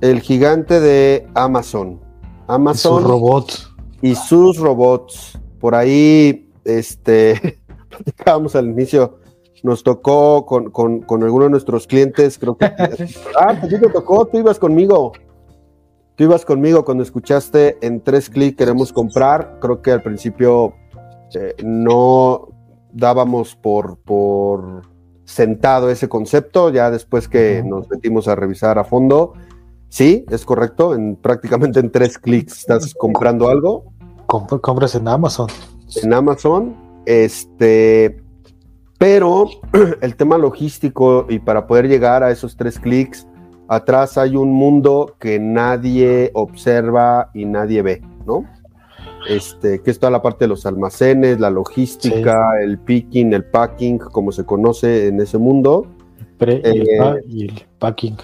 el 0.02 0.22
gigante 0.22 0.80
de 0.80 1.28
Amazon. 1.34 2.00
Amazon 2.48 3.02
Sus 3.02 3.10
robots. 3.10 3.74
y 4.02 4.16
sus 4.16 4.58
robots. 4.58 5.40
Por 5.60 5.76
ahí, 5.76 6.52
este, 6.66 7.60
platicábamos 7.90 8.56
al 8.56 8.68
inicio, 8.68 9.20
nos 9.64 9.84
tocó 9.84 10.46
con, 10.46 10.72
con, 10.72 11.02
con 11.02 11.24
alguno 11.24 11.46
de 11.46 11.52
nuestros 11.52 11.88
clientes, 11.88 12.38
creo 12.38 12.58
que... 12.58 12.66
ah, 13.40 13.56
pues 13.60 13.72
sí 13.72 13.80
te 13.80 13.90
tocó, 13.90 14.26
tú 14.26 14.40
ibas 14.40 14.60
conmigo. 14.60 15.14
Tú 16.16 16.26
ibas 16.26 16.46
conmigo 16.46 16.86
cuando 16.86 17.04
escuchaste 17.04 17.78
en 17.86 18.02
tres 18.02 18.30
clics 18.30 18.58
queremos 18.58 18.94
comprar. 18.94 19.58
Creo 19.62 19.82
que 19.82 19.92
al 19.92 20.04
principio 20.04 20.74
eh, 21.34 21.56
no 21.64 22.50
dábamos 22.92 23.56
por, 23.56 23.98
por 23.98 24.84
sentado 25.26 25.90
ese 25.90 26.08
concepto, 26.08 26.70
ya 26.70 26.92
después 26.92 27.28
que 27.28 27.64
nos 27.66 27.90
metimos 27.90 28.28
a 28.28 28.36
revisar 28.36 28.78
a 28.78 28.84
fondo. 28.84 29.34
Sí, 29.90 30.26
es 30.30 30.46
correcto, 30.46 30.94
en 30.96 31.16
prácticamente 31.16 31.80
en 31.80 31.92
tres 31.92 32.18
clics 32.18 32.60
estás 32.60 32.94
comprando 32.96 33.48
algo 33.50 33.86
Comp- 34.28 34.60
compras 34.62 34.96
en 34.96 35.08
Amazon. 35.08 35.48
en 36.02 36.14
Amazon. 36.14 36.76
Este, 37.06 38.18
pero 38.98 39.46
el 40.02 40.16
tema 40.16 40.38
logístico 40.38 41.26
y 41.30 41.40
para 41.40 41.68
poder 41.68 41.88
llegar 41.88 42.24
a 42.24 42.32
esos 42.32 42.56
tres 42.56 42.80
clics, 42.80 43.28
atrás 43.68 44.18
hay 44.18 44.36
un 44.36 44.52
mundo 44.52 45.16
que 45.20 45.40
nadie 45.40 46.32
observa 46.34 47.30
y 47.34 47.46
nadie 47.46 47.82
ve, 47.82 48.02
¿no? 48.26 48.46
Este, 49.30 49.82
que 49.82 49.90
es 49.92 50.00
toda 50.00 50.12
la 50.12 50.22
parte 50.22 50.46
de 50.46 50.50
los 50.50 50.66
almacenes, 50.66 51.40
la 51.40 51.50
logística, 51.50 52.38
el 52.62 52.78
picking, 52.80 53.34
el 53.34 53.46
packing, 53.46 53.98
como 53.98 54.32
se 54.34 54.44
conoce 54.46 55.08
en 55.08 55.22
ese 55.22 55.38
mundo. 55.38 55.86
Pre 56.38 56.56
y, 56.64 56.68
el 56.68 56.82
Eh, 56.90 56.98
pa- 57.00 57.16
y 57.26 57.46
el 57.46 57.64
packing. 57.80 58.18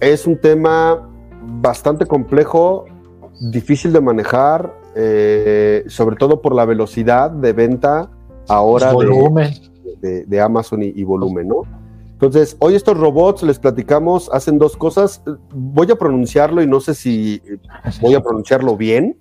Es 0.00 0.26
un 0.26 0.38
tema 0.38 1.08
bastante 1.60 2.04
complejo, 2.04 2.84
difícil 3.50 3.92
de 3.94 4.00
manejar, 4.02 4.74
eh, 4.94 5.84
sobre 5.86 6.16
todo 6.16 6.42
por 6.42 6.54
la 6.54 6.66
velocidad 6.66 7.30
de 7.30 7.52
venta 7.54 8.10
ahora 8.48 8.88
de, 8.88 8.94
volumen. 8.94 9.52
de- 10.02 10.24
de 10.26 10.40
Amazon 10.40 10.82
y, 10.82 10.88
y 10.94 11.02
volumen, 11.04 11.48
¿no? 11.48 11.62
Entonces, 12.24 12.56
hoy 12.60 12.74
estos 12.74 12.96
robots, 12.96 13.42
les 13.42 13.58
platicamos, 13.58 14.30
hacen 14.32 14.58
dos 14.58 14.76
cosas. 14.78 15.22
Voy 15.52 15.90
a 15.90 15.96
pronunciarlo 15.96 16.62
y 16.62 16.66
no 16.66 16.80
sé 16.80 16.94
si 16.94 17.42
voy 18.00 18.14
a 18.14 18.22
pronunciarlo 18.22 18.76
bien. 18.78 19.20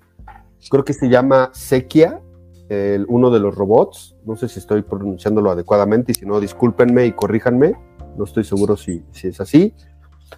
Creo 0.69 0.85
que 0.85 0.93
se 0.93 1.09
llama 1.09 1.49
Sequia, 1.53 2.21
el- 2.69 3.05
uno 3.09 3.29
de 3.29 3.41
los 3.41 3.55
robots. 3.55 4.15
No 4.25 4.37
sé 4.37 4.47
si 4.47 4.59
estoy 4.59 4.83
pronunciándolo 4.83 5.51
adecuadamente 5.51 6.13
y 6.13 6.15
si 6.15 6.25
no, 6.25 6.39
discúlpenme 6.39 7.05
y 7.05 7.11
corríjanme. 7.11 7.73
No 8.17 8.23
estoy 8.23 8.45
seguro 8.45 8.77
si, 8.77 9.03
si 9.11 9.27
es 9.27 9.41
así. 9.41 9.73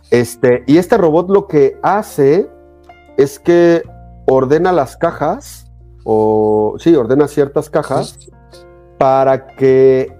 Este, 0.10 0.64
y 0.66 0.78
este 0.78 0.98
robot 0.98 1.30
lo 1.30 1.48
que 1.48 1.78
hace 1.84 2.50
es 3.18 3.38
que 3.38 3.84
ordena 4.28 4.72
las 4.72 4.98
cajas, 4.98 5.72
o 6.04 6.76
sí, 6.80 6.96
ordena 6.96 7.28
ciertas 7.28 7.70
cajas 7.70 8.18
para 8.98 9.46
que 9.46 10.18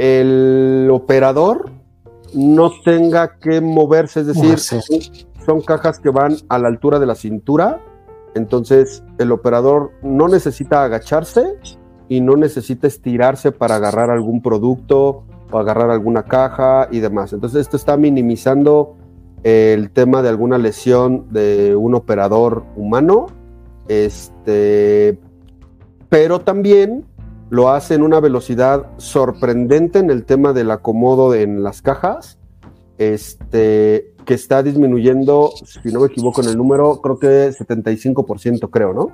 el 0.00 0.88
operador 0.90 1.70
no 2.32 2.70
tenga 2.82 3.36
que 3.38 3.60
moverse, 3.60 4.20
es 4.20 4.28
decir, 4.28 4.58
son 5.44 5.60
cajas 5.60 5.98
que 5.98 6.08
van 6.08 6.36
a 6.48 6.58
la 6.58 6.68
altura 6.68 6.98
de 6.98 7.04
la 7.04 7.14
cintura, 7.14 7.82
entonces 8.34 9.04
el 9.18 9.30
operador 9.30 9.90
no 10.02 10.26
necesita 10.28 10.84
agacharse 10.84 11.58
y 12.08 12.22
no 12.22 12.36
necesita 12.36 12.86
estirarse 12.86 13.52
para 13.52 13.76
agarrar 13.76 14.10
algún 14.10 14.40
producto 14.40 15.24
o 15.50 15.58
agarrar 15.58 15.90
alguna 15.90 16.22
caja 16.22 16.88
y 16.90 17.00
demás. 17.00 17.34
Entonces 17.34 17.60
esto 17.60 17.76
está 17.76 17.98
minimizando 17.98 18.96
el 19.42 19.90
tema 19.90 20.22
de 20.22 20.30
alguna 20.30 20.56
lesión 20.56 21.26
de 21.30 21.76
un 21.76 21.94
operador 21.94 22.64
humano, 22.74 23.26
este, 23.86 25.18
pero 26.08 26.40
también 26.40 27.04
lo 27.50 27.70
hace 27.70 27.94
en 27.94 28.02
una 28.02 28.20
velocidad 28.20 28.86
sorprendente 28.96 29.98
en 29.98 30.10
el 30.10 30.24
tema 30.24 30.52
del 30.52 30.70
acomodo 30.70 31.34
en 31.34 31.62
las 31.62 31.82
cajas, 31.82 32.38
este, 32.98 34.14
que 34.24 34.34
está 34.34 34.62
disminuyendo, 34.62 35.52
si 35.64 35.92
no 35.92 36.00
me 36.00 36.06
equivoco 36.06 36.42
en 36.42 36.48
el 36.48 36.56
número, 36.56 37.00
creo 37.00 37.18
que 37.18 37.50
75%, 37.50 38.70
creo, 38.70 38.92
¿no? 38.92 39.12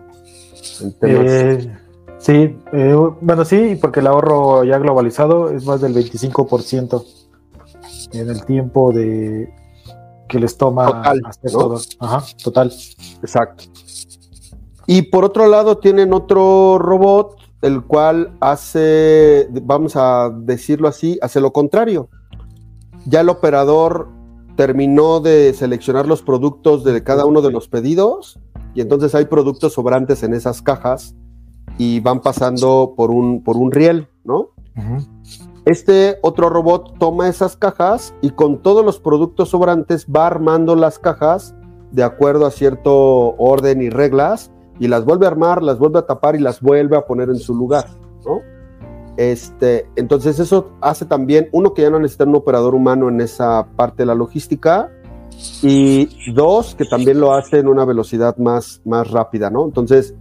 Eh, 1.02 1.76
sí, 2.18 2.56
eh, 2.72 2.96
bueno, 3.20 3.44
sí, 3.44 3.78
porque 3.80 4.00
el 4.00 4.06
ahorro 4.06 4.64
ya 4.64 4.78
globalizado 4.78 5.50
es 5.50 5.64
más 5.64 5.80
del 5.80 5.94
25% 5.94 7.04
en 8.12 8.28
el 8.28 8.44
tiempo 8.44 8.92
de 8.92 9.48
que 10.28 10.40
les 10.40 10.56
toma 10.56 10.86
Total, 10.86 11.20
hacer 11.24 11.52
¿no? 11.52 11.58
todo. 11.58 11.80
Ajá, 12.00 12.24
total. 12.42 12.72
Exacto. 13.22 13.64
Y 14.86 15.02
por 15.02 15.24
otro 15.24 15.46
lado 15.46 15.78
tienen 15.78 16.12
otro 16.12 16.78
robot, 16.78 17.36
el 17.62 17.82
cual 17.82 18.36
hace, 18.40 19.48
vamos 19.62 19.96
a 19.96 20.30
decirlo 20.30 20.88
así, 20.88 21.18
hace 21.22 21.40
lo 21.40 21.52
contrario. 21.52 22.08
Ya 23.06 23.20
el 23.20 23.28
operador 23.28 24.08
terminó 24.56 25.20
de 25.20 25.52
seleccionar 25.54 26.06
los 26.06 26.22
productos 26.22 26.84
de 26.84 27.02
cada 27.02 27.26
uno 27.26 27.42
de 27.42 27.52
los 27.52 27.68
pedidos 27.68 28.40
y 28.74 28.80
entonces 28.80 29.14
hay 29.14 29.26
productos 29.26 29.74
sobrantes 29.74 30.22
en 30.22 30.34
esas 30.34 30.62
cajas 30.62 31.14
y 31.78 32.00
van 32.00 32.20
pasando 32.20 32.94
por 32.96 33.10
un, 33.10 33.42
por 33.42 33.56
un 33.56 33.70
riel, 33.70 34.08
¿no? 34.24 34.50
Este 35.64 36.18
otro 36.22 36.48
robot 36.48 36.98
toma 36.98 37.28
esas 37.28 37.56
cajas 37.56 38.14
y 38.22 38.30
con 38.30 38.62
todos 38.62 38.84
los 38.84 39.00
productos 39.00 39.50
sobrantes 39.50 40.06
va 40.06 40.26
armando 40.26 40.76
las 40.76 40.98
cajas 40.98 41.54
de 41.92 42.02
acuerdo 42.02 42.46
a 42.46 42.50
cierto 42.50 43.34
orden 43.36 43.82
y 43.82 43.90
reglas 43.90 44.52
y 44.78 44.88
las 44.88 45.04
vuelve 45.04 45.26
a 45.26 45.30
armar, 45.30 45.62
las 45.62 45.78
vuelve 45.78 45.98
a 45.98 46.06
tapar 46.06 46.36
y 46.36 46.40
las 46.40 46.60
vuelve 46.60 46.96
a 46.96 47.06
poner 47.06 47.28
en 47.28 47.38
su 47.38 47.54
lugar, 47.54 47.86
¿no? 48.24 48.40
Este, 49.16 49.88
entonces 49.96 50.38
eso 50.38 50.72
hace 50.82 51.06
también, 51.06 51.48
uno, 51.52 51.72
que 51.72 51.82
ya 51.82 51.90
no 51.90 51.98
necesita 51.98 52.24
un 52.24 52.34
operador 52.34 52.74
humano 52.74 53.08
en 53.08 53.20
esa 53.20 53.66
parte 53.74 54.02
de 54.02 54.06
la 54.06 54.14
logística 54.14 54.90
y 55.62 56.32
dos, 56.34 56.74
que 56.74 56.84
también 56.84 57.20
lo 57.20 57.32
hace 57.34 57.58
en 57.58 57.68
una 57.68 57.84
velocidad 57.84 58.36
más, 58.36 58.82
más 58.84 59.10
rápida, 59.10 59.48
¿no? 59.50 59.64
Entonces, 59.64 60.14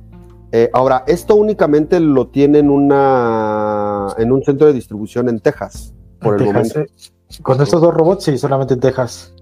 eh, 0.51 0.69
ahora, 0.71 1.03
esto 1.07 1.35
únicamente 1.35 1.99
lo 1.99 2.27
tiene 2.27 2.59
en, 2.59 2.69
una, 2.69 4.07
en 4.17 4.31
un 4.31 4.41
centro 4.43 4.67
de 4.67 4.73
distribución 4.73 5.27
en 5.27 5.41
Texas, 5.41 5.93
por 6.21 6.35
el 6.35 6.47
Texas, 6.47 6.53
momento. 6.75 6.79
eh, 6.79 7.41
Con 7.41 7.61
estos 7.61 7.81
dos 7.81 7.93
robots, 7.93 8.23
sí, 8.23 8.37
solamente 8.37 8.75
en 8.75 8.79
Texas. 8.79 9.33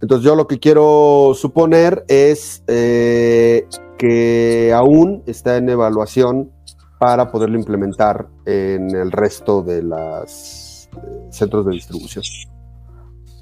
Entonces 0.00 0.24
yo 0.24 0.36
lo 0.36 0.46
que 0.46 0.58
quiero 0.60 1.32
suponer 1.34 2.04
es 2.08 2.62
eh, 2.66 3.66
que 3.98 4.72
aún 4.74 5.22
está 5.26 5.56
en 5.56 5.68
evaluación 5.68 6.50
para 6.98 7.30
poderlo 7.30 7.58
implementar 7.58 8.28
en 8.46 8.94
el 8.94 9.12
resto 9.12 9.62
de 9.62 9.82
los 9.82 10.88
centros 11.30 11.66
de 11.66 11.72
distribución. 11.72 12.24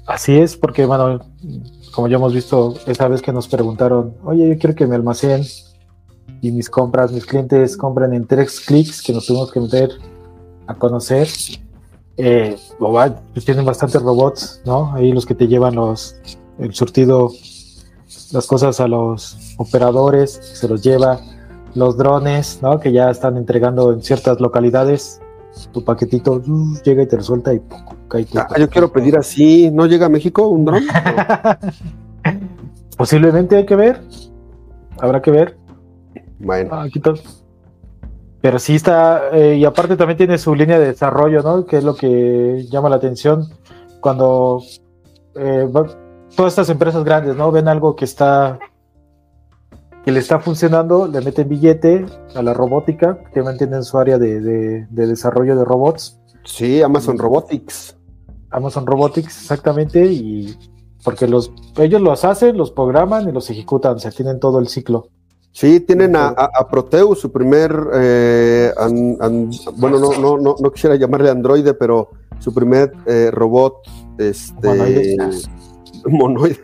Así 0.05 0.37
es, 0.37 0.57
porque, 0.57 0.85
bueno, 0.85 1.19
como 1.93 2.07
ya 2.07 2.17
hemos 2.17 2.33
visto 2.33 2.75
esa 2.87 3.07
vez 3.07 3.21
que 3.21 3.31
nos 3.31 3.47
preguntaron, 3.47 4.15
oye, 4.25 4.49
yo 4.49 4.57
quiero 4.57 4.75
que 4.75 4.85
me 4.85 4.95
almacén 4.95 5.43
y 6.41 6.51
mis 6.51 6.69
compras, 6.69 7.11
mis 7.11 7.25
clientes 7.25 7.77
compran 7.77 8.13
en 8.13 8.27
tres 8.27 8.59
clics 8.59 9.01
que 9.01 9.13
nos 9.13 9.25
tuvimos 9.25 9.51
que 9.51 9.61
meter 9.61 9.91
a 10.67 10.75
conocer. 10.75 11.27
Eh, 12.17 12.57
pues 13.33 13.45
tienen 13.45 13.65
bastantes 13.65 14.01
robots, 14.01 14.61
¿no? 14.65 14.93
Ahí 14.93 15.11
los 15.11 15.25
que 15.25 15.35
te 15.35 15.47
llevan 15.47 15.75
los, 15.75 16.15
el 16.59 16.73
surtido, 16.73 17.31
las 18.31 18.47
cosas 18.47 18.79
a 18.79 18.87
los 18.87 19.37
operadores, 19.57 20.39
se 20.53 20.67
los 20.67 20.81
lleva, 20.81 21.19
los 21.75 21.97
drones, 21.97 22.59
¿no? 22.61 22.79
Que 22.79 22.91
ya 22.91 23.09
están 23.09 23.37
entregando 23.37 23.93
en 23.93 24.01
ciertas 24.01 24.39
localidades. 24.39 25.19
Tu 25.71 25.83
paquetito 25.83 26.33
uh, 26.45 26.75
llega 26.83 27.03
y 27.03 27.07
te 27.07 27.17
lo 27.17 27.23
suelta 27.23 27.53
y 27.53 27.59
¡pum! 27.59 27.79
cae 28.07 28.25
tu 28.25 28.39
Ah, 28.39 28.47
yo 28.57 28.69
quiero 28.69 28.91
pedir 28.91 29.15
así, 29.17 29.69
¿no 29.71 29.85
llega 29.85 30.07
a 30.07 30.09
México 30.09 30.47
un 30.47 30.65
dron? 30.65 30.83
Posiblemente 32.97 33.55
hay 33.57 33.65
que 33.65 33.75
ver. 33.75 34.01
Habrá 34.99 35.21
que 35.21 35.31
ver. 35.31 35.57
Bueno, 36.39 36.69
Ah, 36.73 36.83
aquí. 36.83 37.01
Pero 38.41 38.59
sí 38.59 38.75
está, 38.75 39.29
eh, 39.31 39.55
y 39.55 39.65
aparte 39.65 39.95
también 39.95 40.17
tiene 40.17 40.37
su 40.37 40.53
línea 40.53 40.77
de 40.77 40.87
desarrollo, 40.87 41.41
¿no? 41.41 41.65
Que 41.65 41.77
es 41.77 41.83
lo 41.83 41.95
que 41.95 42.65
llama 42.69 42.89
la 42.89 42.97
atención 42.97 43.47
cuando 44.01 44.61
eh, 45.35 45.65
va- 45.73 45.87
todas 46.35 46.53
estas 46.53 46.69
empresas 46.69 47.03
grandes, 47.03 47.35
¿no? 47.35 47.51
Ven 47.51 47.67
algo 47.67 47.95
que 47.95 48.05
está 48.05 48.59
que 50.05 50.11
le 50.11 50.19
está 50.19 50.39
funcionando, 50.39 51.07
le 51.07 51.21
meten 51.21 51.47
billete 51.47 52.05
a 52.35 52.41
la 52.41 52.53
robótica, 52.53 53.19
que 53.33 53.41
mantienen 53.41 53.83
su 53.83 53.97
área 53.97 54.17
de, 54.17 54.41
de, 54.41 54.87
de 54.89 55.07
desarrollo 55.07 55.55
de 55.55 55.63
robots. 55.63 56.19
Sí, 56.43 56.81
Amazon 56.81 57.17
Robotics. 57.17 57.95
Amazon 58.49 58.85
Robotics, 58.85 59.41
exactamente, 59.41 60.05
y 60.05 60.57
porque 61.05 61.25
los, 61.25 61.53
ellos 61.77 62.01
los 62.01 62.25
hacen, 62.25 62.57
los 62.57 62.71
programan 62.71 63.29
y 63.29 63.31
los 63.31 63.49
ejecutan, 63.49 63.95
o 63.95 63.99
sea, 63.99 64.11
tienen 64.11 64.41
todo 64.41 64.59
el 64.59 64.67
ciclo. 64.67 65.07
Sí, 65.53 65.79
tienen 65.79 66.17
a, 66.17 66.27
a, 66.29 66.49
a 66.53 66.67
Proteus, 66.67 67.21
su 67.21 67.31
primer, 67.31 67.73
eh, 67.93 68.73
an- 68.77 69.17
an- 69.21 69.51
bueno, 69.77 69.99
no, 69.99 70.17
no, 70.19 70.37
no, 70.37 70.55
no 70.59 70.71
quisiera 70.71 70.97
llamarle 70.97 71.29
androide, 71.29 71.73
pero 71.75 72.09
su 72.39 72.53
primer 72.53 72.91
eh, 73.05 73.29
robot, 73.31 73.75
este. 74.17 75.17
monoide. 76.05 76.59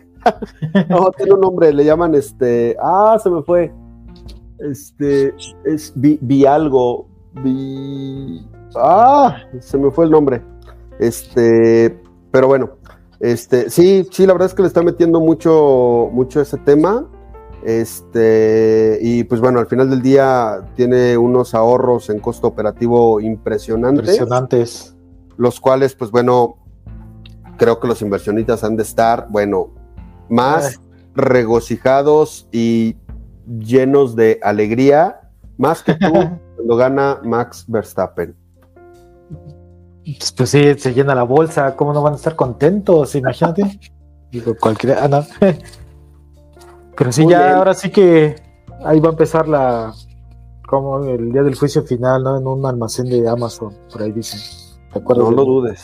no, 0.88 1.10
tiene 1.16 1.32
un 1.32 1.40
nombre, 1.40 1.72
le 1.72 1.84
llaman 1.84 2.14
este, 2.14 2.76
ah, 2.82 3.18
se 3.22 3.30
me 3.30 3.42
fue, 3.42 3.72
este, 4.58 5.34
es 5.64 5.92
vi, 5.94 6.18
vi 6.20 6.44
algo, 6.44 7.06
vi, 7.42 8.46
ah, 8.76 9.38
se 9.60 9.78
me 9.78 9.90
fue 9.90 10.04
el 10.04 10.10
nombre, 10.10 10.42
este, 10.98 11.98
pero 12.30 12.48
bueno, 12.48 12.70
este, 13.20 13.68
sí, 13.68 14.06
sí, 14.10 14.26
la 14.26 14.32
verdad 14.32 14.46
es 14.48 14.54
que 14.54 14.62
le 14.62 14.68
está 14.68 14.82
metiendo 14.82 15.20
mucho, 15.20 16.08
mucho 16.10 16.40
ese 16.40 16.56
tema. 16.56 17.06
Este, 17.62 18.98
y 19.02 19.24
pues 19.24 19.42
bueno, 19.42 19.58
al 19.60 19.66
final 19.66 19.90
del 19.90 20.00
día 20.00 20.64
tiene 20.74 21.18
unos 21.18 21.54
ahorros 21.54 22.08
en 22.08 22.18
costo 22.18 22.46
operativo 22.46 23.20
impresionantes, 23.20 24.00
Impresionantes. 24.08 24.96
los 25.36 25.60
cuales, 25.60 25.94
pues 25.94 26.10
bueno, 26.10 26.56
creo 27.60 27.78
que 27.78 27.86
los 27.86 28.00
inversionistas 28.00 28.64
han 28.64 28.74
de 28.76 28.82
estar, 28.82 29.26
bueno, 29.28 29.68
más 30.30 30.80
regocijados 31.14 32.48
y 32.50 32.96
llenos 33.46 34.16
de 34.16 34.40
alegría, 34.42 35.20
más 35.58 35.82
que 35.82 35.92
tú 35.94 36.10
cuando 36.56 36.76
gana 36.76 37.20
Max 37.22 37.64
Verstappen. 37.68 38.34
Pues, 40.04 40.32
pues 40.32 40.50
sí, 40.50 40.74
se 40.78 40.94
llena 40.94 41.14
la 41.14 41.24
bolsa, 41.24 41.76
¿cómo 41.76 41.92
no 41.92 42.02
van 42.02 42.14
a 42.14 42.16
estar 42.16 42.34
contentos? 42.34 43.14
Imagínate. 43.14 43.78
Digo, 44.32 44.54
cualquiera. 44.58 45.00
Ah, 45.04 45.08
no. 45.08 45.24
Pero 46.96 47.12
sí, 47.12 47.24
Muy 47.24 47.32
ya 47.32 47.42
bien. 47.44 47.54
ahora 47.56 47.74
sí 47.74 47.90
que 47.90 48.36
ahí 48.84 48.98
va 49.00 49.08
a 49.08 49.12
empezar 49.12 49.46
la. 49.48 49.92
Como 50.66 51.04
el 51.04 51.32
día 51.32 51.42
del 51.42 51.56
juicio 51.56 51.82
final, 51.82 52.22
¿no? 52.22 52.36
En 52.38 52.46
un 52.46 52.64
almacén 52.64 53.06
de 53.10 53.28
Amazon, 53.28 53.74
por 53.92 54.02
ahí 54.02 54.12
dicen. 54.12 54.38
¿Te 54.92 55.00
acuerdas? 55.00 55.24
No 55.24 55.30
de- 55.30 55.36
lo 55.36 55.44
dudes, 55.44 55.80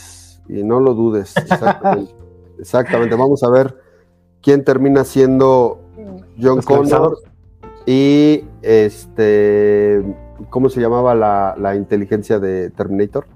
y 0.49 0.62
no 0.62 0.80
lo 0.80 0.94
dudes. 0.94 1.36
Exactamente. 1.36 2.14
Exactamente. 2.59 3.14
Vamos 3.16 3.42
a 3.42 3.51
ver 3.51 3.76
quién 4.40 4.64
termina 4.64 5.05
siendo 5.05 5.80
John. 6.40 6.62
Connor 6.62 7.18
y 7.86 8.44
este. 8.62 10.03
¿Cómo 10.51 10.68
se 10.68 10.80
llamaba 10.80 11.14
la, 11.14 11.55
la 11.59 11.76
inteligencia 11.76 12.38
de 12.38 12.70
Terminator? 12.70 13.26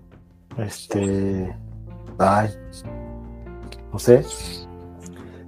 Este. 0.59 1.55
Ay. 2.19 2.51
No 3.93 3.99
sé. 3.99 4.25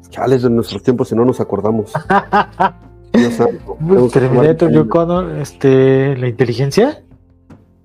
Chales 0.09 0.43
de 0.43 0.51
nuestros 0.51 0.83
tiempos 0.83 1.09
si 1.09 1.15
no 1.15 1.25
nos 1.25 1.41
acordamos. 1.41 1.93
Dios 3.13 3.35
santo. 3.35 3.77
Terminator, 4.13 4.71
John 4.73 4.89
Connor, 4.89 5.31
este. 5.39 6.17
¿La 6.17 6.29
inteligencia? 6.29 7.03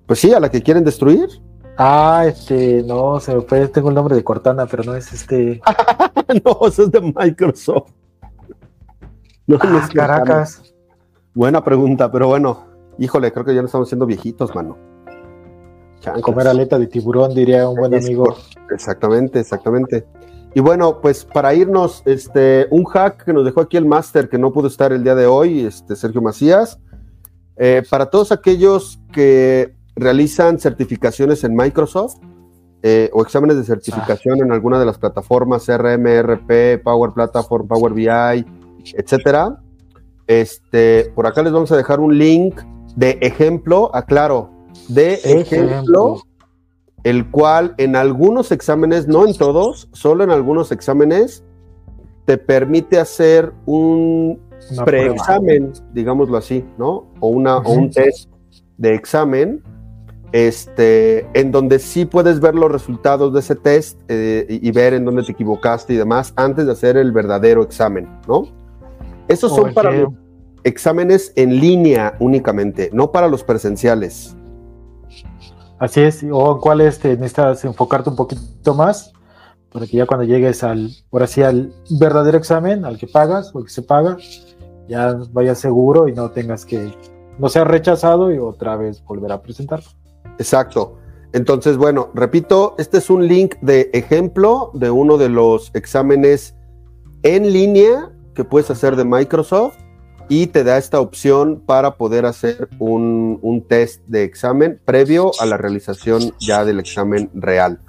Pues 0.06 0.20
sí, 0.20 0.32
a 0.32 0.40
la 0.40 0.50
que 0.50 0.62
quieren 0.62 0.84
destruir. 0.84 1.28
Ah, 1.78 2.24
este. 2.26 2.82
No, 2.82 3.20
se 3.20 3.34
me 3.36 3.40
fue. 3.42 3.68
Tengo 3.68 3.88
el 3.88 3.94
nombre 3.94 4.16
de 4.16 4.24
Cortana, 4.24 4.66
pero 4.66 4.82
no 4.82 4.96
es 4.96 5.12
este. 5.12 5.60
no, 6.44 6.66
eso 6.66 6.82
es 6.82 6.90
de 6.90 7.00
Microsoft. 7.00 7.92
No, 9.46 9.56
no 9.56 9.62
Ah, 9.62 9.80
Cortana. 9.80 9.88
Caracas. 9.94 10.74
Buena 11.34 11.62
pregunta, 11.62 12.10
pero 12.10 12.26
bueno, 12.26 12.66
híjole, 12.98 13.32
creo 13.32 13.44
que 13.44 13.54
ya 13.54 13.60
no 13.62 13.66
estamos 13.66 13.88
siendo 13.88 14.06
viejitos, 14.06 14.52
mano. 14.56 14.76
Comer 16.20 16.48
aleta 16.48 16.78
de 16.78 16.88
tiburón, 16.88 17.32
diría 17.34 17.68
un 17.68 17.76
buen 17.76 17.94
Es 17.94 18.04
amigo. 18.04 18.36
Exactamente, 18.72 19.38
exactamente. 19.38 20.04
Y 20.54 20.60
bueno, 20.60 21.00
pues 21.00 21.24
para 21.24 21.54
irnos, 21.54 22.02
este, 22.06 22.66
un 22.70 22.84
hack 22.84 23.24
que 23.24 23.32
nos 23.32 23.44
dejó 23.44 23.60
aquí 23.60 23.76
el 23.76 23.86
máster 23.86 24.28
que 24.28 24.38
no 24.38 24.52
pudo 24.52 24.66
estar 24.66 24.92
el 24.92 25.04
día 25.04 25.14
de 25.14 25.26
hoy, 25.26 25.60
este, 25.60 25.94
Sergio 25.94 26.22
Macías. 26.22 26.80
Eh, 27.56 27.82
para 27.88 28.06
todos 28.06 28.32
aquellos 28.32 29.00
que 29.12 29.77
realizan 29.98 30.58
certificaciones 30.58 31.44
en 31.44 31.54
Microsoft 31.54 32.16
eh, 32.82 33.10
o 33.12 33.22
exámenes 33.22 33.56
de 33.56 33.64
certificación 33.64 34.40
en 34.40 34.52
alguna 34.52 34.78
de 34.78 34.86
las 34.86 34.98
plataformas 34.98 35.66
CRM, 35.66 36.06
RP, 36.22 36.82
Power 36.82 37.12
Platform, 37.12 37.66
Power 37.66 37.92
BI, 37.92 38.46
etcétera. 38.94 39.60
Este, 40.26 41.10
por 41.14 41.26
acá 41.26 41.42
les 41.42 41.52
vamos 41.52 41.72
a 41.72 41.76
dejar 41.76 42.00
un 42.00 42.16
link 42.16 42.60
de 42.96 43.18
ejemplo, 43.20 43.90
aclaro, 43.94 44.50
de 44.88 45.14
ejemplo 45.14 46.22
el 47.04 47.30
cual 47.30 47.74
en 47.78 47.96
algunos 47.96 48.52
exámenes, 48.52 49.08
no 49.08 49.26
en 49.26 49.36
todos, 49.36 49.88
solo 49.92 50.24
en 50.24 50.30
algunos 50.30 50.72
exámenes, 50.72 51.44
te 52.24 52.36
permite 52.36 52.98
hacer 52.98 53.52
un 53.66 54.40
preexamen, 54.84 55.72
digámoslo 55.94 56.36
así, 56.36 56.64
¿no? 56.76 57.06
O, 57.20 57.28
una, 57.28 57.58
o 57.58 57.72
un 57.72 57.90
test 57.90 58.28
de 58.76 58.94
examen, 58.94 59.62
este, 60.32 61.26
en 61.38 61.52
donde 61.52 61.78
sí 61.78 62.04
puedes 62.04 62.40
ver 62.40 62.54
los 62.54 62.70
resultados 62.70 63.32
de 63.32 63.40
ese 63.40 63.54
test 63.54 64.00
eh, 64.08 64.46
y, 64.48 64.68
y 64.68 64.70
ver 64.72 64.94
en 64.94 65.04
dónde 65.04 65.22
te 65.22 65.32
equivocaste 65.32 65.94
y 65.94 65.96
demás 65.96 66.32
antes 66.36 66.66
de 66.66 66.72
hacer 66.72 66.96
el 66.96 67.12
verdadero 67.12 67.62
examen, 67.62 68.08
¿no? 68.26 68.48
Esos 69.28 69.54
son 69.54 69.66
Oye. 69.66 69.74
para 69.74 69.92
los 69.92 70.12
exámenes 70.64 71.32
en 71.36 71.60
línea 71.60 72.16
únicamente, 72.18 72.90
no 72.92 73.12
para 73.12 73.28
los 73.28 73.44
presenciales. 73.44 74.34
Así 75.78 76.00
es, 76.00 76.24
o 76.30 76.52
en 76.54 76.60
cuál 76.60 76.80
este, 76.80 77.10
necesitas 77.10 77.64
enfocarte 77.64 78.10
un 78.10 78.16
poquito 78.16 78.74
más, 78.74 79.12
para 79.72 79.86
que 79.86 79.96
ya 79.96 80.06
cuando 80.06 80.24
llegues 80.24 80.64
al, 80.64 80.90
ahora 81.12 81.26
sí, 81.26 81.42
al 81.42 81.72
verdadero 81.90 82.38
examen, 82.38 82.84
al 82.84 82.98
que 82.98 83.06
pagas 83.06 83.54
o 83.54 83.60
el 83.60 83.66
que 83.66 83.70
se 83.70 83.82
paga, 83.82 84.16
ya 84.88 85.16
vayas 85.30 85.58
seguro 85.58 86.08
y 86.08 86.14
no 86.14 86.30
tengas 86.30 86.64
que, 86.64 86.92
no 87.38 87.48
sea 87.48 87.64
rechazado 87.64 88.32
y 88.32 88.38
otra 88.38 88.76
vez 88.76 89.04
volver 89.04 89.30
a 89.30 89.42
presentar. 89.42 89.82
Exacto. 90.38 90.96
Entonces, 91.32 91.76
bueno, 91.76 92.10
repito, 92.14 92.74
este 92.78 92.98
es 92.98 93.10
un 93.10 93.26
link 93.28 93.56
de 93.60 93.90
ejemplo 93.92 94.70
de 94.74 94.90
uno 94.90 95.18
de 95.18 95.28
los 95.28 95.70
exámenes 95.74 96.54
en 97.22 97.52
línea 97.52 98.10
que 98.34 98.44
puedes 98.44 98.70
hacer 98.70 98.96
de 98.96 99.04
Microsoft 99.04 99.74
y 100.30 100.46
te 100.46 100.62
da 100.64 100.78
esta 100.78 101.00
opción 101.00 101.62
para 101.66 101.96
poder 101.96 102.24
hacer 102.26 102.68
un, 102.78 103.38
un 103.42 103.66
test 103.66 104.02
de 104.06 104.24
examen 104.24 104.80
previo 104.84 105.32
a 105.40 105.46
la 105.46 105.56
realización 105.56 106.32
ya 106.38 106.64
del 106.64 106.80
examen 106.80 107.30
real. 107.34 107.80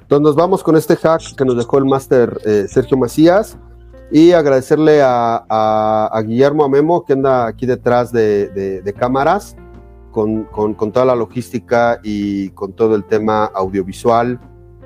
Entonces 0.00 0.22
nos 0.22 0.36
vamos 0.36 0.62
con 0.62 0.76
este 0.76 0.96
hack 0.96 1.34
que 1.36 1.44
nos 1.44 1.56
dejó 1.56 1.78
el 1.78 1.84
máster 1.86 2.38
eh, 2.44 2.66
Sergio 2.68 2.96
Macías 2.98 3.56
y 4.10 4.32
agradecerle 4.32 5.00
a, 5.02 6.10
Guillermo 6.26 6.64
Amemo 6.64 7.04
que 7.04 7.14
anda 7.14 7.46
aquí 7.46 7.64
detrás 7.64 8.12
de- 8.12 8.48
de- 8.48 8.82
de 8.82 8.92
cámaras 8.92 9.56
con, 10.12 10.44
con- 10.44 10.74
con 10.74 10.92
toda 10.92 11.04
la 11.06 11.16
logística 11.16 11.98
y 12.04 12.50
con 12.50 12.72
todo 12.74 12.94
el 12.94 13.04
tema 13.04 13.46
audiovisual 13.46 14.38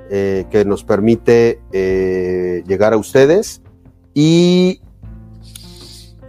eh, 0.09 0.45
que 0.49 0.65
nos 0.65 0.83
permite 0.83 1.61
eh, 1.71 2.63
llegar 2.65 2.93
a 2.93 2.97
ustedes 2.97 3.61
y 4.15 4.81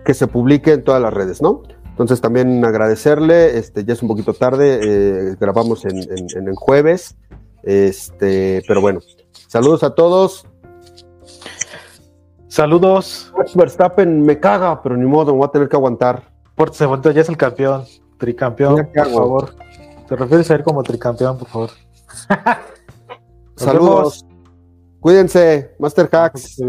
que 0.04 0.12
se 0.14 0.26
publique 0.26 0.72
en 0.72 0.84
todas 0.84 1.00
las 1.00 1.14
redes, 1.14 1.40
¿no? 1.40 1.62
Entonces 1.90 2.20
también 2.20 2.64
agradecerle, 2.64 3.56
este, 3.58 3.84
ya 3.84 3.92
es 3.94 4.02
un 4.02 4.08
poquito 4.08 4.32
tarde, 4.34 4.80
eh, 4.82 5.36
grabamos 5.40 5.84
en, 5.84 5.98
en- 5.98 6.54
jueves, 6.54 7.16
este, 7.62 8.62
pero 8.68 8.80
bueno, 8.80 9.00
saludos 9.48 9.82
a 9.82 9.94
todos. 9.94 10.46
Saludos, 12.46 13.32
Verstappen 13.54 14.22
me 14.22 14.40
caga, 14.40 14.82
pero 14.82 14.96
ni 14.96 15.04
modo, 15.06 15.32
me 15.32 15.38
voy 15.38 15.46
a 15.48 15.50
tener 15.50 15.68
que 15.68 15.76
aguantar. 15.76 16.32
Porto 16.54 16.74
Segundo 16.74 17.10
ya 17.10 17.20
es 17.20 17.28
el 17.28 17.36
campeón, 17.36 17.84
tricampeón, 18.18 18.90
por 18.92 19.06
favor. 19.06 19.54
¿Te 20.06 20.16
refieres 20.16 20.50
a 20.50 20.54
él 20.56 20.62
como 20.62 20.82
tricampeón, 20.82 21.38
por 21.38 21.48
favor? 21.48 21.70
Saludos. 23.56 24.24
Cuídense, 25.00 25.74
Master 25.78 26.08
Hacks. 26.12 26.60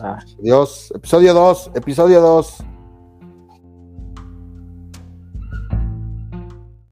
Ah. 0.00 0.18
Adiós. 0.40 0.90
Episodio 0.94 1.34
2, 1.34 1.72
episodio 1.74 2.20
2. 2.20 2.58